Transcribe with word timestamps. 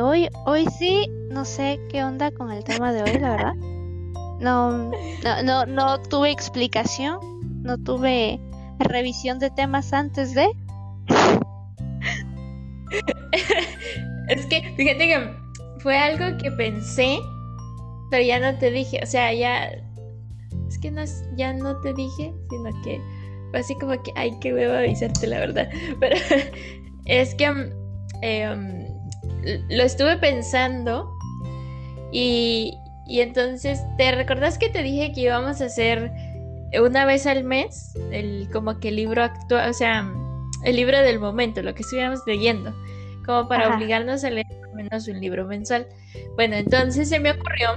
hoy, 0.00 0.28
hoy 0.46 0.66
sí, 0.78 1.10
no 1.30 1.44
sé 1.44 1.80
qué 1.90 2.04
onda 2.04 2.30
con 2.30 2.50
el 2.52 2.64
tema 2.64 2.92
de 2.92 3.02
hoy, 3.02 3.18
la 3.18 3.30
verdad. 3.30 3.54
No, 4.40 4.90
no, 4.90 5.42
no, 5.44 5.66
no 5.66 6.00
tuve 6.02 6.30
explicación, 6.30 7.18
no 7.62 7.78
tuve 7.78 8.40
revisión 8.78 9.38
de 9.38 9.50
temas 9.50 9.92
antes 9.92 10.34
de. 10.34 10.48
es 14.28 14.46
que, 14.46 14.74
fíjate 14.76 14.98
que 14.98 15.34
fue 15.78 15.98
algo 15.98 16.36
que 16.38 16.50
pensé, 16.52 17.18
pero 18.10 18.24
ya 18.24 18.40
no 18.40 18.58
te 18.58 18.70
dije, 18.70 19.00
o 19.02 19.06
sea, 19.06 19.32
ya 19.32 19.70
es 20.68 20.78
que 20.78 20.90
no 20.90 21.02
ya 21.36 21.52
no 21.52 21.80
te 21.80 21.92
dije, 21.94 22.32
sino 22.50 22.70
que 22.82 23.00
fue 23.50 23.60
así 23.60 23.74
como 23.78 23.92
que, 24.02 24.12
ay, 24.16 24.32
qué 24.40 24.52
huevo 24.52 24.74
avisarte 24.74 25.26
la 25.26 25.38
verdad. 25.38 25.68
Pero 26.00 26.16
es 27.06 27.34
que 27.36 27.44
em, 28.22 28.83
lo 29.68 29.82
estuve 29.82 30.16
pensando 30.16 31.10
y, 32.12 32.78
y 33.06 33.20
entonces, 33.20 33.80
¿te 33.96 34.12
recordás 34.12 34.58
que 34.58 34.68
te 34.70 34.82
dije 34.82 35.12
que 35.12 35.22
íbamos 35.22 35.60
a 35.60 35.66
hacer 35.66 36.12
una 36.80 37.04
vez 37.04 37.26
al 37.26 37.44
mes 37.44 37.94
el 38.10 38.48
como 38.52 38.78
que 38.80 38.88
el 38.88 38.96
libro 38.96 39.22
actual, 39.22 39.70
o 39.70 39.72
sea, 39.72 40.10
el 40.64 40.76
libro 40.76 40.98
del 41.00 41.20
momento, 41.20 41.62
lo 41.62 41.74
que 41.74 41.82
estuviéramos 41.82 42.20
leyendo, 42.26 42.74
como 43.26 43.48
para 43.48 43.74
obligarnos 43.74 44.24
a 44.24 44.30
leer 44.30 44.46
al 44.64 44.74
menos 44.74 45.08
un 45.08 45.20
libro 45.20 45.46
mensual? 45.46 45.86
Bueno, 46.36 46.56
entonces 46.56 47.08
se 47.08 47.20
me 47.20 47.32
ocurrió 47.32 47.74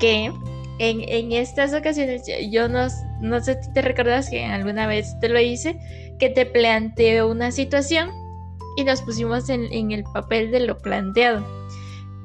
que 0.00 0.32
en, 0.78 1.32
estas 1.32 1.74
ocasiones 1.74 2.22
yo 2.50 2.68
no, 2.68 2.86
no 3.20 3.40
sé 3.40 3.62
si 3.62 3.72
te 3.72 3.82
recordás 3.82 4.30
que 4.30 4.44
alguna 4.44 4.86
vez 4.86 5.18
te 5.20 5.28
lo 5.28 5.38
hice, 5.40 5.78
que 6.18 6.30
te 6.30 6.46
planteé 6.46 7.22
una 7.22 7.50
situación 7.50 8.10
y 8.80 8.84
nos 8.84 9.02
pusimos 9.02 9.48
en, 9.48 9.72
en 9.72 9.92
el 9.92 10.04
papel 10.04 10.50
de 10.50 10.60
lo 10.60 10.78
planteado. 10.78 11.44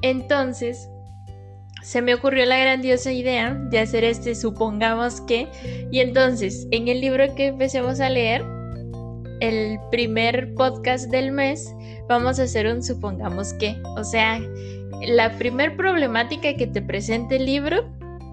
Entonces, 0.02 0.88
se 1.82 2.02
me 2.02 2.14
ocurrió 2.14 2.44
la 2.46 2.58
grandiosa 2.58 3.12
idea 3.12 3.54
de 3.54 3.78
hacer 3.78 4.02
este 4.02 4.34
supongamos 4.34 5.20
que 5.20 5.48
y 5.92 6.00
entonces 6.00 6.66
en 6.72 6.88
el 6.88 7.00
libro 7.00 7.32
que 7.36 7.46
empecemos 7.46 8.00
a 8.00 8.10
leer 8.10 8.44
el 9.40 9.78
primer 9.92 10.52
podcast 10.54 11.10
del 11.10 11.30
mes 11.30 11.72
vamos 12.08 12.40
a 12.40 12.42
hacer 12.42 12.66
un 12.66 12.82
supongamos 12.82 13.52
que 13.54 13.76
o 13.96 14.02
sea 14.02 14.40
la 15.06 15.38
primer 15.38 15.76
problemática 15.76 16.54
que 16.56 16.66
te 16.66 16.82
presente 16.82 17.36
el 17.36 17.46
libro 17.46 17.84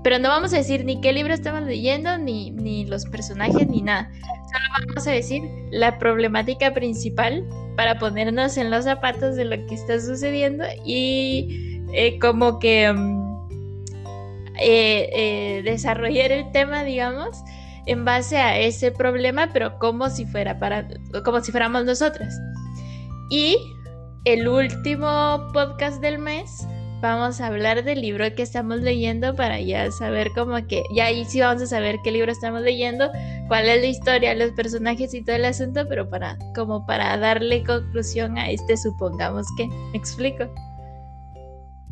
pero 0.03 0.19
no 0.19 0.29
vamos 0.29 0.53
a 0.53 0.57
decir 0.57 0.83
ni 0.83 0.99
qué 0.99 1.13
libro 1.13 1.33
estamos 1.33 1.63
leyendo, 1.63 2.17
ni, 2.17 2.51
ni 2.51 2.85
los 2.85 3.05
personajes, 3.05 3.67
ni 3.69 3.81
nada. 3.81 4.11
Solo 4.21 4.87
vamos 4.87 5.07
a 5.07 5.11
decir 5.11 5.41
la 5.71 5.97
problemática 5.97 6.73
principal 6.73 7.47
para 7.75 7.99
ponernos 7.99 8.57
en 8.57 8.69
los 8.71 8.85
zapatos 8.85 9.35
de 9.35 9.45
lo 9.45 9.65
que 9.65 9.75
está 9.75 9.99
sucediendo 9.99 10.65
y 10.85 11.81
eh, 11.93 12.19
como 12.19 12.59
que 12.59 12.91
mm, 12.91 13.47
eh, 14.59 15.09
eh, 15.13 15.61
desarrollar 15.63 16.31
el 16.31 16.51
tema, 16.51 16.83
digamos, 16.83 17.37
en 17.85 18.05
base 18.05 18.37
a 18.37 18.57
ese 18.57 18.91
problema, 18.91 19.49
pero 19.51 19.77
como 19.79 20.09
si 20.09 20.25
fuera 20.25 20.59
para, 20.59 20.87
como 21.23 21.41
si 21.41 21.51
fuéramos 21.51 21.85
nosotras. 21.85 22.39
Y 23.29 23.57
el 24.25 24.47
último 24.47 25.49
podcast 25.53 26.01
del 26.01 26.19
mes 26.19 26.65
vamos 27.03 27.41
a 27.41 27.47
hablar 27.47 27.83
del 27.83 27.99
libro 27.99 28.33
que 28.33 28.43
estamos 28.43 28.79
leyendo 28.79 29.35
para 29.35 29.59
ya 29.59 29.91
saber 29.91 30.31
como 30.33 30.55
que, 30.67 30.83
ya 30.95 31.07
ahí 31.07 31.25
sí 31.25 31.41
vamos 31.41 31.61
a 31.61 31.67
saber 31.67 31.97
qué 32.01 32.13
libro 32.13 32.31
estamos 32.31 32.61
leyendo, 32.61 33.11
cuál 33.49 33.67
es 33.67 33.81
la 33.81 33.87
historia, 33.87 34.33
los 34.35 34.51
personajes 34.51 35.13
y 35.13 35.21
todo 35.21 35.35
el 35.35 35.43
asunto, 35.43 35.85
pero 35.89 36.09
para, 36.09 36.37
como 36.55 36.85
para 36.85 37.17
darle 37.17 37.61
conclusión 37.65 38.37
a 38.37 38.49
este, 38.49 38.77
supongamos 38.77 39.45
que, 39.57 39.67
¿me 39.67 39.97
explico? 39.97 40.45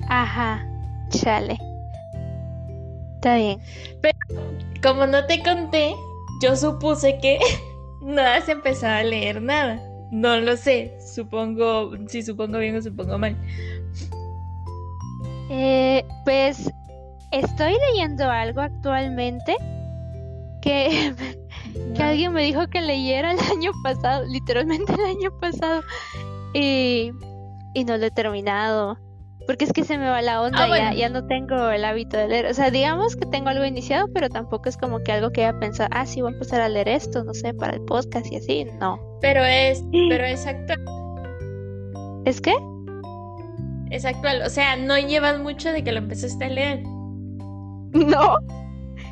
Ajá, 0.08 0.66
chale. 1.09 1.59
Está 3.16 3.35
bien. 3.35 3.59
Pero 4.02 4.18
como 4.81 5.06
no 5.08 5.25
te 5.25 5.44
conté, 5.44 5.94
yo 6.41 6.56
supuse 6.56 7.19
que 7.22 7.38
no 8.02 8.22
has 8.22 8.47
empezado 8.47 9.00
a 9.00 9.03
leer 9.03 9.41
nada. 9.41 9.84
No 10.09 10.40
lo 10.40 10.56
sé, 10.56 10.97
supongo, 11.06 11.91
si 12.08 12.24
supongo 12.24 12.59
bien 12.59 12.78
o 12.78 12.81
supongo 12.81 13.18
mal. 13.18 13.35
Eh, 15.53 16.06
pues 16.23 16.72
estoy 17.31 17.73
leyendo 17.91 18.29
algo 18.29 18.62
actualmente 18.62 19.57
que, 20.62 21.13
que 21.95 22.03
alguien 22.03 22.31
me 22.31 22.44
dijo 22.44 22.67
que 22.67 22.79
leyera 22.79 23.34
el 23.34 23.39
año 23.39 23.72
pasado, 23.84 24.23
literalmente 24.28 24.94
el 24.94 25.03
año 25.03 25.29
pasado, 25.41 25.81
y, 26.53 27.11
y 27.73 27.84
no 27.84 27.97
lo 27.97 28.06
he 28.06 28.11
terminado. 28.11 28.97
Porque 29.45 29.66
es 29.66 29.73
que 29.73 29.84
se 29.84 29.97
me 29.97 30.07
va 30.07 30.22
la 30.22 30.41
onda, 30.41 30.63
ah, 30.63 30.78
ya, 30.78 30.94
ya, 30.94 31.09
no 31.09 31.25
tengo 31.28 31.69
el 31.69 31.84
hábito 31.84 32.16
de 32.16 32.29
leer. 32.29 32.45
O 32.45 32.53
sea, 32.53 32.69
digamos 32.69 33.17
que 33.17 33.25
tengo 33.25 33.50
algo 33.50 33.66
iniciado, 33.66 34.07
pero 34.13 34.29
tampoco 34.29 34.69
es 34.69 34.78
como 34.78 35.00
que 35.00 35.11
algo 35.11 35.31
que 35.31 35.44
haya 35.44 35.59
pensado, 35.59 35.90
ah, 35.91 36.06
sí, 36.06 36.22
voy 36.22 36.31
a 36.31 36.34
empezar 36.35 36.61
a 36.61 36.69
leer 36.69 36.88
esto, 36.88 37.25
no 37.25 37.34
sé, 37.34 37.53
para 37.56 37.73
el 37.73 37.81
podcast 37.81 38.31
y 38.31 38.38
así, 38.38 38.66
no. 38.79 39.00
Pero 39.19 39.44
es, 39.44 39.84
pero 39.91 40.23
es 40.23 40.45
actual. 40.45 40.79
¿Es 42.23 42.40
qué? 42.40 42.53
Es 43.91 44.06
actual. 44.06 44.41
O 44.44 44.50
sea, 44.50 44.75
no 44.75 44.97
llevas 44.97 45.40
mucho 45.40 45.72
de 45.72 45.84
que 45.84 45.91
lo 45.91 46.00
empezaste 46.00 46.46
a 46.46 46.50
leer. 46.50 46.84
No. 47.94 48.38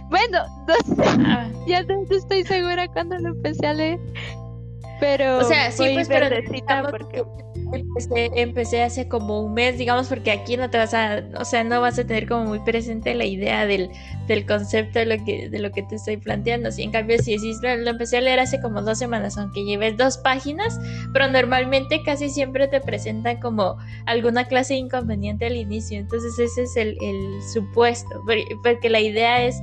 Bueno, 0.09 0.45
no 0.67 0.95
sé. 0.95 1.03
Ah. 1.25 1.47
Ya 1.67 1.84
no 1.84 2.01
estoy 2.09 2.44
segura 2.44 2.88
cuando 2.88 3.17
lo 3.19 3.29
empecé 3.29 3.67
a 3.67 3.73
leer. 3.73 4.00
Pero. 4.99 5.39
O 5.39 5.43
sea, 5.43 5.71
sí, 5.71 5.91
pues, 5.93 6.07
pero 6.07 6.27
porque 6.89 7.23
empecé, 8.35 8.81
hace 8.81 9.07
como 9.07 9.41
un 9.41 9.53
mes, 9.53 9.77
digamos, 9.77 10.07
porque 10.07 10.31
aquí 10.31 10.57
no 10.57 10.69
te 10.69 10.77
vas 10.77 10.93
a, 10.93 11.23
o 11.37 11.45
sea, 11.45 11.63
no 11.63 11.81
vas 11.81 11.99
a 11.99 12.05
tener 12.05 12.27
como 12.27 12.45
muy 12.45 12.59
presente 12.59 13.13
la 13.13 13.25
idea 13.25 13.65
del, 13.65 13.89
del 14.27 14.45
concepto 14.45 14.99
de 14.99 15.05
lo 15.05 15.23
que, 15.23 15.49
de 15.49 15.59
lo 15.59 15.71
que 15.71 15.83
te 15.83 15.95
estoy 15.95 16.17
planteando. 16.17 16.71
Si 16.71 16.83
en 16.83 16.91
cambio, 16.91 17.17
si 17.19 17.35
decís, 17.35 17.59
lo 17.61 17.89
empecé 17.89 18.17
a 18.17 18.21
leer 18.21 18.39
hace 18.39 18.59
como 18.59 18.81
dos 18.81 18.97
semanas, 18.97 19.37
aunque 19.37 19.63
lleves 19.63 19.97
dos 19.97 20.17
páginas, 20.17 20.79
pero 21.13 21.29
normalmente 21.29 22.01
casi 22.03 22.29
siempre 22.29 22.67
te 22.67 22.81
presentan 22.81 23.39
como 23.39 23.77
alguna 24.05 24.45
clase 24.45 24.73
de 24.73 24.79
inconveniente 24.79 25.45
al 25.45 25.55
inicio. 25.55 25.99
Entonces 25.99 26.37
ese 26.39 26.63
es 26.63 26.75
el, 26.75 26.97
el 27.01 27.43
supuesto, 27.53 28.23
porque 28.63 28.89
la 28.89 28.99
idea 28.99 29.43
es 29.43 29.55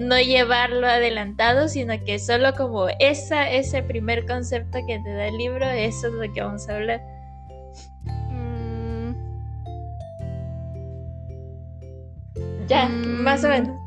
no 0.00 0.18
llevarlo 0.18 0.86
adelantado, 0.86 1.68
sino 1.68 1.92
que 2.04 2.18
solo 2.18 2.54
como 2.54 2.88
esa, 2.98 3.50
ese 3.50 3.82
primer 3.82 4.26
concepto 4.26 4.78
que 4.86 4.98
te 4.98 5.12
da 5.12 5.26
el 5.26 5.36
libro, 5.36 5.66
eso 5.66 6.08
es 6.08 6.14
lo 6.14 6.32
que 6.32 6.40
vamos 6.40 6.68
a 6.68 6.76
hablar. 6.76 7.00
Ya, 12.66 12.88
más 12.88 13.44
o 13.44 13.48
mm. 13.48 13.50
menos. 13.50 13.80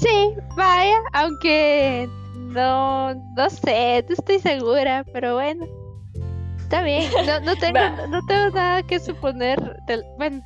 Sí, 0.00 0.34
vaya, 0.56 0.96
aunque 1.12 2.08
no, 2.34 3.14
no 3.14 3.50
sé, 3.50 4.04
no 4.08 4.14
estoy 4.14 4.40
segura, 4.40 5.04
pero 5.12 5.34
bueno. 5.34 5.66
Está 6.58 6.82
bien, 6.82 7.08
no, 7.26 7.40
no, 7.40 7.54
tengo, 7.60 7.78
no 8.08 8.20
tengo 8.26 8.50
nada 8.50 8.82
que 8.82 8.98
suponer. 8.98 9.78
bueno, 10.16 10.42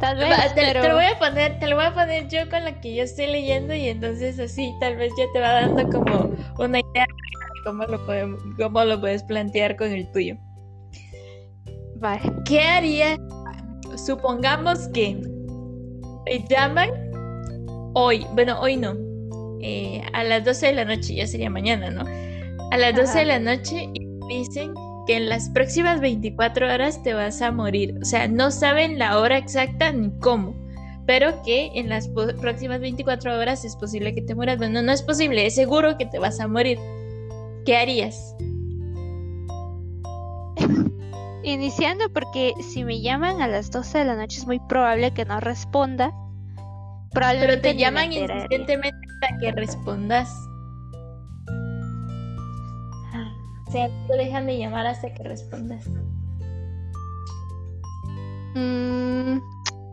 tal 0.00 0.18
vez. 0.18 0.54
te, 0.54 0.74
lo 0.74 0.94
voy 0.94 1.04
a 1.04 1.18
poner, 1.18 1.58
te 1.58 1.66
lo 1.66 1.76
voy 1.76 1.86
a 1.86 1.94
poner 1.94 2.28
yo 2.28 2.48
con 2.48 2.64
la 2.64 2.80
que 2.80 2.94
yo 2.94 3.02
estoy 3.02 3.26
leyendo 3.26 3.74
y 3.74 3.88
entonces 3.88 4.38
así 4.38 4.72
tal 4.80 4.96
vez 4.96 5.12
ya 5.18 5.24
te 5.32 5.40
va 5.40 5.52
dando 5.52 5.88
como 5.90 6.30
una 6.58 6.80
idea 6.80 7.04
de 7.04 7.62
cómo 7.64 7.84
lo, 7.84 8.04
podemos, 8.06 8.40
cómo 8.58 8.84
lo 8.84 9.00
puedes 9.00 9.22
plantear 9.22 9.76
con 9.76 9.92
el 9.92 10.10
tuyo. 10.12 10.36
Vale. 11.96 12.20
¿Qué 12.44 12.60
haría? 12.60 13.16
Supongamos 13.96 14.88
que 14.88 15.18
llaman 16.48 16.90
hoy, 17.94 18.26
bueno, 18.34 18.60
hoy 18.60 18.76
no, 18.76 18.94
eh, 19.60 20.02
a 20.12 20.24
las 20.24 20.44
12 20.44 20.66
de 20.66 20.72
la 20.72 20.84
noche, 20.84 21.14
ya 21.14 21.26
sería 21.26 21.50
mañana, 21.50 21.90
¿no? 21.90 22.04
A 22.70 22.76
las 22.76 22.94
12 22.94 23.20
de 23.20 23.24
la 23.24 23.38
noche 23.38 23.88
y 23.94 24.06
dicen 24.28 24.74
que 25.06 25.16
en 25.16 25.28
las 25.28 25.48
próximas 25.50 26.00
24 26.00 26.72
horas 26.72 27.02
te 27.02 27.14
vas 27.14 27.40
a 27.40 27.52
morir. 27.52 27.98
O 28.02 28.04
sea, 28.04 28.28
no 28.28 28.50
saben 28.50 28.98
la 28.98 29.18
hora 29.18 29.38
exacta 29.38 29.92
ni 29.92 30.10
cómo, 30.18 30.54
pero 31.06 31.42
que 31.42 31.70
en 31.74 31.88
las 31.88 32.08
próximas 32.08 32.80
24 32.80 33.38
horas 33.38 33.64
es 33.64 33.76
posible 33.76 34.14
que 34.14 34.22
te 34.22 34.34
mueras. 34.34 34.58
Bueno, 34.58 34.82
no 34.82 34.92
es 34.92 35.02
posible, 35.02 35.46
es 35.46 35.54
seguro 35.54 35.96
que 35.96 36.06
te 36.06 36.18
vas 36.18 36.40
a 36.40 36.48
morir. 36.48 36.78
¿Qué 37.64 37.76
harías? 37.76 38.36
Iniciando 41.42 42.12
porque 42.12 42.52
si 42.60 42.84
me 42.84 43.00
llaman 43.00 43.40
a 43.40 43.48
las 43.48 43.70
12 43.70 43.98
de 43.98 44.04
la 44.04 44.16
noche 44.16 44.38
es 44.38 44.46
muy 44.46 44.58
probable 44.68 45.12
que 45.12 45.24
no 45.24 45.40
responda. 45.40 46.12
Pero 47.12 47.60
te 47.60 47.76
llaman 47.76 48.12
insistentemente 48.12 48.98
hasta 49.14 49.38
que 49.38 49.52
respondas. 49.52 50.28
Sea, 53.76 53.90
te 54.06 54.16
dejan 54.16 54.46
de 54.46 54.58
llamar 54.58 54.86
hasta 54.86 55.12
que 55.12 55.22
respondas. 55.22 55.86
Mm, 58.54 59.38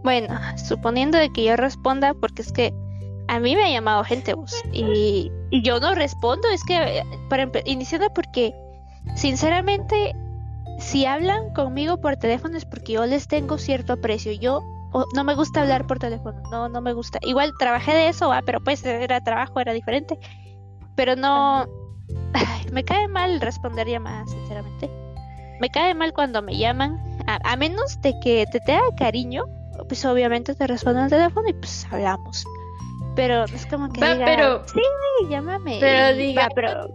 bueno, 0.03 0.39
suponiendo 0.57 1.17
de 1.17 1.29
que 1.31 1.43
yo 1.43 1.55
responda, 1.57 2.13
porque 2.13 2.41
es 2.43 2.51
que 2.51 2.73
a 3.27 3.39
mí 3.39 3.55
me 3.55 3.65
ha 3.65 3.69
llamado 3.69 4.03
gente 4.03 4.33
bus 4.33 4.53
y, 4.71 5.31
y 5.49 5.61
yo 5.63 5.79
no 5.79 5.95
respondo, 5.95 6.47
es 6.49 6.63
que 6.63 7.03
para 7.29 7.49
iniciando 7.65 8.09
porque 8.13 8.53
sinceramente 9.15 10.13
si 10.79 11.05
hablan 11.05 11.53
conmigo 11.53 11.97
por 11.97 12.17
teléfono 12.17 12.57
es 12.57 12.65
porque 12.65 12.93
yo 12.93 13.05
les 13.05 13.27
tengo 13.27 13.57
cierto 13.57 13.93
aprecio. 13.93 14.31
Yo 14.31 14.61
no 15.13 15.23
me 15.23 15.35
gusta 15.35 15.61
hablar 15.61 15.87
por 15.87 15.99
teléfono, 15.99 16.41
no, 16.51 16.69
no 16.69 16.81
me 16.81 16.93
gusta. 16.93 17.19
Igual 17.21 17.53
trabajé 17.57 17.93
de 17.93 18.09
eso, 18.09 18.31
pero 18.45 18.59
pues 18.61 18.85
era 18.85 19.21
trabajo, 19.21 19.59
era 19.59 19.73
diferente. 19.73 20.17
Pero 20.95 21.15
no, 21.15 21.67
me 22.71 22.83
cae 22.83 23.07
mal 23.07 23.39
responder 23.41 23.87
llamadas, 23.87 24.31
sinceramente. 24.31 24.89
Me 25.59 25.69
cae 25.69 25.93
mal 25.93 26.13
cuando 26.13 26.41
me 26.41 26.57
llaman, 26.57 26.99
a, 27.27 27.55
menos 27.55 28.01
de 28.01 28.13
que 28.21 28.45
te 28.51 28.59
tenga 28.61 28.83
cariño, 28.97 29.45
pues 29.87 30.03
obviamente 30.05 30.55
te 30.55 30.67
respondo 30.67 31.01
al 31.01 31.09
teléfono 31.09 31.47
y 31.47 31.53
pues 31.53 31.87
hablamos. 31.91 32.45
Pero 33.15 33.45
es 33.45 33.65
como 33.67 33.89
que 33.89 34.01
diga, 34.01 34.25
pero, 34.25 34.63
sí, 34.67 34.81
llámame. 35.29 35.77
Pero 35.79 36.17
diga, 36.17 36.49
pero 36.55 36.87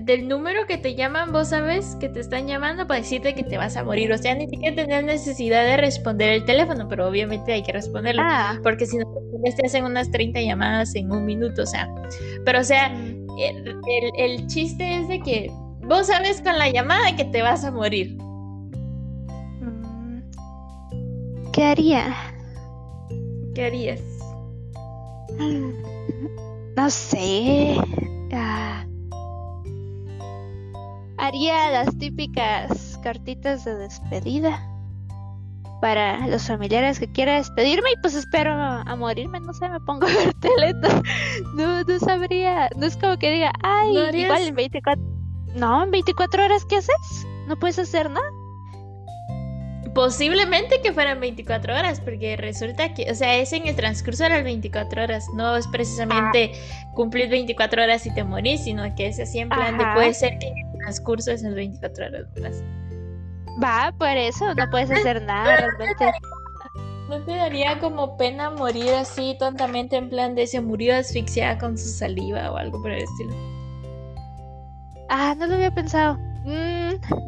del 0.00 0.28
número 0.28 0.66
que 0.66 0.78
te 0.78 0.94
llaman, 0.94 1.32
vos 1.32 1.48
sabes 1.48 1.96
que 2.00 2.08
te 2.08 2.20
están 2.20 2.46
llamando 2.46 2.86
para 2.86 3.00
decirte 3.00 3.34
que 3.34 3.44
te 3.44 3.56
vas 3.56 3.76
a 3.76 3.84
morir. 3.84 4.12
O 4.12 4.18
sea, 4.18 4.34
ni 4.34 4.48
siquiera 4.48 4.74
tener 4.76 5.04
necesidad 5.04 5.64
de 5.64 5.76
responder 5.76 6.30
el 6.30 6.44
teléfono, 6.44 6.88
pero 6.88 7.06
obviamente 7.06 7.52
hay 7.52 7.62
que 7.62 7.72
responderlo. 7.72 8.22
Ah. 8.24 8.58
Porque 8.62 8.86
si 8.86 8.98
no 8.98 9.04
te 9.56 9.66
hacen 9.66 9.84
unas 9.84 10.10
30 10.10 10.40
llamadas 10.40 10.94
en 10.94 11.12
un 11.12 11.24
minuto, 11.24 11.62
o 11.62 11.66
sea. 11.66 11.88
Pero, 12.44 12.60
o 12.60 12.64
sea, 12.64 12.92
el, 13.36 14.46
chiste 14.46 15.00
es 15.00 15.08
de 15.08 15.20
que 15.20 15.50
vos 15.82 16.06
sabes 16.06 16.40
con 16.40 16.58
la 16.58 16.70
llamada 16.70 17.14
que 17.16 17.24
te 17.24 17.42
vas 17.42 17.64
a 17.64 17.70
morir. 17.70 18.16
Mm. 19.60 20.20
¿Qué 21.52 21.64
haría? 21.64 22.14
¿Qué 23.54 23.66
harías? 23.66 24.00
No 26.76 26.90
sé. 26.90 27.76
Ah 28.32 28.86
haría 31.26 31.70
las 31.70 31.98
típicas 31.98 32.98
cartitas 33.02 33.64
de 33.64 33.74
despedida 33.74 34.60
para 35.80 36.26
los 36.26 36.46
familiares 36.46 36.98
que 36.98 37.10
quiera 37.10 37.36
despedirme 37.36 37.90
y 37.92 38.00
pues 38.00 38.14
espero 38.14 38.52
a, 38.52 38.96
morirme, 38.96 39.40
no 39.40 39.52
sé, 39.52 39.68
me 39.68 39.80
pongo 39.80 40.06
a 40.06 40.10
ver 40.10 40.34
teleto. 40.34 40.88
No, 41.54 41.82
no 41.82 41.98
sabría, 41.98 42.68
no 42.76 42.86
es 42.86 42.96
como 42.96 43.18
que 43.18 43.30
diga, 43.30 43.52
ay, 43.62 43.90
igual 44.14 44.42
en 44.42 44.54
24, 44.54 45.04
no, 45.54 45.84
en 45.84 45.90
24 45.90 46.44
horas, 46.44 46.64
¿qué 46.64 46.76
haces? 46.76 47.26
No 47.46 47.58
puedes 47.58 47.78
hacer 47.78 48.10
nada. 48.10 48.28
Posiblemente 49.94 50.82
que 50.82 50.92
fueran 50.92 51.20
24 51.20 51.74
horas, 51.74 52.00
porque 52.00 52.36
resulta 52.36 52.92
que, 52.92 53.10
o 53.10 53.14
sea, 53.14 53.36
es 53.36 53.54
en 53.54 53.66
el 53.66 53.74
transcurso 53.76 54.24
de 54.24 54.30
las 54.30 54.44
24 54.44 55.02
horas, 55.04 55.26
no 55.34 55.56
es 55.56 55.66
precisamente 55.68 56.52
ah. 56.54 56.92
cumplir 56.94 57.30
24 57.30 57.82
horas 57.82 58.04
y 58.04 58.12
te 58.12 58.22
morís, 58.22 58.64
sino 58.64 58.94
que 58.94 59.06
es 59.06 59.18
así 59.18 59.38
en 59.38 59.48
plan 59.48 59.78
de 59.78 59.84
puede 59.94 60.12
ser 60.12 60.38
que 60.38 60.48
en 60.48 60.58
el 60.58 60.78
transcurso 60.80 61.30
de 61.30 61.36
esas 61.36 61.54
24 61.54 62.06
horas 62.06 62.62
Va, 63.62 63.92
por 63.96 64.08
eso, 64.08 64.54
no 64.54 64.68
puedes 64.70 64.90
hacer 64.90 65.22
nada 65.22 65.56
realmente. 65.56 66.12
¿No 67.08 67.24
te 67.24 67.36
daría 67.36 67.78
como 67.78 68.16
pena 68.16 68.50
morir 68.50 68.92
así 68.94 69.36
tontamente 69.38 69.96
en 69.96 70.10
plan 70.10 70.34
de 70.34 70.46
se 70.46 70.60
murió 70.60 70.96
asfixiada 70.96 71.56
con 71.56 71.78
su 71.78 71.88
saliva 71.88 72.50
o 72.50 72.56
algo 72.56 72.82
por 72.82 72.90
el 72.90 73.04
estilo? 73.04 73.34
Ah, 75.08 75.34
no 75.38 75.46
lo 75.46 75.54
había 75.54 75.70
pensado. 75.70 76.18
Mmm 76.44 77.26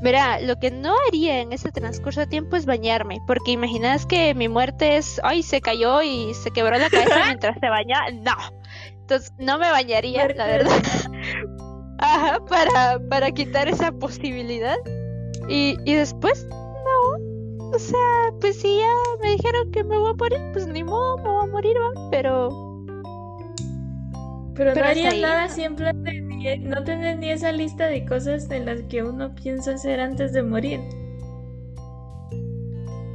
Verá, 0.00 0.40
lo 0.40 0.58
que 0.58 0.70
no 0.70 0.94
haría 1.06 1.40
en 1.40 1.52
ese 1.52 1.70
transcurso 1.70 2.20
de 2.20 2.26
tiempo 2.26 2.56
es 2.56 2.64
bañarme, 2.64 3.20
porque 3.26 3.50
imaginas 3.50 4.06
que 4.06 4.34
mi 4.34 4.48
muerte 4.48 4.96
es, 4.96 5.20
ay, 5.22 5.42
se 5.42 5.60
cayó 5.60 6.00
y 6.00 6.32
se 6.32 6.50
quebró 6.50 6.78
la 6.78 6.88
cabeza 6.88 7.26
mientras 7.26 7.58
se 7.60 7.68
baña. 7.68 8.00
No, 8.14 8.32
entonces 8.92 9.34
no 9.38 9.58
me 9.58 9.70
bañaría, 9.70 10.28
la 10.28 10.46
verdad. 10.46 10.82
Ajá, 11.98 12.38
para, 12.48 12.98
para 13.10 13.30
quitar 13.30 13.68
esa 13.68 13.92
posibilidad. 13.92 14.76
Y, 15.50 15.76
y 15.84 15.94
después, 15.94 16.46
no. 16.48 17.70
O 17.74 17.78
sea, 17.78 18.32
pues 18.40 18.60
si 18.60 18.78
ya 18.78 18.94
me 19.22 19.32
dijeron 19.32 19.70
que 19.70 19.84
me 19.84 19.98
voy 19.98 20.10
a 20.10 20.14
morir, 20.14 20.40
pues 20.52 20.66
ni 20.66 20.82
modo, 20.82 21.18
me 21.18 21.28
voy 21.28 21.44
a 21.44 21.46
morir, 21.52 21.76
¿va? 21.76 22.08
Pero 22.10 22.70
pero, 24.54 24.74
no 24.74 24.84
harías 24.84 25.16
nada 25.16 25.48
siempre 25.48 25.90
no 26.58 26.84
tenés 26.84 27.18
ni 27.18 27.30
esa 27.30 27.52
lista 27.52 27.86
de 27.86 28.04
cosas 28.04 28.50
en 28.50 28.66
las 28.66 28.82
que 28.82 29.02
uno 29.02 29.34
piensa 29.34 29.72
hacer 29.72 30.00
antes 30.00 30.32
de 30.32 30.42
morir. 30.42 30.80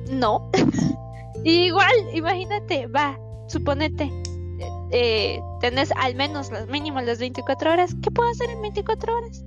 No. 0.10 0.50
Igual, 1.44 1.94
imagínate, 2.14 2.88
va, 2.88 3.20
suponete, 3.48 4.12
eh, 4.92 5.40
tenés 5.62 5.92
al 5.98 6.16
menos 6.16 6.52
los 6.52 6.68
mínimo 6.68 7.02
las 7.02 7.20
24 7.20 7.74
horas. 7.74 7.96
¿Qué 8.02 8.10
puedo 8.10 8.30
hacer 8.30 8.50
en 8.50 8.62
24 8.62 9.16
horas? 9.16 9.46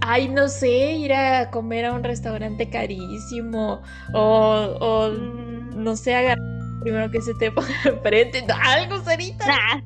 Ay, 0.00 0.28
no 0.28 0.48
sé, 0.48 0.92
ir 0.92 1.12
a 1.12 1.50
comer 1.50 1.84
a 1.84 1.92
un 1.92 2.02
restaurante 2.02 2.68
carísimo 2.70 3.82
o, 4.14 4.76
o 4.80 5.10
mm. 5.10 5.82
no 5.82 5.94
sé, 5.96 6.14
agarrar 6.14 6.38
primero 6.80 7.10
que 7.10 7.20
se 7.20 7.34
te 7.34 7.52
ponga 7.52 7.68
enfrente. 7.84 8.44
Algo, 8.62 9.00
Sarita. 9.02 9.82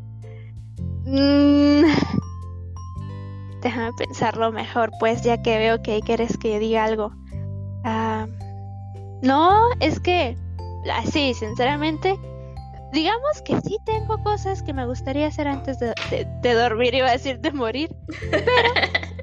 Mm, 1.06 1.84
déjame 3.60 3.92
pensarlo 3.98 4.52
mejor, 4.52 4.90
pues, 5.00 5.22
ya 5.22 5.42
que 5.42 5.58
veo 5.58 5.82
que 5.82 6.00
quieres 6.00 6.38
que 6.38 6.58
diga 6.58 6.84
algo. 6.84 7.12
Ah, 7.84 8.26
no, 9.22 9.70
es 9.80 10.00
que, 10.00 10.36
así, 10.92 11.34
sinceramente, 11.34 12.18
digamos 12.92 13.42
que 13.44 13.60
sí 13.60 13.76
tengo 13.84 14.22
cosas 14.22 14.62
que 14.62 14.72
me 14.72 14.86
gustaría 14.86 15.26
hacer 15.26 15.48
antes 15.48 15.78
de, 15.78 16.54
dormir, 16.54 16.94
iba 16.94 17.08
a 17.08 17.12
decir 17.12 17.40
de 17.40 17.52
morir, 17.52 17.94
pero 18.30 18.46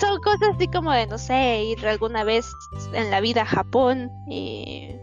son 0.00 0.20
cosas 0.20 0.50
así 0.54 0.68
como 0.68 0.92
de, 0.92 1.06
no 1.06 1.18
sé, 1.18 1.64
ir 1.64 1.86
alguna 1.86 2.24
vez 2.24 2.46
en 2.92 3.10
la 3.10 3.20
vida 3.20 3.42
a 3.42 3.46
Japón 3.46 4.10
y... 4.28 4.96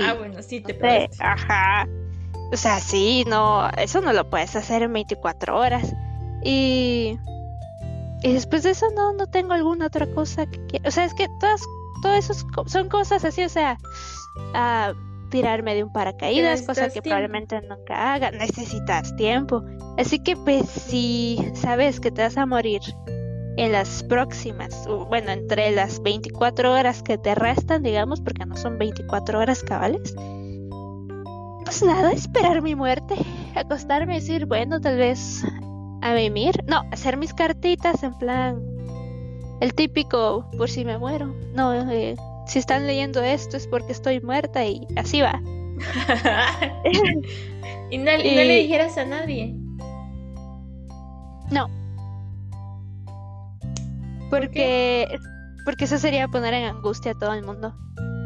ah, 0.00 0.14
bueno, 0.14 0.42
sí, 0.42 0.60
te 0.60 0.74
no 0.74 1.14
Ajá. 1.24 1.86
O 2.52 2.56
sea, 2.56 2.78
sí, 2.80 3.24
no, 3.26 3.68
eso 3.76 4.00
no 4.00 4.12
lo 4.12 4.28
puedes 4.30 4.54
hacer 4.54 4.82
en 4.82 4.92
24 4.92 5.58
horas. 5.58 5.94
Y, 6.44 7.18
y 8.22 8.32
después 8.32 8.62
de 8.62 8.70
eso 8.70 8.86
no, 8.94 9.12
no 9.12 9.26
tengo 9.26 9.54
alguna 9.54 9.86
otra 9.86 10.06
cosa 10.06 10.46
que 10.46 10.80
O 10.86 10.90
sea, 10.90 11.04
es 11.04 11.14
que 11.14 11.26
todas, 11.40 11.62
todo 12.02 12.14
eso 12.14 12.34
son 12.66 12.88
cosas 12.88 13.24
así, 13.24 13.42
o 13.42 13.48
sea, 13.48 13.78
tirarme 15.30 15.74
de 15.74 15.82
un 15.82 15.92
paracaídas, 15.92 16.62
cosa 16.62 16.90
que 16.90 17.02
probablemente 17.02 17.60
nunca 17.62 18.14
haga. 18.14 18.30
Necesitas 18.30 19.16
tiempo. 19.16 19.64
Así 19.98 20.18
que 20.22 20.36
pues 20.36 20.68
si 20.68 21.38
sabes 21.54 21.98
que 21.98 22.10
te 22.10 22.22
vas 22.22 22.36
a 22.36 22.46
morir 22.46 22.82
en 23.56 23.72
las 23.72 24.02
próximas, 24.04 24.86
bueno, 25.08 25.30
entre 25.30 25.70
las 25.70 26.02
24 26.02 26.72
horas 26.72 27.02
que 27.02 27.18
te 27.18 27.34
restan, 27.34 27.82
digamos, 27.82 28.20
porque 28.20 28.46
no 28.46 28.56
son 28.56 28.78
24 28.78 29.38
horas 29.38 29.62
cabales 29.62 30.14
pues 31.64 31.82
nada, 31.82 32.12
esperar 32.12 32.62
mi 32.62 32.74
muerte, 32.74 33.14
acostarme 33.54 34.16
y 34.16 34.20
decir, 34.20 34.46
bueno, 34.46 34.80
tal 34.80 34.96
vez 34.96 35.42
a 36.02 36.14
mimir, 36.14 36.62
no, 36.66 36.82
hacer 36.92 37.16
mis 37.16 37.32
cartitas 37.32 38.02
en 38.02 38.14
plan, 38.14 38.62
el 39.60 39.74
típico, 39.74 40.48
por 40.56 40.68
si 40.68 40.84
me 40.84 40.98
muero, 40.98 41.34
no, 41.54 41.72
eh, 41.90 42.16
si 42.46 42.58
están 42.58 42.86
leyendo 42.86 43.22
esto 43.22 43.56
es 43.56 43.66
porque 43.66 43.92
estoy 43.92 44.20
muerta 44.20 44.64
y 44.64 44.86
así 44.96 45.20
va. 45.20 45.40
¿Y, 47.90 47.98
no, 47.98 48.12
le 48.12 48.58
dijeras 48.58 48.98
a 48.98 49.04
nadie? 49.04 49.54
No. 51.50 51.68
Porque, 54.34 55.18
porque 55.64 55.84
eso 55.84 55.98
sería 55.98 56.26
poner 56.28 56.54
en 56.54 56.64
angustia 56.64 57.12
a 57.12 57.14
todo 57.14 57.34
el 57.34 57.44
mundo. 57.44 57.74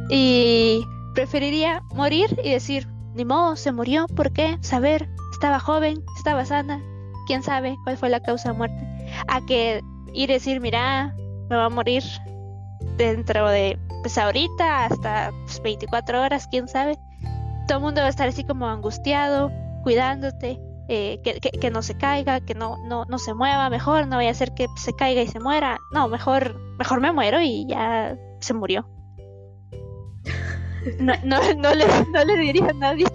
Y 0.09 0.83
preferiría 1.15 1.83
morir 1.95 2.39
y 2.43 2.51
decir, 2.51 2.89
ni 3.15 3.25
modo, 3.25 3.57
se 3.57 3.73
murió, 3.73 4.07
¿por 4.17 4.33
qué? 4.33 4.57
Saber, 4.63 5.09
estaba 5.33 5.61
joven, 5.61 6.03
estaba 6.17 6.45
sana, 6.47 6.81
quién 7.27 7.43
sabe 7.43 7.77
cuál 7.85 7.99
fue 7.99 8.09
la 8.09 8.21
causa 8.21 8.53
de 8.53 8.59
muerte. 8.59 9.07
A 9.29 9.45
que 9.45 9.83
ir 10.15 10.31
a 10.31 10.35
decir, 10.35 10.61
mira, 10.61 11.15
me 11.51 11.57
va 11.57 11.67
a 11.67 11.71
morir 11.71 12.03
dentro 12.97 13.49
de, 13.51 13.79
pues 14.01 14.17
ahorita, 14.17 14.87
hasta 14.87 15.31
24 15.63 16.05
pues, 16.07 16.25
horas, 16.25 16.49
quién 16.51 16.69
sabe. 16.69 16.99
Todo 17.67 17.79
el 17.79 17.85
mundo 17.85 18.01
va 18.01 18.07
a 18.07 18.11
estar 18.11 18.29
así 18.29 18.45
como 18.45 18.67
angustiado, 18.67 19.53
cuidándote, 19.83 20.59
eh, 20.89 21.21
que, 21.23 21.39
que, 21.39 21.71
no 21.71 21.83
se 21.83 21.97
caiga, 21.97 22.41
que 22.41 22.55
no, 22.55 22.79
no, 22.87 23.05
no 23.05 23.19
se 23.19 23.35
mueva, 23.35 23.69
mejor, 23.69 24.07
no 24.07 24.17
vaya 24.17 24.31
a 24.31 24.35
ser 24.35 24.55
que 24.55 24.67
se 24.77 24.95
caiga 24.95 25.21
y 25.21 25.29
se 25.29 25.39
muera. 25.39 25.79
No, 25.93 26.09
mejor, 26.09 26.59
mejor 26.79 27.01
me 27.01 27.13
muero 27.13 27.41
y 27.41 27.67
ya 27.67 28.17
se 28.41 28.55
murió. 28.55 28.89
No, 31.01 31.13
no, 31.25 31.39
no, 31.55 31.75
le, 31.75 31.85
no 32.13 32.25
le 32.25 32.37
diría 32.39 32.69
a 32.69 32.73
nadie. 32.73 33.07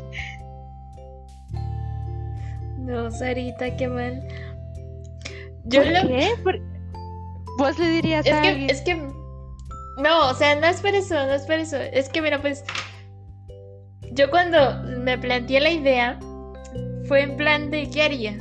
No, 2.77 3.09
Sarita, 3.09 3.75
qué 3.77 3.87
mal. 3.87 4.21
Yo 5.63 5.81
¿Por 5.81 6.07
qué? 6.07 6.35
¿Vos 7.57 7.79
le 7.79 7.87
dirías 7.87 8.25
es 8.25 8.33
a 8.33 8.41
que, 8.41 8.47
alguien? 8.49 8.69
Es 8.69 8.81
que... 8.81 8.95
No, 8.95 10.29
o 10.29 10.33
sea, 10.33 10.55
no 10.59 10.67
es 10.67 10.81
por 10.81 10.93
eso, 10.93 11.15
no 11.15 11.33
es 11.33 11.43
por 11.43 11.55
eso. 11.55 11.77
Es 11.77 12.09
que, 12.09 12.21
mira, 12.21 12.41
pues... 12.41 12.63
Yo 14.11 14.29
cuando 14.29 14.83
me 14.99 15.17
planteé 15.17 15.61
la 15.61 15.71
idea, 15.71 16.19
fue 17.07 17.21
en 17.21 17.37
plan 17.37 17.71
de 17.71 17.89
¿qué 17.89 18.03
haría? 18.03 18.37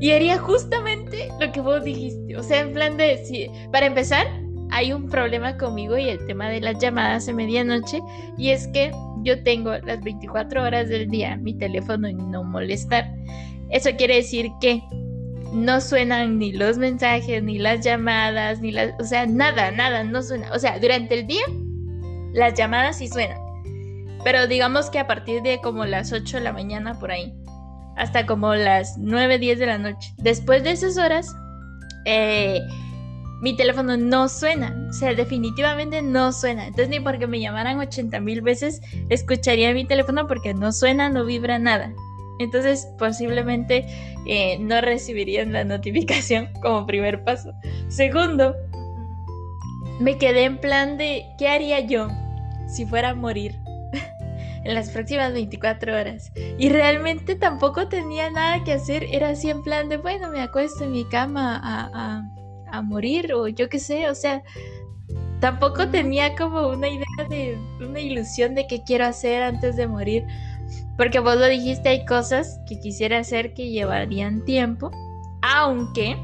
Y 0.00 0.10
haría 0.10 0.38
justamente 0.38 1.28
lo 1.40 1.50
que 1.52 1.60
vos 1.60 1.82
dijiste. 1.84 2.36
O 2.36 2.42
sea, 2.42 2.60
en 2.60 2.72
plan 2.72 2.96
de... 2.96 3.24
Si, 3.24 3.48
para 3.72 3.86
empezar, 3.86 4.26
hay 4.70 4.92
un 4.92 5.08
problema 5.08 5.56
conmigo 5.56 5.96
y 5.96 6.08
el 6.08 6.24
tema 6.26 6.48
de 6.48 6.60
las 6.60 6.78
llamadas 6.78 7.28
a 7.28 7.32
medianoche 7.32 8.00
y 8.36 8.50
es 8.50 8.66
que 8.68 8.92
yo 9.22 9.42
tengo 9.42 9.72
las 9.78 10.02
24 10.02 10.62
horas 10.62 10.88
del 10.88 11.08
día 11.08 11.36
mi 11.36 11.54
teléfono 11.54 12.08
en 12.08 12.30
no 12.30 12.42
molestar. 12.44 13.10
Eso 13.70 13.90
quiere 13.96 14.16
decir 14.16 14.50
que 14.60 14.82
no 15.52 15.80
suenan 15.80 16.38
ni 16.38 16.52
los 16.52 16.76
mensajes, 16.78 17.42
ni 17.42 17.58
las 17.58 17.84
llamadas, 17.84 18.60
ni 18.60 18.72
las, 18.72 18.92
o 18.98 19.04
sea, 19.04 19.26
nada, 19.26 19.70
nada, 19.70 20.02
no 20.02 20.22
suena. 20.22 20.50
O 20.52 20.58
sea, 20.58 20.78
durante 20.80 21.20
el 21.20 21.26
día 21.26 21.44
las 22.32 22.54
llamadas 22.54 22.98
sí 22.98 23.08
suenan. 23.08 23.38
Pero 24.24 24.46
digamos 24.46 24.90
que 24.90 24.98
a 24.98 25.06
partir 25.06 25.42
de 25.42 25.60
como 25.60 25.84
las 25.84 26.12
8 26.12 26.38
de 26.38 26.44
la 26.44 26.52
mañana 26.52 26.98
por 26.98 27.12
ahí, 27.12 27.32
hasta 27.96 28.26
como 28.26 28.54
las 28.54 28.96
9, 28.98 29.38
10 29.38 29.58
de 29.58 29.66
la 29.66 29.78
noche. 29.78 30.12
Después 30.18 30.62
de 30.64 30.72
esas 30.72 30.98
horas, 30.98 31.34
eh, 32.04 32.60
mi 33.40 33.56
teléfono 33.56 33.96
no 33.96 34.28
suena. 34.28 34.74
O 34.88 34.92
sea, 34.92 35.14
definitivamente 35.14 36.02
no 36.02 36.32
suena. 36.32 36.66
Entonces, 36.66 36.88
ni 36.88 37.00
porque 37.00 37.26
me 37.26 37.40
llamaran 37.40 37.78
80 37.78 38.20
mil 38.20 38.40
veces, 38.40 38.80
escucharía 39.08 39.72
mi 39.74 39.84
teléfono 39.84 40.26
porque 40.26 40.54
no 40.54 40.72
suena, 40.72 41.08
no 41.08 41.24
vibra 41.24 41.58
nada. 41.58 41.92
Entonces, 42.38 42.88
posiblemente 42.98 43.86
eh, 44.26 44.58
no 44.58 44.80
recibirían 44.80 45.52
la 45.52 45.64
notificación 45.64 46.48
como 46.62 46.86
primer 46.86 47.22
paso. 47.22 47.52
Segundo, 47.88 48.54
me 50.00 50.18
quedé 50.18 50.44
en 50.44 50.58
plan 50.58 50.96
de, 50.96 51.24
¿qué 51.38 51.48
haría 51.48 51.80
yo 51.80 52.08
si 52.66 52.86
fuera 52.86 53.10
a 53.10 53.14
morir? 53.14 53.63
En 54.64 54.74
las 54.74 54.90
próximas 54.90 55.32
24 55.32 55.94
horas. 55.94 56.32
Y 56.58 56.68
realmente 56.70 57.34
tampoco 57.34 57.88
tenía 57.88 58.30
nada 58.30 58.64
que 58.64 58.72
hacer, 58.72 59.04
era 59.10 59.30
así 59.30 59.50
en 59.50 59.62
plan 59.62 59.88
de, 59.88 59.98
bueno, 59.98 60.30
me 60.30 60.40
acuesto 60.40 60.84
en 60.84 60.92
mi 60.92 61.04
cama 61.04 61.60
a, 61.62 62.22
a, 62.72 62.82
morir 62.82 63.32
o 63.34 63.46
yo 63.46 63.68
qué 63.68 63.78
sé, 63.78 64.10
o 64.10 64.16
sea, 64.16 64.42
tampoco 65.40 65.88
tenía 65.90 66.34
como 66.34 66.68
una 66.70 66.88
idea 66.88 67.28
de, 67.28 67.56
una 67.80 68.00
ilusión 68.00 68.56
de 68.56 68.66
qué 68.66 68.82
quiero 68.82 69.04
hacer 69.04 69.44
antes 69.44 69.76
de 69.76 69.86
morir. 69.86 70.24
Porque 70.96 71.20
vos 71.20 71.36
lo 71.36 71.46
dijiste, 71.46 71.88
hay 71.88 72.04
cosas 72.04 72.60
que 72.68 72.80
quisiera 72.80 73.18
hacer 73.18 73.54
que 73.54 73.70
llevarían 73.70 74.44
tiempo, 74.44 74.90
aunque 75.42 76.16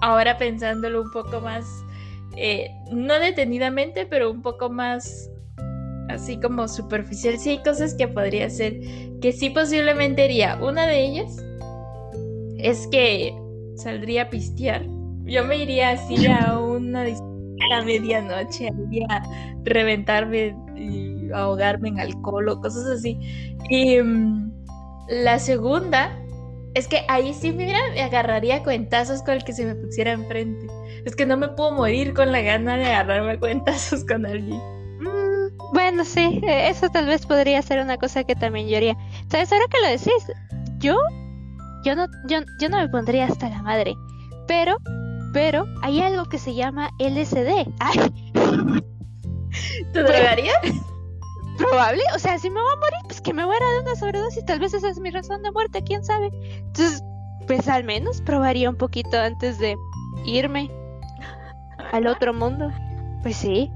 ahora 0.00 0.36
pensándolo 0.36 1.02
un 1.02 1.10
poco 1.12 1.40
más, 1.40 1.64
eh, 2.36 2.70
no 2.90 3.18
detenidamente, 3.18 4.06
pero 4.06 4.30
un 4.30 4.42
poco 4.42 4.68
más 4.70 5.30
así 6.08 6.38
como 6.40 6.68
superficial, 6.68 7.38
sí 7.38 7.50
hay 7.50 7.62
cosas 7.62 7.94
que 7.94 8.08
podría 8.08 8.46
hacer 8.46 8.80
que 9.20 9.32
sí 9.32 9.50
posiblemente 9.50 10.24
haría. 10.24 10.58
Una 10.62 10.86
de 10.86 11.04
ellas 11.04 11.36
es 12.58 12.86
que 12.88 13.34
saldría 13.76 14.22
a 14.22 14.30
pistear. 14.30 14.86
Yo 15.24 15.44
me 15.44 15.58
iría 15.58 15.90
así 15.90 16.26
a 16.26 16.58
una 16.58 17.04
a 17.72 17.82
medianoche, 17.82 18.70
a 19.08 19.22
reventarme 19.64 20.56
y 20.76 21.30
ahogarme 21.32 21.90
en 21.90 22.00
alcohol 22.00 22.48
o 22.48 22.60
cosas 22.60 22.86
así. 22.86 23.18
Y 23.68 24.00
mm, 24.00 24.52
la 25.08 25.38
segunda 25.38 26.18
es 26.74 26.88
que 26.88 27.04
ahí 27.08 27.34
sí 27.34 27.52
me 27.52 27.74
agarraría 28.00 28.62
cuentazos 28.62 29.22
con 29.22 29.34
el 29.34 29.44
que 29.44 29.52
se 29.52 29.66
me 29.66 29.74
pusiera 29.74 30.12
enfrente. 30.12 30.66
Es 31.04 31.16
que 31.16 31.26
no 31.26 31.36
me 31.36 31.48
puedo 31.48 31.72
morir 31.72 32.14
con 32.14 32.32
la 32.32 32.40
gana 32.40 32.76
de 32.76 32.86
agarrarme 32.86 33.38
cuentazos 33.38 34.04
con 34.04 34.24
alguien. 34.24 34.77
Bueno, 35.72 36.04
sí, 36.04 36.40
e, 36.42 36.68
eso 36.68 36.88
tal 36.88 37.06
vez 37.06 37.26
podría 37.26 37.60
ser 37.62 37.80
una 37.80 37.98
cosa 37.98 38.24
que 38.24 38.34
también 38.34 38.68
yo 38.68 38.76
haría. 38.76 38.96
¿Sabes? 39.30 39.52
Ahora 39.52 39.66
que 39.68 39.80
lo 39.80 39.88
decís, 39.88 40.32
yo, 40.78 40.96
yo 41.84 41.94
no, 41.94 42.06
yo, 42.26 42.38
yo 42.60 42.68
no 42.68 42.78
me 42.78 42.88
pondría 42.88 43.26
hasta 43.26 43.48
la 43.48 43.62
madre. 43.62 43.94
Pero, 44.46 44.78
pero, 45.32 45.66
hay 45.82 46.00
algo 46.00 46.24
que 46.24 46.38
se 46.38 46.54
llama 46.54 46.90
LSD. 46.98 47.66
Ay. 47.80 48.32
¿Te 49.92 50.02
drogarías? 50.02 50.56
Probable, 51.58 52.02
o 52.14 52.18
sea, 52.18 52.38
si 52.38 52.50
me 52.50 52.60
voy 52.60 52.72
a 52.72 52.76
morir, 52.76 52.98
pues 53.04 53.20
que 53.20 53.34
me 53.34 53.44
muera 53.44 53.66
de 53.70 53.80
una 53.80 53.96
sobredosis, 53.96 54.44
tal 54.44 54.60
vez 54.60 54.74
esa 54.74 54.88
es 54.88 55.00
mi 55.00 55.10
razón 55.10 55.42
de 55.42 55.50
muerte, 55.50 55.82
quién 55.82 56.04
sabe. 56.04 56.30
Entonces, 56.32 57.02
pues 57.48 57.66
al 57.66 57.82
menos 57.82 58.20
probaría 58.20 58.70
un 58.70 58.76
poquito 58.76 59.18
antes 59.18 59.58
de 59.58 59.76
irme 60.24 60.70
al 61.92 62.06
otro 62.06 62.32
mundo. 62.32 62.70
Pues 63.22 63.36
sí. 63.36 63.72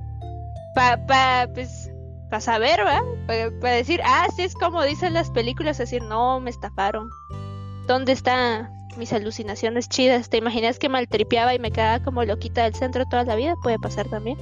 Pa, 0.75 0.99
pa, 1.07 1.49
pues 1.53 1.91
para 2.33 2.41
saber, 2.41 2.81
¿va? 2.81 3.03
Para, 3.27 3.75
decir, 3.75 4.01
ah, 4.05 4.27
sí 4.35 4.43
es 4.43 4.55
como 4.55 4.83
dicen 4.83 5.13
las 5.13 5.31
películas, 5.31 5.77
decir, 5.77 6.03
no, 6.03 6.41
me 6.41 6.49
estafaron. 6.49 7.11
¿Dónde 7.87 8.13
están 8.13 8.71
mis 8.97 9.13
alucinaciones 9.13 9.91
chidas? 9.91 10.31
¿Te 10.31 10.39
imaginas 10.39 10.79
que 10.79 10.89
maltripeaba 10.89 11.55
y 11.55 11.59
me 11.59 11.71
quedaba 11.71 12.03
como 12.03 12.25
loquita 12.25 12.63
del 12.63 12.75
centro 12.75 13.05
toda 13.05 13.25
la 13.25 13.37
vida? 13.37 13.55
Puede 13.63 13.79
pasar 13.79 14.09
también. 14.09 14.39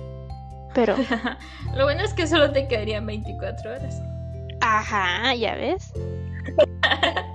Pero. 0.73 0.95
Lo 1.75 1.85
bueno 1.85 2.03
es 2.05 2.15
que 2.15 2.29
solo 2.29 2.53
te 2.53 2.69
quedarían 2.69 3.07
24 3.07 3.73
horas. 3.73 4.01
Ajá, 4.61 5.35
ya 5.35 5.57
ves. 5.57 5.93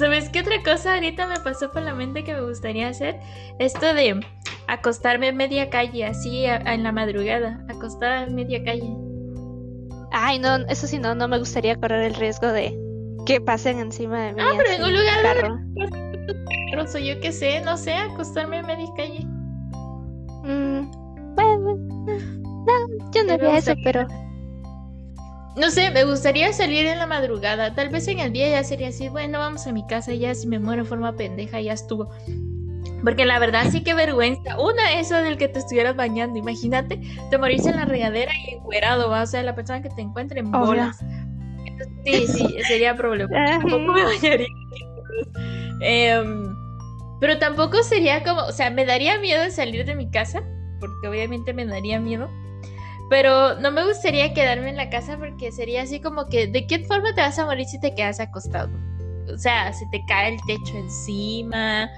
¿Sabes 0.00 0.30
qué 0.30 0.40
otra 0.40 0.62
cosa 0.62 0.94
ahorita 0.94 1.26
me 1.26 1.38
pasó 1.40 1.70
por 1.72 1.82
la 1.82 1.94
mente 1.94 2.24
que 2.24 2.32
me 2.32 2.40
gustaría 2.40 2.88
hacer? 2.88 3.20
Esto 3.58 3.92
de 3.92 4.18
acostarme 4.66 5.28
en 5.28 5.36
media 5.36 5.68
calle, 5.68 6.06
así 6.06 6.46
en 6.46 6.82
la 6.84 6.90
madrugada, 6.90 7.62
acostada 7.68 8.22
en 8.22 8.34
media 8.34 8.64
calle. 8.64 8.96
Ay, 10.10 10.38
no, 10.38 10.56
eso 10.70 10.86
sí, 10.86 10.98
no, 10.98 11.14
no 11.14 11.28
me 11.28 11.38
gustaría 11.38 11.76
correr 11.76 12.00
el 12.04 12.14
riesgo 12.14 12.46
de 12.46 12.74
que 13.26 13.42
pasen 13.42 13.78
encima 13.78 14.22
de 14.22 14.32
mí. 14.32 14.40
Ah, 14.42 14.54
pero 14.56 14.70
en 14.70 14.84
un 14.84 14.96
lugar 14.96 15.22
carro. 15.22 16.98
yo 16.98 17.20
qué 17.20 17.30
sé, 17.30 17.60
no 17.60 17.76
sé, 17.76 17.92
acostarme 17.92 18.60
en 18.60 18.66
media 18.68 18.88
calle. 18.96 19.26
Mm, 20.44 20.90
bueno, 21.34 21.76
no, 21.76 23.10
yo 23.14 23.24
no 23.24 23.32
haría 23.34 23.58
eso, 23.58 23.74
pero... 23.84 24.06
No 25.56 25.70
sé, 25.70 25.90
me 25.90 26.04
gustaría 26.04 26.52
salir 26.52 26.86
en 26.86 26.98
la 26.98 27.06
madrugada. 27.06 27.74
Tal 27.74 27.88
vez 27.88 28.06
en 28.08 28.20
el 28.20 28.32
día 28.32 28.48
ya 28.50 28.64
sería 28.64 28.88
así, 28.88 29.08
bueno, 29.08 29.38
vamos 29.38 29.66
a 29.66 29.72
mi 29.72 29.86
casa 29.86 30.14
ya, 30.14 30.34
si 30.34 30.46
me 30.46 30.58
muero 30.58 30.82
en 30.82 30.88
forma 30.88 31.16
pendeja, 31.16 31.60
ya 31.60 31.72
estuvo. 31.72 32.10
Porque 33.02 33.24
la 33.24 33.38
verdad 33.38 33.64
sí 33.70 33.82
que 33.82 33.94
vergüenza. 33.94 34.60
Una, 34.60 34.92
eso 35.00 35.16
del 35.16 35.38
que 35.38 35.48
te 35.48 35.58
estuvieras 35.58 35.96
bañando. 35.96 36.38
Imagínate, 36.38 37.00
te 37.30 37.38
morís 37.38 37.66
en 37.66 37.76
la 37.76 37.84
regadera 37.84 38.32
y 38.46 38.54
encuerado, 38.54 39.08
¿va? 39.08 39.22
o 39.22 39.26
sea, 39.26 39.42
la 39.42 39.54
persona 39.54 39.82
que 39.82 39.88
te 39.90 40.02
encuentre 40.02 40.40
en 40.40 40.50
bolas. 40.50 40.98
sí, 42.04 42.26
sí, 42.26 42.56
sería 42.68 42.94
problema. 42.94 43.30
Tampoco 43.58 43.92
me 43.92 44.04
bañaría. 44.04 44.46
Em, 45.80 46.54
pero 47.20 47.38
tampoco 47.38 47.82
sería 47.82 48.22
como, 48.22 48.42
o 48.42 48.52
sea, 48.52 48.70
me 48.70 48.84
daría 48.84 49.18
miedo 49.18 49.50
salir 49.50 49.84
de 49.84 49.94
mi 49.94 50.10
casa, 50.10 50.42
porque 50.78 51.08
obviamente 51.08 51.52
me 51.54 51.64
daría 51.64 51.98
miedo. 52.00 52.28
Pero 53.10 53.56
no 53.56 53.72
me 53.72 53.84
gustaría 53.84 54.32
quedarme 54.32 54.68
en 54.68 54.76
la 54.76 54.88
casa 54.88 55.18
porque 55.18 55.50
sería 55.50 55.82
así 55.82 56.00
como 56.00 56.26
que, 56.26 56.46
¿de 56.46 56.66
qué 56.68 56.78
forma 56.84 57.12
te 57.12 57.20
vas 57.20 57.38
a 57.40 57.44
morir 57.44 57.66
si 57.66 57.80
te 57.80 57.92
quedas 57.92 58.20
acostado? 58.20 58.70
O 59.34 59.36
sea, 59.36 59.72
se 59.72 59.84
te 59.90 60.00
cae 60.06 60.34
el 60.34 60.40
techo 60.46 60.76
encima, 60.76 61.90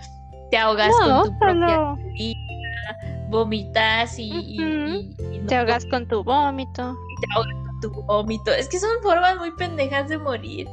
te 0.50 0.56
ahogas 0.56 0.90
con 0.98 1.24
tu 1.24 1.38
propia 1.38 1.94
vida, 2.14 3.28
vomitas 3.28 4.14
y, 4.18 5.06
te 5.46 5.54
ahogas 5.54 5.84
con 5.84 6.08
tu 6.08 6.24
vómito. 6.24 6.96
te 7.20 7.26
ahogas 7.36 7.56
con 7.66 7.80
tu 7.82 8.02
vómito. 8.04 8.50
Es 8.50 8.66
que 8.68 8.78
son 8.78 9.02
formas 9.02 9.36
muy 9.36 9.50
pendejas 9.50 10.08
de 10.08 10.16
morir. 10.16 10.66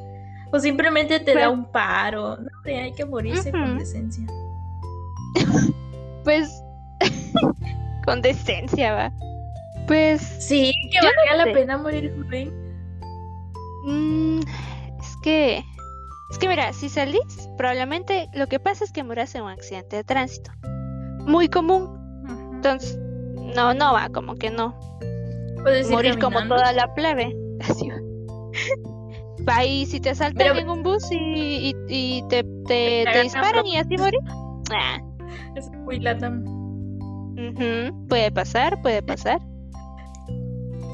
O 0.53 0.59
simplemente 0.59 1.19
te 1.19 1.35
da 1.35 1.47
pues 1.47 1.59
un 1.59 1.65
paro. 1.65 2.37
No 2.37 2.49
hay 2.65 2.93
que 2.93 3.03
morirse 3.03 3.51
con 3.51 3.77
decencia. 3.77 4.23
pues 6.23 6.63
con 8.05 8.21
decencia, 8.21 8.93
va. 8.93 9.28
Pues 9.89 10.21
sí, 10.21 10.71
que 10.91 10.99
valga 11.01 11.45
la 11.45 11.51
pena 11.51 11.75
morir 11.79 12.13
joven. 12.15 12.53
Mm, 13.85 14.39
es 14.99 15.17
que 15.23 15.63
es 16.29 16.37
que 16.37 16.47
mira, 16.47 16.71
si 16.73 16.89
salís, 16.89 17.49
probablemente 17.57 18.29
lo 18.35 18.45
que 18.45 18.59
pasa 18.59 18.83
es 18.83 18.91
que 18.91 19.03
mueras 19.03 19.33
en 19.33 19.41
un 19.41 19.49
accidente 19.49 19.95
de 19.95 20.03
tránsito. 20.03 20.51
Muy 21.25 21.49
común. 21.49 21.89
Entonces, 22.53 22.99
no, 23.55 23.73
no 23.73 23.93
va, 23.93 24.09
como 24.09 24.35
que 24.35 24.51
no. 24.51 24.77
Puedes 25.63 25.89
Morir 25.89 26.19
como 26.19 26.47
toda 26.47 26.71
la 26.71 26.93
plebe. 26.93 27.35
Así 27.61 27.89
va. 29.49 29.65
y 29.65 29.87
si 29.87 29.99
te 29.99 30.13
saltan 30.13 30.55
en 30.55 30.69
un 30.69 30.83
bus 30.83 31.03
y, 31.11 31.73
y, 31.87 32.23
te, 32.29 32.43
te, 32.67 33.23
disparan 33.23 33.65
y 33.65 33.77
así 33.77 33.97
morir. 33.97 34.19
Ah. 34.71 34.99
Es 35.55 35.67
muy 35.71 35.99
latam. 35.99 36.45
Puede 38.07 38.31
pasar, 38.31 38.79
puede 38.83 39.01
pasar. 39.01 39.41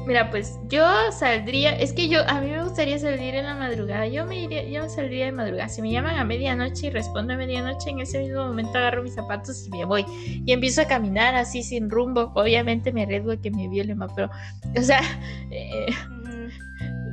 Mira, 0.06 0.30
pues 0.30 0.60
yo 0.68 0.86
saldría, 1.10 1.76
es 1.76 1.92
que 1.92 2.08
yo, 2.08 2.20
a 2.28 2.40
mí 2.40 2.48
me 2.48 2.62
gustaría 2.62 2.96
salir 2.96 3.34
en 3.34 3.44
la 3.44 3.56
madrugada, 3.56 4.06
yo 4.06 4.24
me 4.24 4.40
iría, 4.40 4.62
yo 4.62 4.88
saldría 4.88 5.26
de 5.26 5.32
madrugada, 5.32 5.68
si 5.68 5.82
me 5.82 5.90
llaman 5.90 6.16
a 6.16 6.24
medianoche 6.24 6.86
y 6.86 6.90
respondo 6.90 7.32
a 7.32 7.36
medianoche, 7.36 7.90
en 7.90 7.98
ese 7.98 8.20
mismo 8.20 8.46
momento 8.46 8.78
agarro 8.78 9.02
mis 9.02 9.16
zapatos 9.16 9.66
y 9.66 9.70
me 9.70 9.84
voy, 9.84 10.06
y 10.46 10.52
empiezo 10.52 10.82
a 10.82 10.84
caminar 10.84 11.34
así 11.34 11.64
sin 11.64 11.90
rumbo, 11.90 12.30
obviamente 12.36 12.92
me 12.92 13.02
arriesgo 13.02 13.32
a 13.32 13.36
que 13.36 13.50
me 13.50 13.66
violen, 13.66 13.98
pero, 14.14 14.30
o 14.78 14.82
sea, 14.82 15.00
eh, 15.50 15.86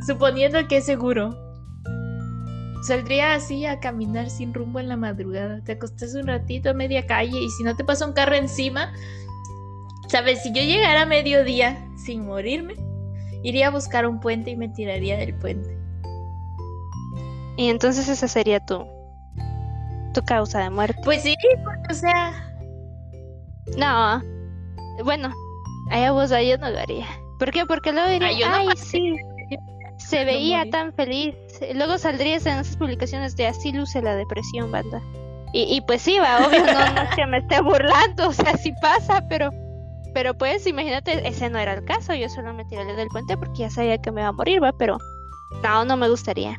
suponiendo 0.05 0.67
que 0.67 0.77
es 0.77 0.85
seguro, 0.85 1.35
saldría 2.83 3.33
así 3.33 3.65
a 3.65 3.79
caminar 3.79 4.29
sin 4.29 4.53
rumbo 4.53 4.79
en 4.79 4.87
la 4.87 4.97
madrugada, 4.97 5.63
te 5.63 5.71
acostas 5.71 6.13
un 6.13 6.27
ratito 6.27 6.69
a 6.69 6.73
media 6.75 7.07
calle 7.07 7.39
y 7.41 7.49
si 7.49 7.63
no 7.63 7.75
te 7.75 7.83
pasa 7.83 8.05
un 8.05 8.13
carro 8.13 8.35
encima, 8.35 8.93
Sabes, 10.13 10.43
si 10.43 10.51
yo 10.51 10.61
llegara 10.61 11.01
a 11.01 11.05
mediodía 11.07 11.75
sin 11.97 12.27
morirme, 12.27 12.75
iría 13.41 13.69
a 13.69 13.71
buscar 13.71 14.05
un 14.05 14.19
puente 14.19 14.51
y 14.51 14.55
me 14.55 14.69
tiraría 14.69 15.17
del 15.17 15.33
puente. 15.33 15.75
Y 17.57 17.69
entonces 17.69 18.07
esa 18.07 18.27
sería 18.27 18.63
tu 18.63 18.85
tu 20.13 20.23
causa 20.23 20.59
de 20.59 20.69
muerte. 20.69 21.01
Pues 21.03 21.23
sí, 21.23 21.35
o 21.89 21.93
sea, 21.95 22.31
no. 23.75 24.21
Bueno, 25.03 25.33
allá 25.89 26.11
vos 26.11 26.31
ahí 26.31 26.49
yo 26.49 26.59
no 26.59 26.69
lo 26.69 26.77
haría. 26.77 27.07
¿Por 27.39 27.49
qué? 27.49 27.65
Porque 27.65 27.91
luego 27.91 28.07
diría, 28.07 28.55
ay, 28.55 28.67
sí, 28.75 29.15
se 29.97 30.25
veía 30.25 30.69
tan 30.69 30.93
feliz. 30.93 31.33
Luego 31.73 31.97
saldrías 31.97 32.45
en 32.45 32.59
esas 32.59 32.77
publicaciones 32.77 33.35
de 33.35 33.47
así 33.47 33.71
luce 33.71 33.99
la 34.03 34.15
depresión, 34.15 34.71
banda. 34.71 35.01
Y, 35.53 35.75
y 35.75 35.81
pues 35.81 36.03
sí, 36.03 36.19
va, 36.19 36.45
obvio, 36.45 36.63
no, 36.63 36.93
no 36.93 37.09
que 37.15 37.25
me 37.25 37.39
esté 37.39 37.61
burlando, 37.61 38.27
o 38.29 38.33
sea, 38.33 38.55
sí 38.57 38.71
pasa, 38.79 39.25
pero 39.27 39.49
pero 40.13 40.33
pues 40.33 40.65
imagínate, 40.67 41.27
ese 41.27 41.49
no 41.49 41.59
era 41.59 41.73
el 41.73 41.85
caso, 41.85 42.13
yo 42.13 42.29
solo 42.29 42.53
me 42.53 42.65
tiré 42.65 42.85
del 42.85 43.07
puente 43.09 43.37
porque 43.37 43.59
ya 43.59 43.69
sabía 43.69 43.97
que 43.97 44.11
me 44.11 44.21
iba 44.21 44.29
a 44.29 44.33
morir, 44.33 44.61
va, 44.63 44.71
pero 44.73 44.97
no, 45.63 45.85
no 45.85 45.97
me 45.97 46.09
gustaría. 46.09 46.55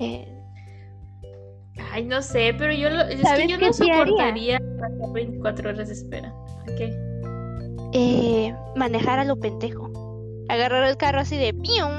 Eh, 0.00 0.38
Ay, 1.92 2.04
no 2.04 2.20
sé, 2.22 2.54
pero 2.58 2.72
yo, 2.72 2.90
lo, 2.90 3.02
es 3.02 3.20
que 3.20 3.48
yo 3.48 3.58
no 3.58 3.72
soportaría 3.72 4.60
24 5.12 5.70
horas 5.70 5.88
de 5.88 5.94
espera. 5.94 6.34
¿Qué? 6.76 6.92
Eh, 7.92 8.54
manejar 8.76 9.18
a 9.18 9.24
lo 9.24 9.36
pendejo. 9.36 9.90
Agarrar 10.48 10.84
el 10.84 10.96
carro 10.96 11.20
así 11.20 11.36
de 11.36 11.54
pium. 11.54 11.90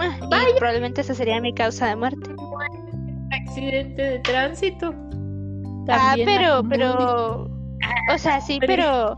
Y 0.00 0.58
probablemente 0.58 1.02
esa 1.02 1.14
sería 1.14 1.40
mi 1.40 1.54
causa 1.54 1.88
de 1.88 1.96
muerte. 1.96 2.30
Accidente 3.46 4.02
de 4.02 4.18
tránsito. 4.20 4.94
ah, 5.88 6.14
pero, 6.24 6.62
pero. 6.68 7.48
O 8.12 8.18
sea, 8.18 8.40
sí, 8.40 8.58
pero. 8.66 9.16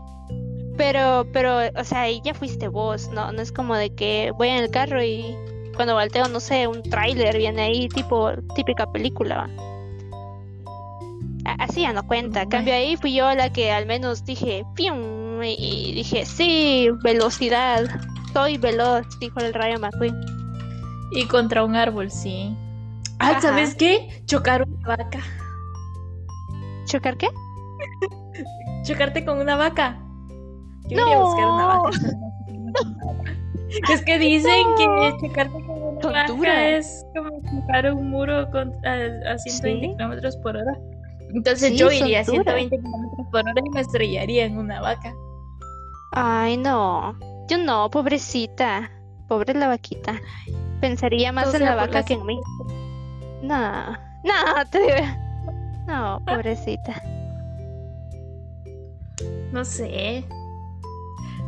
Pero, 0.77 1.27
pero, 1.31 1.59
o 1.75 1.83
sea, 1.83 2.01
ahí 2.01 2.21
ya 2.23 2.33
fuiste 2.33 2.67
vos, 2.67 3.09
¿no? 3.09 3.31
No 3.31 3.41
es 3.41 3.51
como 3.51 3.75
de 3.75 3.93
que 3.93 4.31
voy 4.37 4.49
en 4.49 4.63
el 4.63 4.71
carro 4.71 5.03
y 5.03 5.35
cuando 5.75 5.93
volteo, 5.93 6.27
no 6.27 6.39
sé, 6.39 6.67
un 6.67 6.83
tráiler 6.83 7.37
viene 7.37 7.61
ahí, 7.63 7.89
tipo, 7.89 8.31
típica 8.55 8.91
película, 8.91 9.49
Así 11.59 11.81
ya 11.81 11.91
no 11.93 12.07
cuenta. 12.07 12.47
Cambio 12.47 12.73
ahí 12.73 12.95
fui 12.95 13.13
yo 13.13 13.33
la 13.33 13.51
que 13.51 13.71
al 13.71 13.85
menos 13.85 14.23
dije, 14.23 14.65
¡pium! 14.75 15.43
Y 15.43 15.93
dije, 15.93 16.25
sí, 16.25 16.89
velocidad. 17.03 17.83
Soy 18.31 18.57
veloz, 18.57 19.05
dijo 19.19 19.39
el 19.39 19.53
rayo 19.53 19.79
McQueen. 19.79 20.15
Y 21.11 21.25
contra 21.25 21.63
un 21.63 21.75
árbol, 21.75 22.09
sí. 22.09 22.55
Ah, 23.19 23.39
¿sabes 23.41 23.75
qué? 23.75 24.23
Chocar 24.25 24.63
una 24.63 24.87
vaca. 24.87 25.19
¿Chocar 26.85 27.17
qué? 27.17 27.29
Chocarte 28.83 29.23
con 29.23 29.39
una 29.39 29.55
vaca. 29.55 30.02
Yo 30.89 30.97
no. 30.97 31.25
buscar 31.25 31.45
una 31.45 31.65
vaca. 31.65 31.89
es 33.93 34.01
que 34.03 34.19
dicen 34.19 34.65
que 34.77 35.15
chocarte 35.21 35.65
con 35.65 35.81
una 35.81 36.27
vaca 36.27 36.69
es 36.69 37.05
como 37.15 37.29
chocar 37.41 37.93
un 37.93 38.09
muro 38.09 38.49
con, 38.51 38.73
a, 38.85 39.37
120 39.37 39.95
kilómetros 39.95 40.37
por 40.37 40.57
hora. 40.57 40.77
Entonces 41.33 41.77
yo 41.77 41.91
iría 41.91 42.21
a 42.21 42.23
120 42.23 42.77
kilómetros 42.77 43.27
por 43.31 43.41
hora 43.41 43.61
y 43.65 43.69
me 43.69 43.81
estrellaría 43.81 44.45
en 44.45 44.57
una 44.57 44.81
vaca. 44.81 45.13
Ay, 46.11 46.57
no. 46.57 47.17
Yo 47.49 47.57
no, 47.57 47.89
pobrecita. 47.89 48.91
Pobre 49.27 49.53
la 49.53 49.67
vaquita. 49.67 50.21
Pensaría 50.79 51.31
más 51.31 51.53
en 51.53 51.65
la 51.65 51.75
vaca 51.75 52.03
que 52.03 52.13
en 52.13 52.25
mí. 52.25 52.39
No, 53.41 53.91
no, 53.91 54.65
te. 54.71 55.03
No, 55.87 56.21
pobrecita. 56.25 57.01
No 59.51 59.65
sé. 59.65 60.23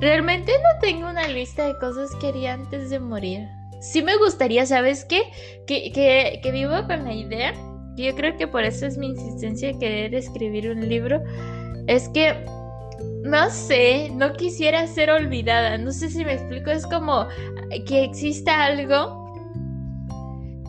Realmente 0.01 0.51
no 0.51 0.79
tengo 0.81 1.10
una 1.10 1.27
lista 1.27 1.65
de 1.65 1.77
cosas 1.79 2.13
que 2.19 2.27
haría 2.27 2.53
antes 2.53 2.89
de 2.89 2.99
morir. 2.99 3.47
Sí 3.81 4.01
me 4.01 4.17
gustaría, 4.17 4.65
¿sabes 4.65 5.05
qué? 5.05 5.23
Que, 5.67 5.91
que, 5.91 6.39
que 6.41 6.51
vivo 6.51 6.75
con 6.88 7.05
la 7.05 7.13
idea 7.13 7.53
yo 7.95 8.13
creo 8.15 8.36
que 8.38 8.47
por 8.47 8.63
eso 8.63 8.86
es 8.86 8.97
mi 8.97 9.08
insistencia 9.08 9.69
de 9.69 9.79
querer 9.79 10.15
escribir 10.15 10.69
un 10.69 10.88
libro. 10.88 11.21
Es 11.88 12.10
que, 12.10 12.45
no 13.23 13.49
sé, 13.49 14.10
no 14.13 14.34
quisiera 14.34 14.86
ser 14.88 15.10
olvidada. 15.10 15.77
No 15.77 15.91
sé 15.91 16.10
si 16.10 16.25
me 16.25 16.34
explico. 16.34 16.71
Es 16.71 16.86
como 16.86 17.27
que 17.88 18.03
exista 18.03 18.65
algo 18.65 19.34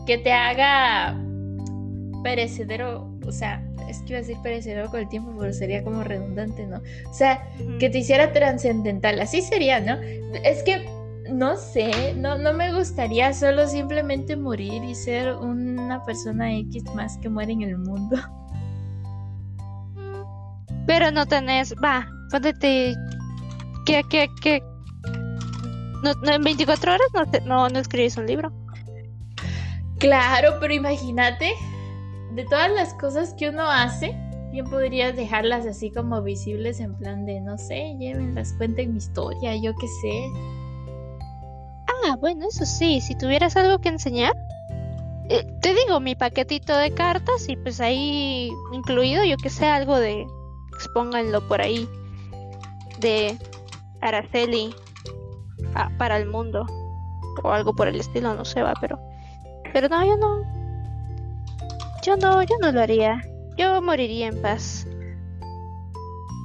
que 0.05 0.17
te 0.17 0.31
haga 0.31 1.19
perecedero. 2.23 3.11
O 3.25 3.31
sea, 3.31 3.66
es 3.87 3.99
que 3.99 4.09
iba 4.09 4.17
a 4.17 4.21
decir 4.21 4.37
perecedero 4.41 4.89
con 4.89 5.01
el 5.01 5.09
tiempo, 5.09 5.33
pero 5.39 5.53
sería 5.53 5.83
como 5.83 6.03
redundante, 6.03 6.65
¿no? 6.65 6.81
O 7.09 7.13
sea, 7.13 7.47
que 7.79 7.89
te 7.89 7.99
hiciera 7.99 8.33
trascendental. 8.33 9.19
Así 9.19 9.41
sería, 9.41 9.79
¿no? 9.79 9.97
Es 10.43 10.63
que 10.63 10.87
no 11.29 11.57
sé, 11.57 12.13
no, 12.15 12.37
no 12.37 12.53
me 12.53 12.73
gustaría 12.73 13.33
solo 13.33 13.67
simplemente 13.67 14.35
morir 14.35 14.83
y 14.83 14.95
ser 14.95 15.35
una 15.35 16.03
persona 16.05 16.53
X 16.55 16.83
más 16.95 17.17
que 17.17 17.29
muere 17.29 17.53
en 17.53 17.63
el 17.63 17.77
mundo. 17.77 18.17
Pero 20.87 21.11
no 21.11 21.25
tenés, 21.25 21.73
va, 21.83 22.07
póntete, 22.31 22.95
que, 23.85 24.03
que, 24.09 24.29
que, 24.41 24.63
no, 26.03 26.31
en 26.31 26.43
24 26.43 26.93
horas 26.93 27.07
no, 27.13 27.25
no, 27.45 27.69
no 27.69 27.79
escribes 27.79 28.15
un 28.17 28.25
libro. 28.25 28.53
Claro, 29.99 30.57
pero 30.59 30.73
imagínate, 30.73 31.53
de 32.37 32.45
todas 32.45 32.71
las 32.71 32.93
cosas 32.93 33.33
que 33.33 33.49
uno 33.49 33.63
hace, 33.63 34.15
bien 34.51 34.69
podrías 34.69 35.15
dejarlas 35.15 35.65
así 35.65 35.89
como 35.89 36.21
visibles 36.21 36.79
en 36.79 36.93
plan 36.93 37.25
de, 37.25 37.41
no 37.41 37.57
sé, 37.57 37.95
llévenlas, 37.97 38.53
cuenten 38.59 38.91
mi 38.91 38.99
historia, 38.99 39.55
yo 39.55 39.73
qué 39.73 39.87
sé. 39.87 40.29
Ah, 41.87 42.15
bueno, 42.19 42.45
eso 42.47 42.63
sí, 42.63 43.01
si 43.01 43.15
tuvieras 43.17 43.57
algo 43.57 43.79
que 43.79 43.89
enseñar, 43.89 44.33
eh, 45.29 45.47
te 45.61 45.73
digo, 45.73 45.99
mi 45.99 46.13
paquetito 46.13 46.77
de 46.77 46.91
cartas 46.91 47.49
y 47.49 47.55
pues 47.55 47.81
ahí 47.81 48.51
incluido, 48.71 49.25
yo 49.25 49.37
que 49.37 49.49
sé, 49.49 49.65
algo 49.65 49.99
de, 49.99 50.27
expónganlo 50.75 51.41
por 51.47 51.59
ahí, 51.59 51.89
de 52.99 53.35
Araceli 54.01 54.75
ah, 55.73 55.89
para 55.97 56.17
el 56.17 56.27
mundo 56.27 56.67
o 57.43 57.49
algo 57.49 57.75
por 57.75 57.87
el 57.87 57.99
estilo, 57.99 58.35
no 58.35 58.45
sé, 58.45 58.61
va, 58.61 58.75
pero, 58.79 58.99
pero 59.73 59.89
no, 59.89 60.05
yo 60.05 60.17
no, 60.17 60.66
yo 62.03 62.17
no, 62.17 62.43
yo 62.43 62.55
no 62.61 62.71
lo 62.71 62.81
haría, 62.81 63.21
yo 63.57 63.81
moriría 63.81 64.27
en 64.27 64.41
paz. 64.41 64.87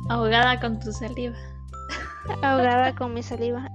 Ahogada 0.09 0.61
con 0.61 0.79
tu 0.81 0.93
saliva. 0.93 1.37
Ahogada 2.43 2.95
con 2.95 3.15
mi 3.15 3.23
saliva 3.23 3.69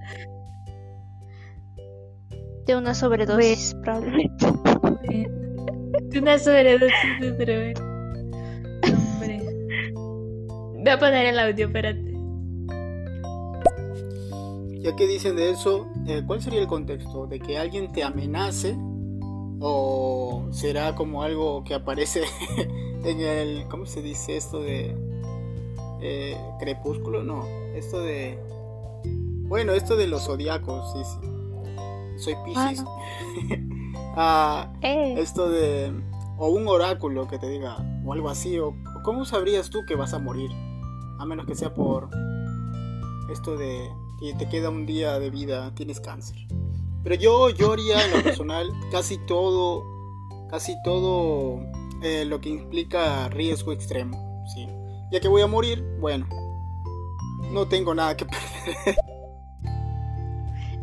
de 2.68 2.76
una 2.76 2.94
sobredosis, 2.94 3.74
probablemente. 3.82 4.46
De 6.02 6.18
una 6.20 6.38
sobredosis 6.38 7.18
de 7.18 7.32
droga. 7.32 7.72
Hombre. 8.92 9.42
Voy 10.74 10.88
a 10.88 10.98
poner 10.98 11.26
el 11.26 11.38
audio, 11.38 11.66
espérate. 11.66 12.04
Ya 14.82 14.94
que 14.94 15.06
dicen 15.06 15.36
de 15.36 15.50
eso, 15.50 15.88
eh, 16.06 16.22
¿cuál 16.26 16.42
sería 16.42 16.60
el 16.60 16.66
contexto? 16.66 17.26
¿De 17.26 17.40
que 17.40 17.56
alguien 17.56 17.90
te 17.90 18.04
amenace? 18.04 18.76
¿O 19.60 20.46
será 20.50 20.94
como 20.94 21.22
algo 21.22 21.64
que 21.64 21.74
aparece 21.74 22.22
en 23.04 23.20
el. 23.20 23.66
¿Cómo 23.68 23.86
se 23.86 24.02
dice 24.02 24.36
esto 24.36 24.60
de. 24.60 24.96
Eh, 26.00 26.36
crepúsculo? 26.60 27.24
No, 27.24 27.44
esto 27.74 28.00
de. 28.00 28.38
Bueno, 29.48 29.72
esto 29.72 29.96
de 29.96 30.06
los 30.06 30.26
zodiacos, 30.26 30.92
sí, 30.92 31.04
sí 31.04 31.28
soy 32.18 32.34
Pisces. 32.44 32.84
Ah, 34.20 34.72
eh. 34.82 35.14
Esto 35.18 35.48
de. 35.48 35.92
O 36.38 36.48
un 36.48 36.66
oráculo 36.66 37.28
que 37.28 37.38
te 37.38 37.48
diga, 37.48 37.76
o 38.04 38.12
algo 38.12 38.28
así, 38.28 38.58
o 38.58 38.74
¿cómo 39.04 39.24
sabrías 39.24 39.70
tú 39.70 39.84
que 39.86 39.94
vas 39.94 40.12
a 40.12 40.18
morir? 40.18 40.50
A 41.20 41.24
menos 41.24 41.46
que 41.46 41.54
sea 41.54 41.72
por 41.72 42.10
esto 43.30 43.56
de 43.56 43.88
que 44.18 44.34
te 44.34 44.48
queda 44.48 44.70
un 44.70 44.86
día 44.86 45.20
de 45.20 45.30
vida, 45.30 45.72
tienes 45.76 46.00
cáncer. 46.00 46.36
Pero 47.02 47.14
yo, 47.14 47.50
yo 47.50 47.72
haría 47.72 48.04
en 48.04 48.12
lo 48.12 48.22
personal 48.22 48.72
casi 48.90 49.18
todo, 49.18 49.84
casi 50.50 50.74
todo 50.82 51.60
eh, 52.02 52.24
lo 52.24 52.40
que 52.40 52.48
implica 52.48 53.28
riesgo 53.28 53.72
extremo. 53.72 54.44
¿sí? 54.54 54.68
Ya 55.10 55.20
que 55.20 55.28
voy 55.28 55.42
a 55.42 55.46
morir, 55.46 55.84
bueno, 56.00 56.26
no 57.50 57.66
tengo 57.68 57.94
nada 57.94 58.16
que 58.16 58.24
perder. 58.26 58.96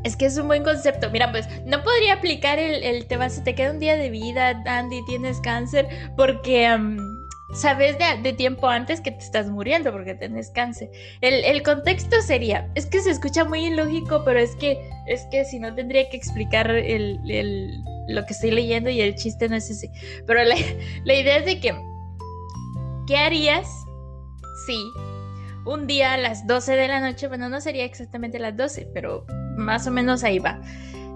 Es 0.04 0.16
que 0.16 0.26
es 0.26 0.38
un 0.38 0.48
buen 0.48 0.64
concepto. 0.64 1.10
Mira, 1.10 1.32
pues 1.32 1.48
no 1.66 1.84
podría 1.84 2.14
aplicar 2.14 2.60
el, 2.60 2.84
el 2.84 3.08
te 3.08 3.18
te 3.18 3.56
queda 3.56 3.72
un 3.72 3.80
día 3.80 3.98
de 3.98 4.12
vida, 4.12 4.62
Andy, 4.66 5.04
tienes 5.06 5.42
cáncer, 5.42 5.88
porque 6.16 6.68
sabes 7.56 7.98
de, 7.98 8.34
tiempo 8.34 8.68
antes 8.68 9.02
que 9.02 9.12
te 9.12 9.24
estás 9.24 9.50
muriendo 9.50 9.92
porque 9.92 10.14
tienes 10.14 10.50
cáncer. 10.50 10.92
El, 11.22 11.64
contexto 11.64 12.22
sería, 12.22 12.70
es 12.76 12.86
que 12.86 13.00
se 13.00 13.12
escucha 13.12 13.46
muy 13.46 13.66
ilógico, 13.66 14.24
pero 14.26 14.40
es 14.40 14.56
que, 14.56 14.78
es 15.08 15.26
que 15.32 15.46
si 15.46 15.60
no 15.60 15.74
tendría 15.74 16.10
que 16.10 16.18
explicar 16.18 16.70
el, 16.70 17.20
lo 18.08 18.26
que 18.26 18.34
estoy 18.34 18.52
leyendo 18.52 18.90
y 18.90 19.02
el 19.02 19.16
chiste 19.16 19.48
no 19.50 19.56
es 19.56 19.70
ese. 19.70 19.90
Pero 20.28 20.44
la, 20.44 20.56
la 21.06 21.14
idea 21.14 21.38
es 21.38 21.46
de 21.46 21.60
que, 21.60 21.74
¿qué 23.08 23.18
harías 23.18 23.68
si 24.68 24.78
un 25.66 25.88
día 25.88 26.14
a 26.14 26.18
las 26.18 26.46
12 26.46 26.76
de 26.76 26.88
la 26.88 27.00
noche, 27.00 27.28
bueno, 27.28 27.50
no 27.50 27.60
sería 27.60 27.86
exactamente 27.86 28.40
las 28.40 28.56
12, 28.56 28.90
pero 28.94 29.26
más 29.58 29.88
o 29.88 29.92
menos 29.92 30.24
ahí 30.24 30.40
va. 30.40 30.62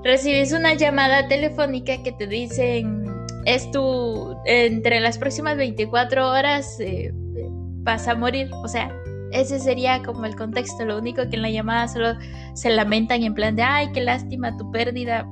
Recibes 0.03 0.53
una 0.53 0.73
llamada 0.73 1.27
telefónica 1.27 2.01
que 2.01 2.11
te 2.11 2.25
dicen, 2.25 3.08
es 3.45 3.69
tu, 3.71 4.35
entre 4.45 4.99
las 4.99 5.17
próximas 5.17 5.57
24 5.57 6.29
horas 6.29 6.79
eh, 6.79 7.11
vas 7.83 8.07
a 8.07 8.15
morir, 8.15 8.49
o 8.63 8.67
sea, 8.67 8.93
ese 9.31 9.59
sería 9.59 10.01
como 10.03 10.25
el 10.25 10.35
contexto, 10.35 10.85
lo 10.85 10.97
único 10.97 11.27
que 11.29 11.35
en 11.35 11.43
la 11.43 11.49
llamada 11.49 11.87
solo 11.87 12.15
se 12.53 12.69
lamentan 12.69 13.23
en 13.23 13.33
plan 13.33 13.55
de, 13.55 13.63
ay, 13.63 13.91
qué 13.93 14.01
lástima 14.01 14.55
tu 14.57 14.69
pérdida, 14.71 15.27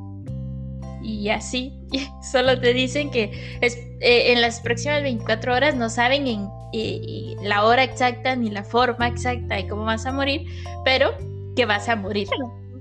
y 1.01 1.29
así, 1.29 1.73
solo 2.31 2.59
te 2.59 2.73
dicen 2.73 3.09
que 3.09 3.31
es, 3.61 3.77
eh, 4.01 4.33
en 4.33 4.41
las 4.41 4.59
próximas 4.59 5.01
24 5.01 5.53
horas 5.53 5.75
no 5.75 5.89
saben 5.89 6.27
en, 6.27 6.49
la 7.43 7.63
hora 7.63 7.83
exacta 7.83 8.35
ni 8.35 8.49
la 8.49 8.63
forma 8.63 9.07
exacta 9.07 9.55
de 9.55 9.67
cómo 9.67 9.85
vas 9.85 10.05
a 10.05 10.11
morir, 10.11 10.45
pero 10.83 11.11
que 11.55 11.65
vas 11.65 11.87
a 11.87 11.95
morir 11.95 12.27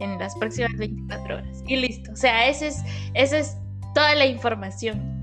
en 0.00 0.18
las 0.18 0.34
próximas 0.36 0.72
24 0.76 1.36
horas. 1.36 1.62
Y 1.68 1.76
listo, 1.76 2.12
o 2.12 2.16
sea, 2.16 2.48
esa 2.48 2.66
es, 2.66 2.82
esa 3.14 3.38
es 3.38 3.56
toda 3.94 4.14
la 4.16 4.26
información. 4.26 5.15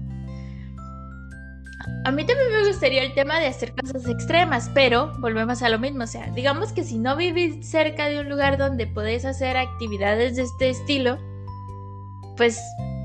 A 2.05 2.11
mí 2.11 2.25
también 2.25 2.51
me 2.51 2.67
gustaría 2.67 3.03
el 3.03 3.13
tema 3.13 3.39
de 3.39 3.47
hacer 3.47 3.73
cosas 3.75 4.07
extremas, 4.07 4.69
pero 4.73 5.13
volvemos 5.19 5.61
a 5.61 5.69
lo 5.69 5.79
mismo, 5.79 6.03
o 6.03 6.07
sea, 6.07 6.27
digamos 6.31 6.71
que 6.71 6.83
si 6.83 6.97
no 6.97 7.15
vivís 7.15 7.69
cerca 7.69 8.07
de 8.07 8.19
un 8.19 8.29
lugar 8.29 8.57
donde 8.57 8.87
podés 8.87 9.25
hacer 9.25 9.57
actividades 9.57 10.35
de 10.35 10.43
este 10.43 10.69
estilo, 10.69 11.17
pues 12.37 12.61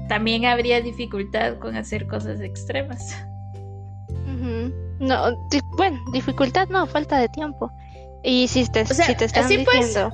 también 0.09 0.45
habría 0.47 0.81
dificultad 0.81 1.59
con 1.59 1.77
hacer 1.77 2.07
cosas 2.07 2.41
extremas. 2.41 3.17
No, 5.01 5.37
bueno, 5.77 6.01
dificultad 6.13 6.69
no, 6.69 6.87
falta 6.87 7.19
de 7.19 7.29
tiempo. 7.29 7.71
Y 8.25 8.49
si 8.49 8.67
te, 8.67 8.85
si 8.85 9.15
te 9.15 9.25
están 9.25 9.47
pues. 9.47 9.59
diciendo 9.59 10.13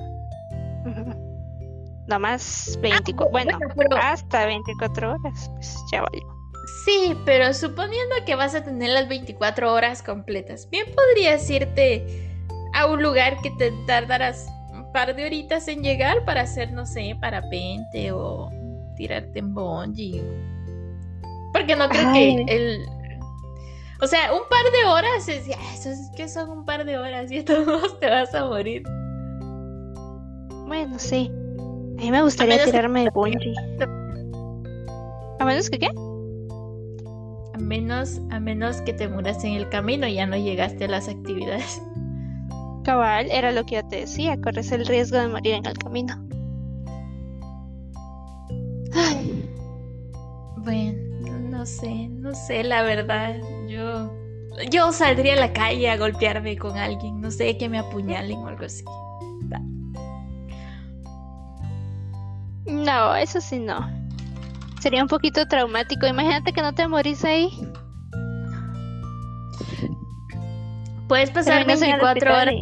nomás 2.07 2.79
24, 2.81 3.27
ah, 3.27 3.31
bueno, 3.31 3.59
hasta 4.01 4.47
24 4.47 5.13
horas, 5.13 5.51
pues 5.55 5.77
ya 5.91 6.03
valió. 6.03 6.34
Sí, 6.67 7.17
pero 7.25 7.53
suponiendo 7.53 8.15
que 8.25 8.35
vas 8.35 8.55
a 8.55 8.65
tener 8.65 8.91
las 8.91 9.09
24 9.09 9.73
horas 9.73 10.03
completas, 10.03 10.69
bien 10.71 10.87
podrías 10.95 11.49
irte 11.51 12.31
a 12.75 12.87
un 12.87 13.03
lugar 13.03 13.37
que 13.43 13.51
te 13.53 13.73
tardarás 13.87 14.49
un 14.73 14.91
par 14.93 15.15
de 15.15 15.27
horitas 15.27 15.69
en 15.69 15.83
llegar 15.83 16.25
para 16.25 16.43
hacer, 16.43 16.73
no 16.73 16.87
sé, 16.87 17.17
parapente 17.21 18.13
o 18.13 18.51
tirarte 18.97 19.39
en 19.39 19.55
bungee. 19.55 20.23
Porque 21.53 21.77
no 21.77 21.89
creo 21.89 22.13
que 22.13 22.45
el. 22.49 22.87
O 24.01 24.07
sea, 24.07 24.33
un 24.33 24.43
par 24.49 24.65
de 24.73 24.89
horas 24.89 25.29
es. 25.29 25.47
Eso 25.49 25.91
es 25.91 26.11
que 26.17 26.29
son 26.29 26.51
un 26.51 26.65
par 26.65 26.85
de 26.85 26.99
horas 26.99 27.31
y 27.31 27.43
todos 27.45 27.99
te 28.01 28.11
vas 28.11 28.35
a 28.35 28.47
morir. 28.47 28.83
Bueno, 30.67 30.99
sí. 30.99 31.31
A 31.99 32.03
mí 32.03 32.11
me 32.11 32.23
gustaría 32.23 32.65
tirarme 32.65 33.05
de 33.05 33.11
bungee. 33.15 33.55
¿A 35.39 35.45
menos 35.45 35.71
que 35.71 35.79
qué? 35.79 35.91
A 37.55 37.59
menos, 37.59 38.21
a 38.31 38.41
menos 38.41 38.81
que 38.81 38.93
te 38.93 39.07
muras 39.07 39.45
en 39.45 39.53
el 39.53 39.69
camino 39.69 40.09
y 40.09 40.15
ya 40.15 40.27
no 40.27 40.37
llegaste 40.37 40.87
a 40.87 40.89
las 40.89 41.09
actividades. 41.09 41.81
Cabal, 42.83 43.31
era 43.31 43.53
lo 43.53 43.65
que 43.65 43.77
yo 43.77 43.87
te 43.87 44.01
decía, 44.01 44.37
corres 44.41 44.73
el 44.73 44.85
riesgo 44.85 45.19
de 45.19 45.29
morir 45.29 45.55
en 45.55 45.67
el 45.67 45.79
camino. 45.79 46.21
Bueno, 50.57 50.99
no 51.51 51.65
sé, 51.65 52.09
no 52.09 52.35
sé, 52.35 52.65
la 52.65 52.83
verdad. 52.83 53.37
Yo, 53.69 54.11
yo 54.71 54.91
saldría 54.91 55.35
a 55.35 55.37
la 55.37 55.53
calle 55.53 55.91
a 55.91 55.97
golpearme 55.97 56.57
con 56.57 56.77
alguien, 56.77 57.21
no 57.21 57.31
sé, 57.31 57.57
que 57.57 57.69
me 57.69 57.79
apuñalen 57.79 58.39
o 58.39 58.49
algo 58.49 58.65
así. 58.65 58.83
No, 62.67 63.15
eso 63.15 63.41
sí 63.41 63.59
no. 63.59 64.04
Sería 64.85 65.01
un 65.01 65.09
poquito 65.09 65.49
traumático. 65.49 66.07
Imagínate 66.07 66.53
que 66.53 66.61
no 66.61 66.75
te 66.75 66.87
morís 66.87 67.25
ahí. 67.25 67.49
Puedes 71.09 71.31
pasar 71.31 71.65
24 71.65 72.31
horas. 72.31 72.55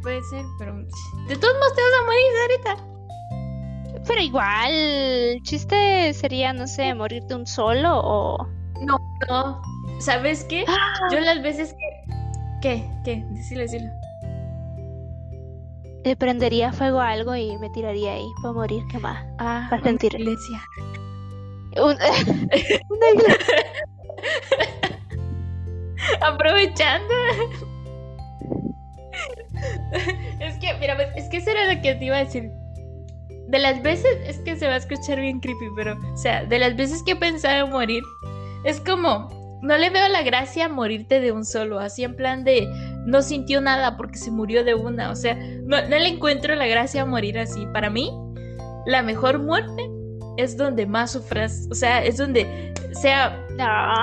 puede 0.00 0.22
ser, 0.22 0.46
pero 0.58 0.74
de 0.74 1.36
todos 1.36 1.54
modos 1.58 1.74
te 1.74 1.82
vas 1.82 1.92
a 1.98 2.04
morir 2.06 2.24
ahorita. 2.40 4.04
Pero 4.06 4.20
igual, 4.22 4.72
el 4.72 5.42
chiste 5.42 6.14
sería, 6.14 6.54
no 6.54 6.66
sé, 6.66 6.94
morirte 6.94 7.34
un 7.34 7.46
solo 7.46 8.00
o... 8.02 8.48
No, 8.80 8.96
no. 9.28 9.60
¿Sabes 10.00 10.44
qué? 10.44 10.64
¡Ah! 10.66 10.94
Yo 11.12 11.20
las 11.20 11.42
veces 11.42 11.74
que... 11.74 12.14
¿Qué? 12.62 12.90
¿Qué? 13.04 13.22
Decilo, 13.32 13.60
decilo. 13.60 13.90
Le 16.06 16.16
prendería 16.16 16.72
fuego 16.72 17.00
a 17.00 17.10
algo 17.10 17.36
y 17.36 17.54
me 17.58 17.68
tiraría 17.68 18.14
ahí 18.14 18.28
para 18.40 18.54
morir 18.54 18.82
quemada. 18.90 19.26
Ah, 19.38 19.66
para 19.68 19.82
sentir. 19.82 20.14
iglesia. 20.14 20.62
Una 21.76 22.08
iglesia. 23.14 23.64
Aprovechando. 26.20 27.14
es 30.40 30.58
que, 30.58 30.74
mira, 30.80 30.96
pues, 30.96 31.08
es 31.16 31.28
que 31.28 31.38
eso 31.38 31.50
era 31.50 31.72
lo 31.72 31.80
que 31.82 31.94
te 31.94 32.04
iba 32.04 32.16
a 32.16 32.24
decir 32.24 32.50
de 33.48 33.58
las 33.58 33.82
veces, 33.82 34.18
es 34.26 34.38
que 34.40 34.56
se 34.56 34.66
va 34.66 34.74
a 34.74 34.76
escuchar 34.76 35.18
bien 35.20 35.40
creepy, 35.40 35.68
pero, 35.74 35.98
o 36.12 36.16
sea, 36.16 36.44
de 36.44 36.58
las 36.58 36.76
veces 36.76 37.02
que 37.02 37.12
he 37.12 37.16
pensado 37.16 37.64
en 37.64 37.72
morir, 37.72 38.02
es 38.64 38.78
como, 38.80 39.30
no 39.62 39.78
le 39.78 39.88
veo 39.88 40.06
la 40.08 40.22
gracia 40.22 40.66
a 40.66 40.68
morirte 40.68 41.20
de 41.20 41.32
un 41.32 41.46
solo, 41.46 41.78
así 41.78 42.04
en 42.04 42.14
plan 42.14 42.44
de, 42.44 42.68
no 43.06 43.22
sintió 43.22 43.62
nada 43.62 43.96
porque 43.96 44.18
se 44.18 44.30
murió 44.30 44.64
de 44.64 44.74
una, 44.74 45.10
o 45.10 45.16
sea, 45.16 45.34
no, 45.34 45.80
le 45.80 46.08
encuentro 46.08 46.54
la 46.54 46.66
gracia 46.66 47.02
a 47.02 47.06
morir 47.06 47.38
así. 47.38 47.66
Para 47.72 47.88
mí, 47.88 48.12
la 48.84 49.02
mejor 49.02 49.38
muerte 49.38 49.90
es 50.38 50.56
donde 50.56 50.86
más 50.86 51.12
sufras, 51.12 51.66
o 51.68 51.74
sea, 51.74 52.02
es 52.02 52.16
donde 52.16 52.72
sea, 52.92 53.44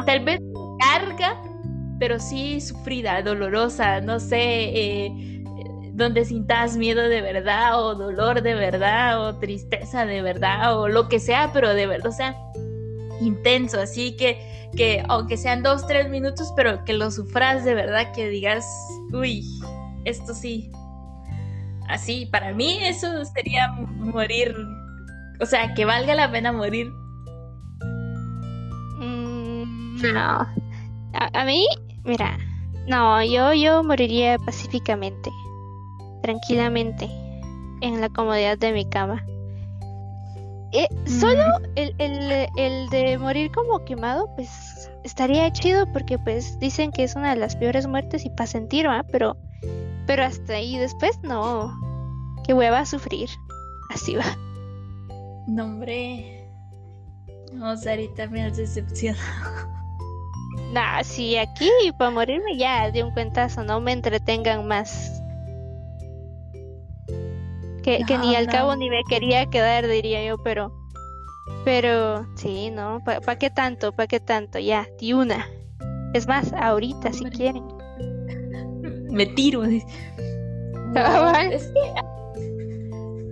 tal 0.05 0.25
vez 0.25 0.39
larga, 0.79 1.41
pero 1.97 2.19
sí 2.19 2.59
sufrida, 2.59 3.21
dolorosa, 3.21 4.01
no 4.01 4.19
sé, 4.19 4.37
eh, 4.37 5.43
donde 5.93 6.25
sintas 6.25 6.75
miedo 6.75 7.07
de 7.07 7.21
verdad 7.21 7.81
o 7.81 7.95
dolor 7.95 8.41
de 8.41 8.53
verdad 8.53 9.25
o 9.25 9.39
tristeza 9.39 10.05
de 10.05 10.21
verdad 10.21 10.77
o 10.77 10.89
lo 10.89 11.07
que 11.07 11.19
sea, 11.19 11.51
pero 11.53 11.73
de 11.73 11.87
verdad, 11.87 12.07
o 12.07 12.11
sea, 12.11 12.35
intenso, 13.21 13.79
así 13.79 14.17
que, 14.17 14.69
que 14.75 15.05
aunque 15.07 15.37
sean 15.37 15.63
dos, 15.63 15.87
tres 15.87 16.09
minutos, 16.09 16.51
pero 16.57 16.83
que 16.83 16.91
lo 16.91 17.11
sufras 17.11 17.63
de 17.63 17.75
verdad, 17.75 18.11
que 18.13 18.27
digas, 18.27 18.65
uy, 19.13 19.41
esto 20.03 20.33
sí, 20.33 20.69
así, 21.87 22.25
para 22.25 22.53
mí 22.53 22.79
eso 22.81 23.23
sería 23.23 23.71
morir, 23.71 24.53
o 25.39 25.45
sea, 25.45 25.73
que 25.73 25.85
valga 25.85 26.15
la 26.15 26.31
pena 26.31 26.51
morir. 26.51 26.91
Mm, 28.99 30.01
no, 30.13 30.19
a, 30.19 31.29
a 31.33 31.45
mí, 31.45 31.67
mira, 32.03 32.37
no, 32.87 33.23
yo, 33.23 33.53
yo 33.53 33.83
moriría 33.83 34.37
pacíficamente 34.37 35.31
tranquilamente 36.21 37.09
en 37.81 38.01
la 38.01 38.09
comodidad 38.09 38.57
de 38.57 38.73
mi 38.73 38.85
cama. 38.85 39.23
Eh, 40.71 40.89
solo 41.05 41.43
el, 41.75 41.95
el, 41.99 42.89
de 42.89 43.17
morir 43.17 43.51
como 43.51 43.85
quemado, 43.85 44.27
pues 44.35 44.91
estaría 45.03 45.51
chido 45.53 45.85
porque 45.93 46.17
pues 46.17 46.59
dicen 46.59 46.91
que 46.91 47.03
es 47.03 47.15
una 47.15 47.33
de 47.33 47.39
las 47.39 47.55
peores 47.55 47.87
muertes 47.87 48.25
y 48.25 48.29
para 48.29 48.47
sentir, 48.47 48.87
¿va? 48.87 49.05
Pero, 49.11 49.37
pero 50.05 50.25
hasta 50.25 50.53
ahí 50.53 50.77
después 50.77 51.17
no. 51.23 51.71
Que 52.43 52.53
hueva 52.53 52.79
a 52.79 52.85
sufrir. 52.85 53.29
Así 53.89 54.15
va. 54.15 54.25
No, 55.47 55.65
hombre. 55.65 56.49
No, 57.53 57.75
Sarita, 57.77 58.27
me 58.27 58.43
has 58.43 58.57
decepcionado. 58.57 59.23
Nah, 60.73 61.03
sí, 61.03 61.37
aquí 61.37 61.69
para 61.97 62.11
morirme 62.11 62.57
ya 62.57 62.91
de 62.91 63.03
un 63.03 63.11
cuentazo, 63.11 63.63
no 63.63 63.79
me 63.79 63.93
entretengan 63.93 64.67
más 64.67 65.21
que, 67.85 68.17
ni 68.17 68.35
al 68.35 68.47
cabo 68.47 68.75
ni 68.75 68.89
me 68.89 69.03
quería 69.03 69.45
quedar, 69.45 69.87
diría 69.87 70.25
yo, 70.25 70.37
pero, 70.39 70.73
pero 71.63 72.25
sí, 72.35 72.71
¿no? 72.71 72.99
¿Para 73.05 73.37
qué 73.37 73.49
tanto? 73.49 73.91
¿Para 73.91 74.07
qué 74.07 74.19
tanto? 74.19 74.57
Ya, 74.59 74.87
di 74.99 75.13
una. 75.13 75.47
Es 76.13 76.27
más, 76.27 76.51
ahorita 76.53 77.13
si 77.13 77.25
quieren. 77.25 77.63
Me 79.09 79.25
tiro. 79.27 79.63
No, 80.95 81.35
es 81.37 81.65
que, 81.73 82.14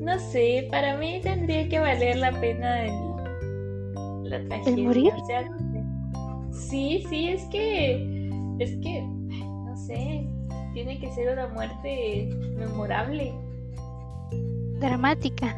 no 0.03 0.19
sé, 0.19 0.67
para 0.69 0.97
mí 0.97 1.19
tendría 1.21 1.67
que 1.69 1.79
valer 1.79 2.17
la 2.17 2.31
pena 2.39 2.85
el, 2.85 4.29
la 4.29 4.43
tragedia. 4.47 4.75
¿El 4.75 4.83
morir? 4.83 5.13
sí, 6.51 7.05
sí, 7.09 7.29
es 7.29 7.43
que, 7.45 8.29
es 8.59 8.75
que, 8.81 9.01
no 9.01 9.77
sé, 9.77 10.27
tiene 10.73 10.99
que 10.99 11.09
ser 11.13 11.31
una 11.31 11.47
muerte 11.47 12.29
memorable 12.57 13.33
dramática. 14.79 15.57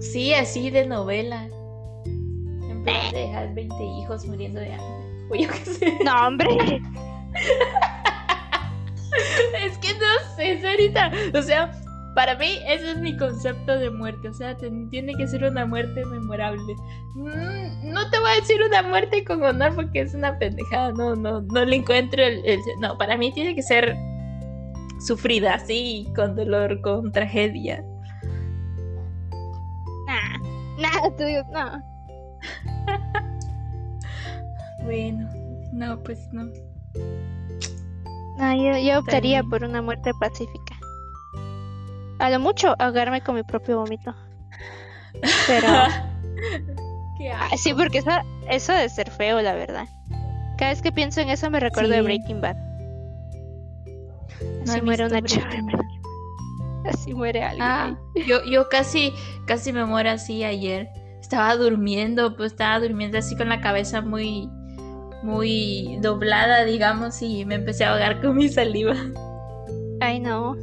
Sí, 0.00 0.34
así 0.34 0.70
de 0.70 0.86
novela. 0.86 1.48
En 2.04 2.84
vez 2.84 3.12
de 3.12 3.20
dejar 3.20 3.54
20 3.54 3.74
hijos 3.82 4.26
muriendo 4.26 4.60
de 4.60 4.74
hambre. 4.74 4.86
O 5.30 5.34
yo 5.34 5.48
qué 5.48 5.64
sé. 5.64 5.98
No, 6.04 6.26
hombre. 6.26 6.48
es 9.64 9.78
que 9.78 9.94
no 9.94 10.36
sé, 10.36 10.60
ahorita. 10.68 11.10
O 11.34 11.42
sea, 11.42 11.79
para 12.20 12.36
mí 12.36 12.58
ese 12.66 12.90
es 12.90 12.98
mi 12.98 13.16
concepto 13.16 13.78
de 13.78 13.88
muerte. 13.88 14.28
O 14.28 14.34
sea, 14.34 14.54
tiene 14.54 15.14
que 15.14 15.26
ser 15.26 15.42
una 15.42 15.64
muerte 15.64 16.04
memorable. 16.04 16.76
Mm, 17.14 17.94
no 17.94 18.10
te 18.10 18.18
voy 18.20 18.32
a 18.32 18.34
decir 18.34 18.60
una 18.62 18.82
muerte 18.82 19.24
con 19.24 19.42
honor 19.42 19.74
porque 19.74 20.02
es 20.02 20.12
una 20.12 20.38
pendejada. 20.38 20.92
No, 20.92 21.16
no, 21.16 21.40
no 21.40 21.64
le 21.64 21.76
encuentro 21.76 22.22
el, 22.22 22.58
No, 22.78 22.98
para 22.98 23.16
mí 23.16 23.32
tiene 23.32 23.54
que 23.54 23.62
ser 23.62 23.96
sufrida, 25.06 25.54
así, 25.54 26.12
con 26.14 26.36
dolor, 26.36 26.82
con 26.82 27.10
tragedia. 27.10 27.82
Nah, 30.06 30.38
nada, 30.78 31.16
tú 31.16 31.24
no. 31.54 31.82
bueno, 34.84 35.26
no, 35.72 35.98
pues 36.02 36.28
no. 36.32 36.50
No, 38.36 38.78
yo, 38.78 38.98
optaría 38.98 39.42
por 39.42 39.64
una 39.64 39.80
muerte 39.80 40.10
pacífica. 40.20 40.69
A 42.20 42.28
lo 42.30 42.38
mucho, 42.38 42.76
ahogarme 42.78 43.22
con 43.22 43.34
mi 43.34 43.42
propio 43.42 43.78
vómito. 43.78 44.14
Pero. 45.46 45.68
Ah, 47.34 47.50
sí, 47.58 47.74
porque 47.74 47.98
eso, 47.98 48.10
eso 48.48 48.72
de 48.72 48.88
ser 48.88 49.10
feo, 49.10 49.42
la 49.42 49.54
verdad. 49.54 49.86
Cada 50.56 50.70
vez 50.70 50.80
que 50.80 50.90
pienso 50.90 51.20
en 51.20 51.28
eso 51.28 51.50
me 51.50 51.60
recuerdo 51.60 51.90
de 51.90 52.00
Breaking 52.00 52.40
Bad. 52.40 52.56
Así 54.62 54.80
muere 54.80 55.04
una 55.04 55.20
chava. 55.20 55.50
Así 56.86 57.12
muere 57.12 57.42
alguien. 57.42 57.62
Ah, 57.62 57.98
yo, 58.26 58.42
yo 58.46 58.70
casi, 58.70 59.12
casi 59.46 59.70
me 59.70 59.84
muero 59.84 60.10
así 60.10 60.44
ayer. 60.44 60.88
Estaba 61.20 61.56
durmiendo, 61.56 62.36
pues 62.36 62.52
estaba 62.52 62.80
durmiendo 62.80 63.18
así 63.18 63.36
con 63.36 63.50
la 63.50 63.60
cabeza 63.60 64.00
muy, 64.00 64.48
muy 65.22 65.98
doblada, 66.00 66.64
digamos, 66.64 67.20
y 67.20 67.44
me 67.44 67.56
empecé 67.56 67.84
a 67.84 67.90
ahogar 67.90 68.22
con 68.22 68.34
mi 68.34 68.48
saliva. 68.48 68.94
Ay, 70.00 70.20
no. 70.20 70.56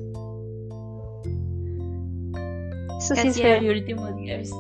Eso 2.98 3.16
Casi 3.16 3.34
sí 3.34 3.42
es 3.44 3.62
mi 3.62 3.70
último 3.70 4.12
día, 4.14 4.38
¿viste? 4.38 4.58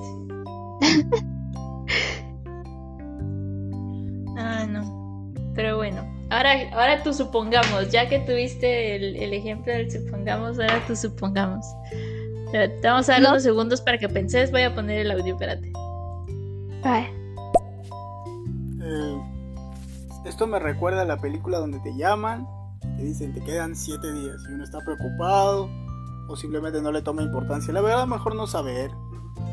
ah, 4.37 4.65
no. 4.69 5.33
Pero 5.55 5.77
bueno, 5.77 6.05
ahora, 6.29 6.69
ahora 6.73 7.01
tú 7.03 7.13
supongamos, 7.13 7.91
ya 7.91 8.07
que 8.07 8.19
tuviste 8.19 8.95
el, 8.95 9.33
ejemplo 9.33 9.73
del 9.73 9.91
supongamos, 9.91 10.59
ahora 10.59 10.83
tú 10.85 10.95
supongamos. 10.95 11.65
Te 12.51 12.79
vamos 12.83 13.09
a 13.09 13.13
dar 13.13 13.21
unos 13.21 13.43
segundos 13.43 13.81
para 13.81 13.97
que 13.97 14.07
penses, 14.07 14.51
voy 14.51 14.61
a 14.61 14.73
poner 14.73 14.99
el 14.99 15.11
audio, 15.11 15.33
espérate. 15.33 15.71
Vale. 16.83 17.11
Esto 20.25 20.45
me 20.45 20.59
recuerda 20.59 21.01
a 21.01 21.05
la 21.05 21.17
película 21.17 21.57
donde 21.57 21.79
te 21.79 21.95
llaman, 21.95 22.47
te 22.97 23.03
dicen 23.03 23.33
te 23.33 23.41
quedan 23.41 23.75
7 23.75 24.13
días 24.13 24.35
y 24.49 24.53
uno 24.53 24.63
está 24.63 24.79
preocupado 24.81 25.69
o 26.27 26.35
simplemente 26.35 26.81
no 26.81 26.91
le 26.91 27.01
toma 27.01 27.23
importancia. 27.23 27.73
La 27.73 27.81
verdad 27.81 28.07
mejor 28.07 28.35
no 28.35 28.47
saber, 28.47 28.91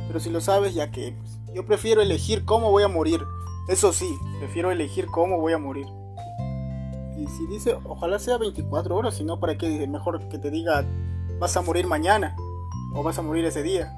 pero 0.07 0.21
si 0.21 0.31
lo 0.31 0.41
sabes 0.41 0.75
ya 0.75 0.91
que 0.91 1.13
pues, 1.13 1.39
yo 1.55 1.65
prefiero 1.65 2.03
elegir 2.03 2.45
cómo 2.45 2.71
voy 2.71 2.83
a 2.83 2.89
morir. 2.89 3.23
Eso 3.69 3.93
sí, 3.93 4.19
prefiero 4.39 4.71
elegir 4.71 5.07
cómo 5.07 5.41
voy 5.41 5.53
a 5.53 5.59
morir. 5.59 5.87
Y 7.17 7.27
si 7.29 7.47
dice, 7.47 7.77
ojalá 7.85 8.19
sea 8.19 8.39
24 8.39 8.97
horas, 8.97 9.15
si 9.15 9.25
no, 9.25 9.39
¿para 9.39 9.57
qué 9.57 9.69
dice? 9.69 9.87
Mejor 9.87 10.29
que 10.29 10.39
te 10.39 10.51
diga, 10.51 10.85
vas 11.39 11.57
a 11.57 11.63
morir 11.63 11.87
mañana 11.87 12.37
o 12.95 13.03
vas 13.03 13.19
a 13.19 13.23
morir 13.23 13.45
ese 13.45 13.63
día. 13.63 13.97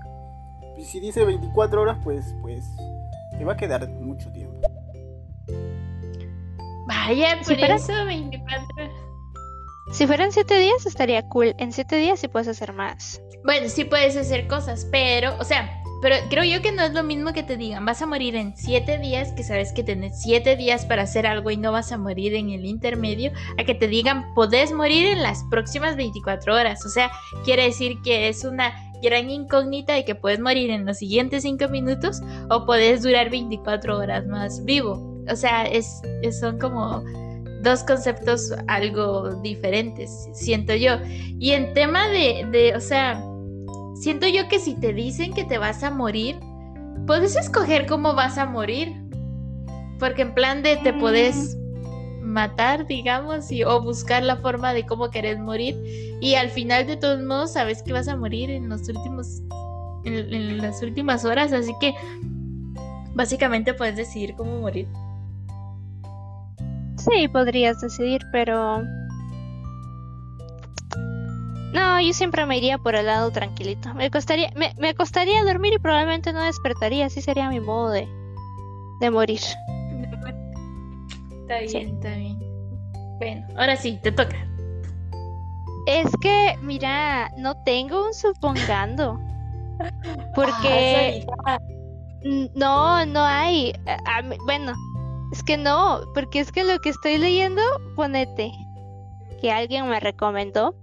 Y 0.77 0.85
si 0.85 1.01
dice 1.01 1.25
24 1.25 1.81
horas, 1.81 1.99
pues, 2.05 2.35
pues, 2.43 2.65
te 3.39 3.45
va 3.45 3.55
a 3.55 3.57
quedar 3.57 3.89
mucho 3.89 4.31
tiempo. 4.33 4.57
Vaya, 6.87 7.41
por 7.45 7.59
eso 7.59 7.93
24. 8.05 8.76
Si 9.93 10.07
fueran 10.07 10.33
7 10.33 10.59
días 10.59 10.85
estaría 10.87 11.29
cool. 11.29 11.55
En 11.59 11.73
7 11.73 11.97
días 11.97 12.21
sí 12.21 12.29
puedes 12.29 12.49
hacer 12.49 12.73
más. 12.73 13.21
Bueno, 13.45 13.69
sí 13.69 13.85
puedes 13.85 14.17
hacer 14.17 14.49
cosas, 14.49 14.87
pero, 14.91 15.37
o 15.39 15.45
sea, 15.45 15.83
pero 16.03 16.17
creo 16.29 16.45
yo 16.45 16.61
que 16.63 16.73
no 16.73 16.83
es 16.83 16.93
lo 16.93 17.05
mismo 17.05 17.33
que 17.33 17.43
te 17.43 17.57
digan, 17.57 17.85
vas 17.85 18.03
a 18.03 18.07
morir 18.07 18.35
en 18.35 18.57
7 18.57 18.99
días, 18.99 19.33
que 19.33 19.45
sabes 19.45 19.73
que 19.73 19.85
tenés 19.85 20.21
7 20.23 20.57
días 20.57 20.85
para 20.85 21.03
hacer 21.03 21.27
algo 21.27 21.51
y 21.51 21.57
no 21.57 21.73
vas 21.73 21.93
a 21.93 21.99
morir 21.99 22.35
en 22.35 22.51
el 22.51 22.67
intermedio, 22.67 23.31
a 23.59 23.65
que 23.65 23.75
te 23.75 23.87
digan, 23.87 24.35
podés 24.35 24.73
morir 24.73 25.07
en 25.07 25.23
las 25.23 25.45
próximas 25.51 25.97
24 25.97 26.55
horas. 26.55 26.85
O 26.85 26.89
sea, 26.89 27.11
quiere 27.45 27.65
decir 27.65 28.03
que 28.03 28.29
es 28.29 28.45
una 28.45 28.73
gran 29.03 29.31
incógnita 29.31 29.95
de 29.95 30.05
que 30.05 30.15
puedes 30.15 30.41
morir 30.41 30.71
en 30.71 30.85
los 30.85 30.99
siguientes 30.99 31.43
5 31.43 31.69
minutos 31.69 32.21
o 32.51 32.67
puedes 32.67 33.03
durar 33.03 33.31
24 33.31 33.99
horas 33.99 34.27
más 34.27 34.65
vivo 34.65 35.17
o 35.31 35.37
sea, 35.37 35.65
es, 35.65 36.03
son 36.39 36.59
como 36.59 37.03
dos 37.67 37.83
conceptos 37.83 38.55
algo 38.69 39.31
diferentes, 39.43 40.29
siento 40.33 40.75
yo. 40.75 40.99
Y 41.41 41.51
en 41.51 41.75
tema 41.75 42.09
de, 42.09 42.47
de, 42.53 42.77
o 42.77 42.81
sea, 42.81 43.21
siento 43.97 44.29
yo 44.29 44.47
que 44.49 44.61
si 44.61 44.75
te 44.75 44.93
dicen 44.93 45.35
que 45.35 45.45
te 45.45 45.59
vas 45.59 45.83
a 45.83 45.91
morir, 45.91 46.39
puedes 47.09 47.35
escoger 47.35 47.87
cómo 47.87 48.15
vas 48.15 48.39
a 48.39 48.47
morir. 48.47 48.95
Porque 49.99 50.23
en 50.23 50.35
plan 50.35 50.63
de 50.63 50.77
te 50.77 50.93
puedes 50.93 51.57
matar, 52.23 52.87
digamos, 52.87 53.51
y, 53.51 53.65
o 53.65 53.83
buscar 53.83 54.23
la 54.23 54.37
forma 54.37 54.73
de 54.73 54.87
cómo 54.87 55.11
querés 55.11 55.39
morir. 55.41 55.75
Y 56.21 56.35
al 56.35 56.51
final 56.51 56.87
de 56.87 56.97
todos 56.97 57.21
modos 57.21 57.55
sabes 57.55 57.83
que 57.83 57.93
vas 57.93 58.07
a 58.07 58.17
morir 58.17 58.49
en 58.49 58.69
los 58.69 58.89
últimos, 58.89 59.43
en 60.05 60.59
las 60.59 60.83
últimas 60.83 61.25
horas. 61.25 61.53
Así 61.53 61.73
que 61.81 61.95
básicamente 63.15 63.75
puedes 63.75 63.97
decidir 63.97 64.35
cómo 64.37 64.61
morir. 64.61 64.87
Sí, 67.09 67.29
podrías 67.29 67.81
decidir, 67.81 68.23
pero... 68.33 68.83
No, 71.73 72.01
yo 72.01 72.13
siempre 72.13 72.47
me 72.47 72.57
iría 72.57 72.79
por 72.79 72.95
el 72.95 73.07
lado 73.07 73.31
tranquilito. 73.31 73.93
Me 73.95 74.11
costaría, 74.11 74.51
me, 74.57 74.73
me 74.79 74.95
costaría 74.95 75.45
dormir 75.45 75.75
y 75.75 75.79
probablemente 75.79 76.33
no 76.33 76.43
despertaría. 76.43 77.07
Así 77.07 77.21
sería 77.21 77.51
mi 77.51 77.61
modo 77.61 77.91
de, 77.91 78.09
de 79.01 79.11
morir. 79.11 79.41
Está 81.43 81.61
bien, 81.61 81.95
está 81.95 82.17
bien. 82.17 82.39
Bueno, 83.19 83.47
ahora 83.57 83.77
sí, 83.77 83.99
te 84.03 84.11
toca. 84.11 84.37
Es 85.87 86.11
que, 86.21 86.57
mira, 86.63 87.31
no 87.37 87.55
tengo 87.63 88.07
un 88.07 88.15
supongando. 88.15 89.21
Porque... 90.35 91.27
Ah, 91.45 91.61
no, 92.55 93.07
no 93.07 93.21
hay. 93.23 93.73
bueno, 94.45 94.73
es 95.37 95.43
que 95.43 95.59
no, 95.59 96.01
porque 96.15 96.41
es 96.41 96.51
que 96.51 96.65
lo 96.65 96.79
que 96.79 96.89
estoy 96.89 97.19
leyendo, 97.19 97.61
ponete, 97.95 98.53
que 99.41 99.53
alguien 99.53 99.87
me 99.87 100.01
recomendó. 100.01 100.75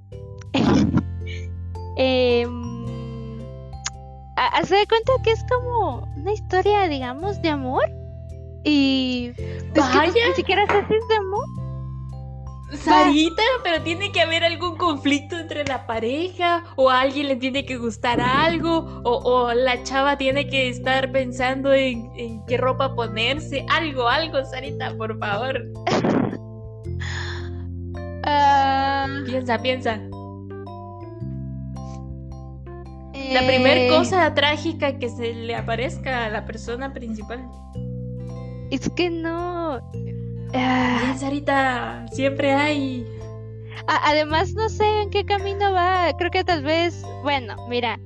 eh, 1.98 2.48
hace 4.36 4.76
de 4.76 4.86
cuenta 4.86 5.12
que 5.24 5.32
es 5.32 5.44
como 5.50 6.08
una 6.18 6.34
historia, 6.34 6.88
digamos, 6.88 7.42
de 7.42 7.50
amor. 7.50 7.84
Y. 8.64 9.32
Vaya. 9.76 10.14
ni 10.30 10.36
siquiera 10.36 10.68
sé 10.68 10.86
si 10.88 10.94
es 10.94 11.08
de 11.08 11.16
amor. 11.16 11.63
Sarita, 12.74 13.44
pero 13.64 13.82
tiene 13.84 14.12
que 14.12 14.22
haber 14.22 14.44
algún 14.44 14.78
conflicto 14.78 15.38
entre 15.38 15.64
la 15.66 15.86
pareja, 15.86 16.64
o 16.76 16.90
a 16.90 17.02
alguien 17.02 17.28
le 17.28 17.36
tiene 17.36 17.66
que 17.66 17.78
gustar 17.78 18.20
algo, 18.20 19.02
o, 19.04 19.54
la 19.54 19.84
chava 19.84 20.18
tiene 20.18 20.48
que 20.48 20.70
estar 20.70 21.12
pensando 21.12 21.74
en, 21.74 22.10
qué 22.48 22.58
ropa 22.58 22.96
ponerse, 22.96 23.66
algo, 23.70 24.08
algo, 24.08 24.44
Sarita, 24.46 24.96
por 24.98 25.18
favor. 25.20 25.62
Ah. 28.26 29.08
Piensa, 29.26 29.62
piensa. 29.62 30.00
La 33.32 33.40
primera 33.48 33.82
eh. 33.82 33.88
cosa 33.90 34.34
trágica 34.34 34.98
que 35.00 35.10
se 35.10 35.34
le 35.34 35.56
aparezca 35.56 36.26
a 36.26 36.30
la 36.30 36.46
persona 36.46 36.94
principal. 36.94 37.46
Es 38.70 38.90
que 38.90 39.10
no. 39.10 39.82
Ah. 40.54 41.16
Sarita, 41.18 42.06
siempre 42.12 42.54
hay. 42.54 43.08
además, 43.88 44.54
no 44.54 44.70
sé 44.70 45.02
en 45.02 45.10
qué 45.10 45.26
camino 45.26 45.72
va. 45.74 46.12
Creo 46.18 46.32
que 46.32 46.44
tal 46.44 46.64
vez. 46.64 47.06
Bueno, 47.24 47.56
mira. 47.70 47.98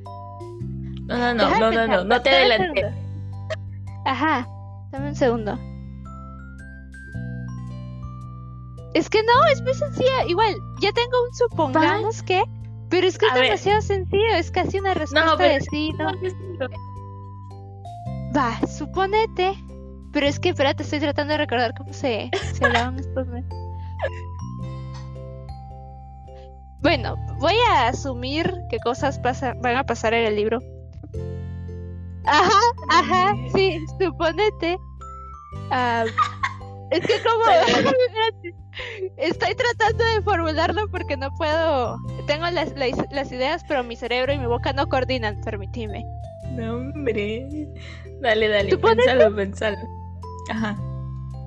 No, 1.08 1.18
no, 1.18 1.34
no, 1.34 1.60
no, 1.60 1.72
no, 1.72 1.88
no, 1.88 2.04
no 2.04 2.22
te 2.22 2.30
adelantes. 2.30 2.94
Ajá, 4.06 4.48
dame 4.92 5.10
un 5.10 5.16
segundo. 5.16 5.58
Es 8.94 9.10
que 9.10 9.22
no, 9.24 9.46
es 9.52 9.62
muy 9.62 9.74
sencilla. 9.74 10.26
Igual, 10.28 10.56
ya 10.82 10.92
tengo 10.92 11.24
un 11.24 11.34
supongamos 11.34 12.24
que. 12.24 12.44
Pero 12.90 13.08
es 13.08 13.18
que 13.18 13.28
es 13.28 13.34
demasiado 13.34 13.82
sencillo. 13.82 14.36
Es 14.36 14.50
casi 14.52 14.80
una 14.80 14.94
respuesta 14.94 15.36
de 15.36 15.62
sí, 15.62 15.92
¿no? 15.98 16.12
Va, 18.36 18.58
suponete 18.68 19.56
pero 20.13 20.26
es 20.26 20.39
que, 20.39 20.50
espérate, 20.50 20.84
estoy 20.84 21.00
tratando 21.00 21.34
de 21.34 21.38
recordar 21.38 21.74
cómo 21.76 21.93
se, 21.93 22.30
se 22.54 22.65
hablaban 22.65 23.00
estos 23.00 23.28
meses. 23.28 23.54
Bueno, 26.82 27.15
voy 27.39 27.56
a 27.72 27.88
asumir 27.88 28.54
qué 28.70 28.78
cosas 28.80 29.20
van 29.22 29.76
a 29.76 29.84
pasar 29.84 30.13
en 30.13 30.26
el 30.26 30.36
libro. 30.36 30.60
Ajá, 32.26 32.60
ajá, 32.89 33.36
sí, 33.54 33.80
suponete. 34.00 34.78
Ah, 35.72 36.06
Es 36.91 37.02
que 37.02 37.22
como 37.22 37.43
estoy 39.17 39.56
tratando 39.56 40.04
de 40.04 40.22
formularlo 40.22 40.89
porque 40.89 41.17
no 41.17 41.30
puedo. 41.38 41.98
Tengo 42.26 42.50
las, 42.50 42.74
las, 42.76 43.32
ideas, 43.32 43.63
pero 43.67 43.84
mi 43.84 43.96
cerebro 43.96 44.34
y 44.34 44.38
mi 44.38 44.46
boca 44.46 44.74
no 44.74 44.88
coordinan, 44.88 45.41
permitime. 45.41 46.06
No, 46.52 46.76
hombre. 46.76 47.67
Dale, 48.21 48.47
dale, 48.47 48.77
pensalo, 48.77 49.36
pensalo. 49.36 49.77
Ajá. 50.49 50.77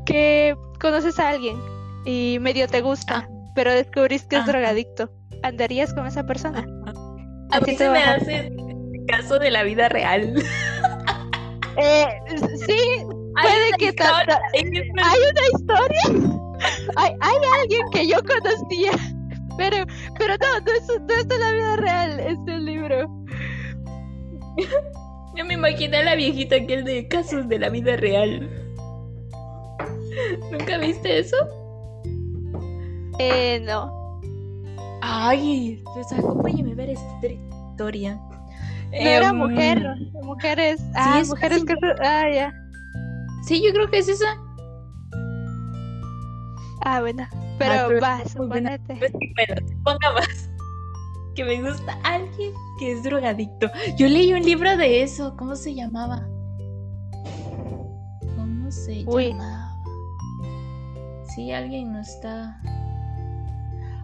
Que 0.07 0.57
conoces 0.81 1.19
a 1.19 1.31
alguien 1.31 1.57
y 2.05 2.39
medio 2.41 2.69
te 2.69 2.81
gusta, 2.81 3.27
ah. 3.27 3.53
pero 3.55 3.73
descubrís 3.73 4.25
que 4.25 4.37
es 4.37 4.47
drogadicto. 4.47 5.11
¿Andarías 5.43 5.93
con 5.95 6.07
esa 6.07 6.25
persona? 6.25 6.67
A 7.51 7.61
mí 7.61 7.77
se 7.77 7.89
me 7.89 8.03
hace 8.03 8.53
caso 9.09 9.39
de 9.39 9.51
la 9.51 9.63
vida 9.65 9.89
real. 9.89 10.35
Eh, 11.77 12.07
sí, 12.67 12.79
puede 13.41 13.73
que 13.79 13.95
hay 14.03 14.65
una 14.65 15.45
historia. 15.55 16.37
Hay, 16.97 17.13
hay 17.21 17.37
alguien 17.59 17.89
que 17.91 18.07
yo 18.07 18.19
conocía, 18.23 18.93
pero, 19.57 19.79
pero 20.19 20.35
no, 20.37 20.61
no 20.61 20.73
es, 20.73 20.87
no 20.89 21.15
es 21.15 21.27
de 21.27 21.39
la 21.39 21.53
vida 21.53 21.77
real, 21.77 22.21
es 22.21 22.45
del 22.45 22.65
libro. 22.67 23.09
Yo 25.41 25.47
me 25.47 25.55
imaginé 25.55 25.97
a 25.97 26.05
la 26.05 26.17
viejita 26.17 26.57
aquel 26.57 26.85
de 26.85 27.09
casos 27.09 27.49
de 27.49 27.59
la 27.59 27.71
vida 27.71 27.97
real. 27.97 28.47
¿Nunca 30.53 30.77
viste 30.77 31.19
eso? 31.19 31.35
Eh, 33.19 33.59
no. 33.65 34.21
Ay, 35.01 35.83
pues 35.95 36.13
acompáñame 36.13 36.73
a 36.73 36.75
ver 36.75 36.91
esta 36.91 37.27
historia. 37.27 38.21
No 38.91 38.99
era 38.99 39.31
em, 39.31 39.37
mujer, 39.37 39.83
mujeres. 40.23 40.83
Ah, 40.95 41.23
mujeres 41.27 41.65
que. 41.65 41.75
Ah, 42.03 42.29
ya. 42.31 42.53
Sí, 43.47 43.63
yo 43.65 43.73
creo 43.73 43.91
que 43.91 43.97
es 43.97 44.09
esa. 44.09 44.37
Ah, 46.85 47.01
bueno. 47.01 47.27
Pero, 47.59 47.73
ah, 47.73 47.85
pero 47.89 48.01
va, 48.03 48.23
suponete. 48.29 48.95
Pues, 48.97 49.13
bueno, 49.13 49.67
ponga 49.85 50.13
más. 50.13 50.50
Que 51.35 51.45
me 51.45 51.63
gusta 51.63 51.99
alguien 52.03 52.53
que 52.79 52.93
es 52.93 53.03
drogadicto. 53.03 53.71
Yo 53.97 54.09
leí 54.09 54.33
un 54.33 54.43
libro 54.43 54.77
de 54.77 55.03
eso. 55.03 55.37
¿Cómo 55.37 55.55
se 55.57 55.75
llamaba? 55.75 56.27
¿Cómo 58.37 58.71
se 58.71 59.05
llamaba? 59.05 59.71
Sí, 61.35 61.53
alguien 61.53 61.93
no 61.93 62.01
está. 62.01 62.61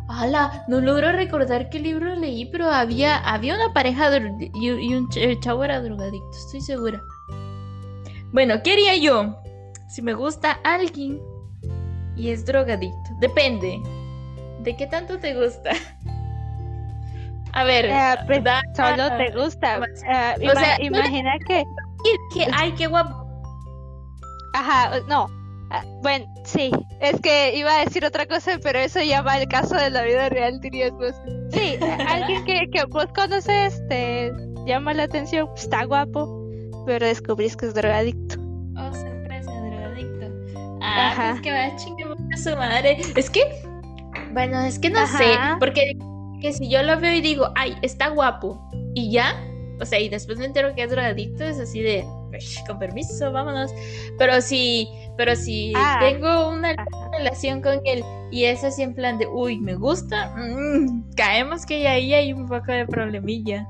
¡Hala! 0.08 0.64
No 0.68 0.80
logro 0.80 1.10
recordar 1.10 1.68
qué 1.68 1.80
libro 1.80 2.14
leí, 2.14 2.46
pero 2.46 2.66
había, 2.70 3.16
había 3.18 3.56
una 3.56 3.72
pareja 3.72 4.10
y, 4.54 4.70
un 4.70 5.08
chavo 5.40 5.64
era 5.64 5.80
drogadicto, 5.80 6.30
estoy 6.30 6.60
segura. 6.60 7.02
Bueno, 8.32 8.62
¿qué 8.62 8.72
haría 8.72 8.96
yo? 8.96 9.36
Si 9.88 10.02
me 10.02 10.14
gusta 10.14 10.60
alguien 10.62 11.20
y 12.16 12.30
es 12.30 12.46
drogadicto. 12.46 13.10
Depende. 13.20 13.82
¿De 14.60 14.76
qué 14.76 14.86
tanto 14.86 15.18
te 15.18 15.34
gusta? 15.34 15.72
A 17.56 17.64
ver, 17.64 17.86
eh, 17.86 18.14
pues, 18.26 18.42
solo 18.76 19.16
te 19.16 19.30
gusta. 19.30 19.78
Eh, 19.78 20.46
o 20.46 20.52
sea, 20.52 20.76
imagina 20.78 21.38
que... 21.48 21.64
que... 22.34 22.46
Ay, 22.52 22.70
qué 22.72 22.86
guapo. 22.86 23.26
Ajá, 24.52 25.00
no. 25.08 25.26
Ah, 25.70 25.82
bueno, 26.02 26.26
sí, 26.44 26.70
es 27.00 27.18
que 27.22 27.56
iba 27.56 27.74
a 27.74 27.84
decir 27.84 28.04
otra 28.04 28.26
cosa, 28.26 28.58
pero 28.62 28.78
eso 28.78 29.00
ya 29.00 29.22
va 29.22 29.32
al 29.32 29.48
caso 29.48 29.74
de 29.74 29.88
la 29.88 30.02
vida 30.02 30.28
real, 30.28 30.60
dirías 30.60 30.92
vos. 30.92 31.14
Sí, 31.50 31.78
alguien 32.08 32.44
que, 32.44 32.68
que 32.70 32.84
vos 32.84 33.06
conoces, 33.14 33.82
te 33.88 34.30
llama 34.66 34.92
la 34.92 35.04
atención, 35.04 35.48
está 35.56 35.84
guapo, 35.84 36.46
pero 36.84 37.06
descubrís 37.06 37.56
que 37.56 37.66
es 37.66 37.74
drogadicto. 37.74 38.38
Oh, 38.76 38.92
sorpresa, 38.92 39.50
drogadicto. 39.50 40.26
Ah, 40.82 41.10
Ajá. 41.10 41.30
es 41.32 41.40
que 41.40 41.52
va 41.52 41.64
a 41.64 41.76
chingar 41.76 42.08
a 42.34 42.36
su 42.36 42.50
madre. 42.54 42.98
Es 43.16 43.30
que, 43.30 43.62
bueno, 44.32 44.60
es 44.60 44.78
que 44.78 44.90
no 44.90 45.06
sé, 45.06 45.38
porque 45.58 45.96
que 46.40 46.52
si 46.52 46.68
yo 46.68 46.82
lo 46.82 46.98
veo 47.00 47.14
y 47.14 47.20
digo, 47.20 47.52
ay, 47.54 47.76
está 47.82 48.08
guapo, 48.08 48.60
y 48.94 49.10
ya, 49.10 49.34
o 49.80 49.84
sea, 49.84 50.00
y 50.00 50.08
después 50.08 50.38
me 50.38 50.46
entero 50.46 50.74
que 50.74 50.82
es 50.82 50.90
drogadicto, 50.90 51.44
es 51.44 51.58
así 51.58 51.80
de, 51.80 52.04
con 52.66 52.78
permiso, 52.78 53.30
vámonos. 53.30 53.72
Pero 54.18 54.40
si, 54.40 54.88
pero 55.16 55.36
si 55.36 55.72
ah. 55.76 55.98
tengo 56.00 56.50
una 56.50 56.74
relación 57.12 57.60
con 57.60 57.80
él 57.84 58.02
y 58.30 58.44
es 58.44 58.64
así 58.64 58.82
en 58.82 58.94
plan 58.94 59.18
de, 59.18 59.26
uy, 59.26 59.58
me 59.58 59.74
gusta, 59.74 60.34
mm, 60.36 61.12
caemos 61.14 61.66
que 61.66 61.86
ahí 61.86 62.14
hay 62.14 62.32
un 62.32 62.48
poco 62.48 62.72
de 62.72 62.86
problemilla. 62.86 63.66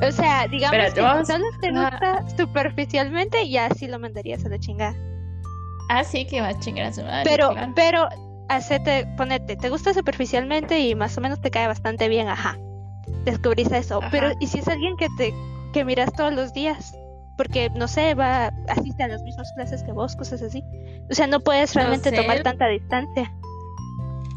O 0.00 0.12
sea, 0.12 0.46
digamos 0.48 0.94
que 0.94 1.02
solo 1.26 1.44
te 1.60 1.70
gusta 1.70 2.24
superficialmente 2.36 3.42
y 3.42 3.56
así 3.56 3.88
lo 3.88 3.98
mandarías 3.98 4.44
a 4.44 4.48
la 4.48 4.58
chingada. 4.58 4.96
Ah, 5.88 6.04
sí, 6.04 6.26
que 6.26 6.40
va 6.40 6.48
a 6.48 6.58
chingar 6.58 6.86
a 6.86 6.92
su 6.92 7.02
madre. 7.02 7.22
Pero, 7.24 7.54
pero, 7.74 8.08
hacete, 8.48 9.06
ponete, 9.16 9.56
te 9.56 9.70
gusta 9.70 9.94
superficialmente 9.94 10.80
y 10.80 10.94
más 10.94 11.16
o 11.16 11.20
menos 11.20 11.40
te 11.40 11.50
cae 11.50 11.66
bastante 11.66 12.08
bien, 12.08 12.28
ajá 12.28 12.58
descubrís 13.24 13.70
eso. 13.72 14.00
Pero, 14.10 14.32
¿y 14.40 14.46
si 14.46 14.58
es 14.58 14.68
alguien 14.68 14.96
que 14.96 15.08
te 15.16 15.34
que 15.72 15.84
miras 15.84 16.12
todos 16.12 16.32
los 16.32 16.52
días? 16.52 16.94
Porque, 17.36 17.70
no 17.70 17.86
sé, 17.86 18.14
va, 18.14 18.52
asiste 18.68 19.02
a 19.02 19.08
las 19.08 19.22
mismas 19.22 19.52
clases 19.52 19.82
que 19.84 19.92
vos, 19.92 20.16
cosas 20.16 20.42
así. 20.42 20.64
O 21.10 21.14
sea, 21.14 21.26
no 21.26 21.40
puedes 21.40 21.74
realmente 21.74 22.10
tomar 22.10 22.42
tanta 22.42 22.66
distancia. 22.66 23.32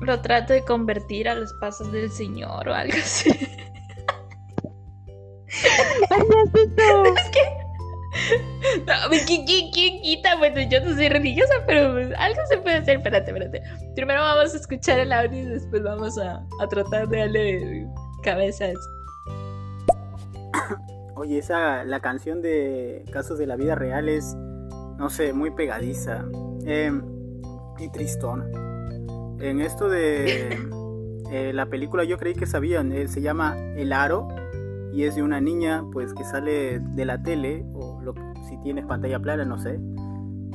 Lo 0.02 0.22
trato 0.22 0.54
de 0.54 0.64
convertir 0.64 1.28
a 1.30 1.36
los 1.36 1.52
pasos 1.54 1.92
del 1.92 2.12
Señor 2.12 2.68
o 2.68 2.74
algo 2.74 2.98
así. 2.98 3.30
es 5.48 7.21
No, 9.12 9.18
¿quién, 9.28 9.46
quién, 9.46 9.72
quién 9.72 10.02
quita? 10.02 10.38
Bueno, 10.38 10.62
yo 10.70 10.80
no 10.86 10.96
soy 10.96 11.10
religiosa, 11.10 11.54
pero 11.68 11.92
pues, 11.92 12.14
algo 12.18 12.40
se 12.48 12.58
puede 12.60 12.78
hacer. 12.78 12.98
Espérate, 12.98 13.32
espérate. 13.32 13.62
Primero 13.94 14.22
vamos 14.22 14.54
a 14.54 14.58
escuchar 14.58 15.00
el 15.00 15.12
audio 15.12 15.42
y 15.42 15.46
después 15.46 15.84
vamos 15.84 16.18
a, 16.18 16.46
a 16.62 16.68
tratar 16.68 17.10
de 17.10 17.18
darle 17.18 17.88
cabezas. 18.24 18.76
Oye, 21.16 21.40
esa, 21.40 21.84
la 21.84 22.00
canción 22.00 22.42
de 22.42 23.04
Casos 23.12 23.38
de 23.38 23.48
la 23.48 23.58
Vida 23.58 23.76
Real 23.76 24.08
es, 24.08 24.34
no 24.98 25.10
sé, 25.10 25.34
muy 25.34 25.52
pegadiza 25.52 26.24
em, 26.66 27.04
y 27.80 27.90
tristona. 27.90 28.46
En 29.42 29.60
esto 29.60 29.90
de 29.90 30.58
eh, 31.32 31.52
la 31.54 31.66
película 31.66 32.06
yo 32.06 32.18
creí 32.18 32.34
que 32.34 32.46
sabían, 32.46 32.94
eh, 32.94 33.10
se 33.10 33.22
llama 33.22 33.58
El 33.76 33.92
Aro 33.92 34.30
y 34.94 35.04
es 35.04 35.16
de 35.16 35.24
una 35.24 35.42
niña 35.42 35.84
pues 35.92 36.14
que 36.14 36.24
sale 36.24 36.80
de 36.80 37.06
la 37.06 37.22
tele 37.22 37.66
o 37.74 37.91
tienes 38.64 38.86
pantalla 38.86 39.20
plana, 39.20 39.46
no 39.46 39.58
sé. 39.58 39.80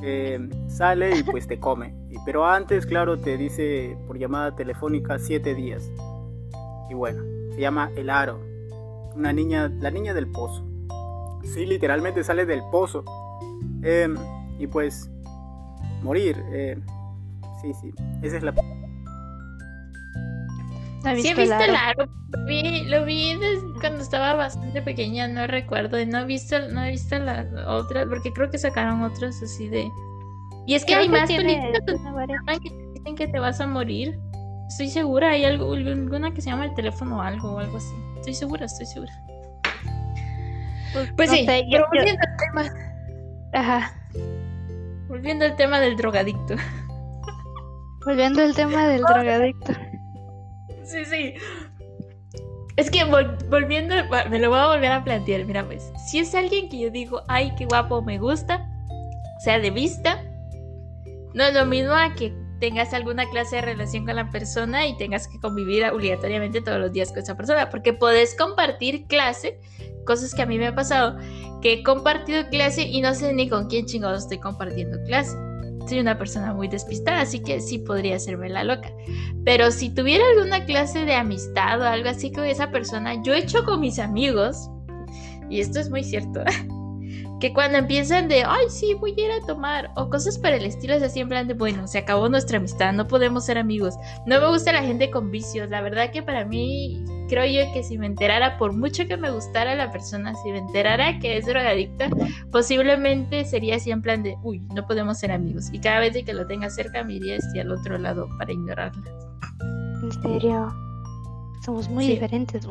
Em, 0.03 0.51
sale 0.69 1.17
y 1.19 1.23
pues 1.23 1.47
te 1.47 1.59
come. 1.59 1.95
Pero 2.25 2.45
antes, 2.45 2.87
claro, 2.87 3.19
te 3.19 3.37
dice 3.37 3.97
por 4.07 4.19
llamada 4.19 4.55
telefónica 4.57 5.19
siete 5.19 5.55
días. 5.55 5.91
Y 6.91 6.95
bueno, 6.95 7.23
se 7.55 7.61
llama 7.61 7.91
El 7.97 8.11
Aro. 8.11 8.41
Una 9.15 9.33
niña, 9.33 9.69
la 9.69 9.91
niña 9.91 10.13
del 10.13 10.27
pozo. 10.27 10.65
Sí, 11.45 11.67
literalmente 11.67 12.25
sale 12.25 12.47
del 12.47 12.63
pozo. 12.71 13.05
Em, 13.83 14.17
y 14.59 14.67
pues, 14.67 15.11
morir. 16.03 16.37
Eh, 16.51 16.77
sí, 17.63 17.73
sí, 17.75 17.93
esa 18.23 18.37
es 18.37 18.43
la... 18.43 18.55
Sí, 21.03 21.29
he 21.29 21.35
visto 21.35 21.59
el 21.59 21.75
aro. 21.75 22.09
Lo 22.87 23.05
vi, 23.05 23.39
cuando 23.81 24.03
estaba 24.03 24.35
bastante 24.35 24.83
pequeña, 24.83 25.29
no 25.29 25.47
recuerdo. 25.47 26.05
No 26.07 26.19
he 26.21 26.25
visto, 26.25 26.59
no 26.71 26.85
he 26.85 26.91
visto 26.91 27.19
la 27.19 27.47
otra, 27.67 28.07
porque 28.07 28.33
creo 28.33 28.51
que 28.51 28.59
sacaron 28.59 29.03
otras 29.03 29.41
así 29.43 29.69
de. 29.69 29.89
Y 30.67 30.75
es 30.75 30.85
que 30.85 30.95
hay 30.95 31.09
más 31.09 31.31
películas 31.31 31.81
que 32.61 32.71
dicen 32.95 33.15
que 33.15 33.29
te 33.29 33.39
vas 33.39 33.61
a 33.61 33.67
morir. 33.67 34.19
Estoy 34.69 34.89
segura, 34.89 35.31
hay 35.31 35.45
algo, 35.45 35.73
alguna 35.73 36.35
que 36.35 36.41
se 36.41 36.51
llama 36.51 36.65
el 36.65 36.75
teléfono 36.75 37.19
o 37.19 37.21
algo 37.21 37.53
o 37.53 37.59
algo 37.61 37.77
así. 37.77 37.95
Estoy 38.17 38.35
segura, 38.35 38.67
estoy 38.67 38.87
segura. 38.87 39.13
Pues, 40.93 41.13
pues 41.17 41.31
sí, 41.31 41.47
volviendo 41.47 42.21
al 42.21 42.37
tema. 42.37 42.75
Ajá. 43.53 43.93
Volviendo 45.09 45.45
al 45.45 45.55
tema 45.55 45.79
del 45.79 45.97
drogadicto. 45.97 46.57
Volviendo 48.05 48.43
al 48.43 48.55
tema 48.55 48.87
del 48.89 49.03
drogadicto. 49.03 49.73
Sí, 50.87 51.05
sí. 51.05 51.35
Es 52.77 52.91
que 52.91 53.05
volviendo, 53.05 53.95
me 54.31 54.39
lo 54.39 54.51
voy 54.51 54.59
a 54.59 54.67
volver 54.69 54.93
a 54.93 55.05
plantear. 55.05 55.45
Mira, 55.45 55.65
pues, 55.65 55.91
si 56.07 56.19
es 56.19 56.35
alguien 56.35 56.69
que 56.69 56.79
yo 56.79 56.91
digo, 56.91 57.23
ay, 57.29 57.53
qué 57.57 57.65
guapo, 57.65 58.03
me 58.03 58.19
gusta, 58.19 58.69
sea 59.43 59.59
de 59.59 59.71
vista, 59.71 60.23
no 61.35 61.45
es 61.45 61.55
lo 61.55 61.65
mismo 61.67 61.93
a 61.93 62.15
que 62.15 62.35
tengas 62.61 62.93
alguna 62.95 63.29
clase 63.31 63.57
de 63.57 63.63
relación 63.63 64.07
con 64.07 64.17
la 64.17 64.31
persona 64.31 64.87
y 64.87 64.97
tengas 64.97 65.29
que 65.29 65.39
convivir 65.41 65.85
obligatoriamente 65.87 66.61
todos 66.61 66.79
los 66.79 66.93
días 66.93 67.11
con 67.11 67.19
esa 67.23 67.37
persona, 67.37 67.71
porque 67.71 67.93
podés 67.93 68.35
compartir 68.35 69.07
clase, 69.07 69.59
cosas 70.07 70.35
que 70.35 70.43
a 70.43 70.47
mí 70.47 70.59
me 70.59 70.69
ha 70.69 70.75
pasado, 70.75 71.19
que 71.63 71.75
he 71.75 71.83
compartido 71.83 72.49
clase 72.49 72.83
y 72.83 73.01
no 73.01 73.15
sé 73.15 73.33
ni 73.33 73.49
con 73.49 73.69
quién 73.69 73.87
chingados 73.87 74.25
estoy 74.25 74.39
compartiendo 74.39 74.99
clase. 75.07 75.37
Soy 75.87 76.01
una 76.01 76.19
persona 76.19 76.53
muy 76.53 76.69
despistada, 76.69 77.21
así 77.21 77.41
que 77.41 77.61
sí 77.61 77.79
podría 77.79 78.17
hacerme 78.17 78.49
la 78.49 78.65
loca. 78.65 78.91
Pero 79.45 79.71
si 79.71 79.91
tuviera 79.91 80.25
alguna 80.35 80.65
clase 80.65 81.05
de 81.05 81.15
amistad 81.15 81.81
o 81.81 81.85
algo 81.85 82.09
así 82.09 82.33
con 82.33 82.45
esa 82.45 82.71
persona, 82.71 83.23
yo 83.23 83.35
he 83.35 83.39
hecho 83.39 83.65
con 83.65 83.81
mis 83.81 83.99
amigos, 83.99 84.69
y 85.49 85.61
esto 85.61 85.79
es 85.79 85.89
muy 85.89 86.03
cierto, 86.03 86.43
que 87.41 87.53
cuando 87.53 87.79
empiezan 87.79 88.29
de, 88.29 88.43
ay, 88.45 88.67
sí, 88.69 88.95
voy 88.95 89.15
a 89.17 89.25
ir 89.25 89.31
a 89.31 89.47
tomar, 89.47 89.91
o 89.97 90.11
cosas 90.11 90.39
para 90.39 90.57
el 90.57 90.65
estilo, 90.65 90.95
es 90.95 91.03
así 91.03 91.21
en 91.21 91.29
plan 91.29 91.47
de, 91.47 91.55
bueno, 91.55 91.87
se 91.87 91.99
acabó 91.99 92.29
nuestra 92.29 92.59
amistad, 92.59 92.93
no 92.93 93.07
podemos 93.07 93.45
ser 93.45 93.57
amigos. 93.57 93.95
No 94.27 94.41
me 94.41 94.49
gusta 94.49 94.73
la 94.73 94.83
gente 94.83 95.11
con 95.11 95.31
vicios, 95.31 95.71
la 95.71 95.83
verdad 95.83 96.11
que 96.11 96.23
para 96.23 96.45
mí, 96.45 97.05
creo 97.27 97.45
yo 97.45 97.73
que 97.73 97.83
si 97.83 97.99
me 97.99 98.07
enterara, 98.07 98.59
por 98.59 98.73
mucho 98.73 99.07
que 99.07 99.17
me 99.17 99.31
gustara 99.31 99.75
la 99.75 99.91
persona, 99.91 100.35
si 100.43 100.51
me 100.51 100.59
enterara 100.59 101.19
que 101.19 101.37
es 101.37 101.47
drogadicta, 101.47 102.09
posiblemente 102.51 103.45
sería 103.45 103.77
así 103.77 103.91
en 103.91 104.03
plan 104.03 104.23
de, 104.23 104.37
uy, 104.43 104.61
no 104.75 104.87
podemos 104.87 105.19
ser 105.19 105.33
amigos. 105.33 105.67
Y 105.73 105.81
cada 105.81 106.01
vez 106.01 106.17
que 106.25 106.35
lo 106.35 106.47
tenga 106.47 106.71
cerca, 106.71 107.05
me 107.05 107.15
iría 107.15 107.37
hacia 107.37 107.63
el 107.63 107.73
otro 107.73 107.99
lado 107.99 108.29
para 108.39 108.53
ignorarla. 108.53 109.05
En 110.03 110.23
serio, 110.23 110.75
somos 111.65 111.89
muy 111.89 112.07
diferentes, 112.07 112.67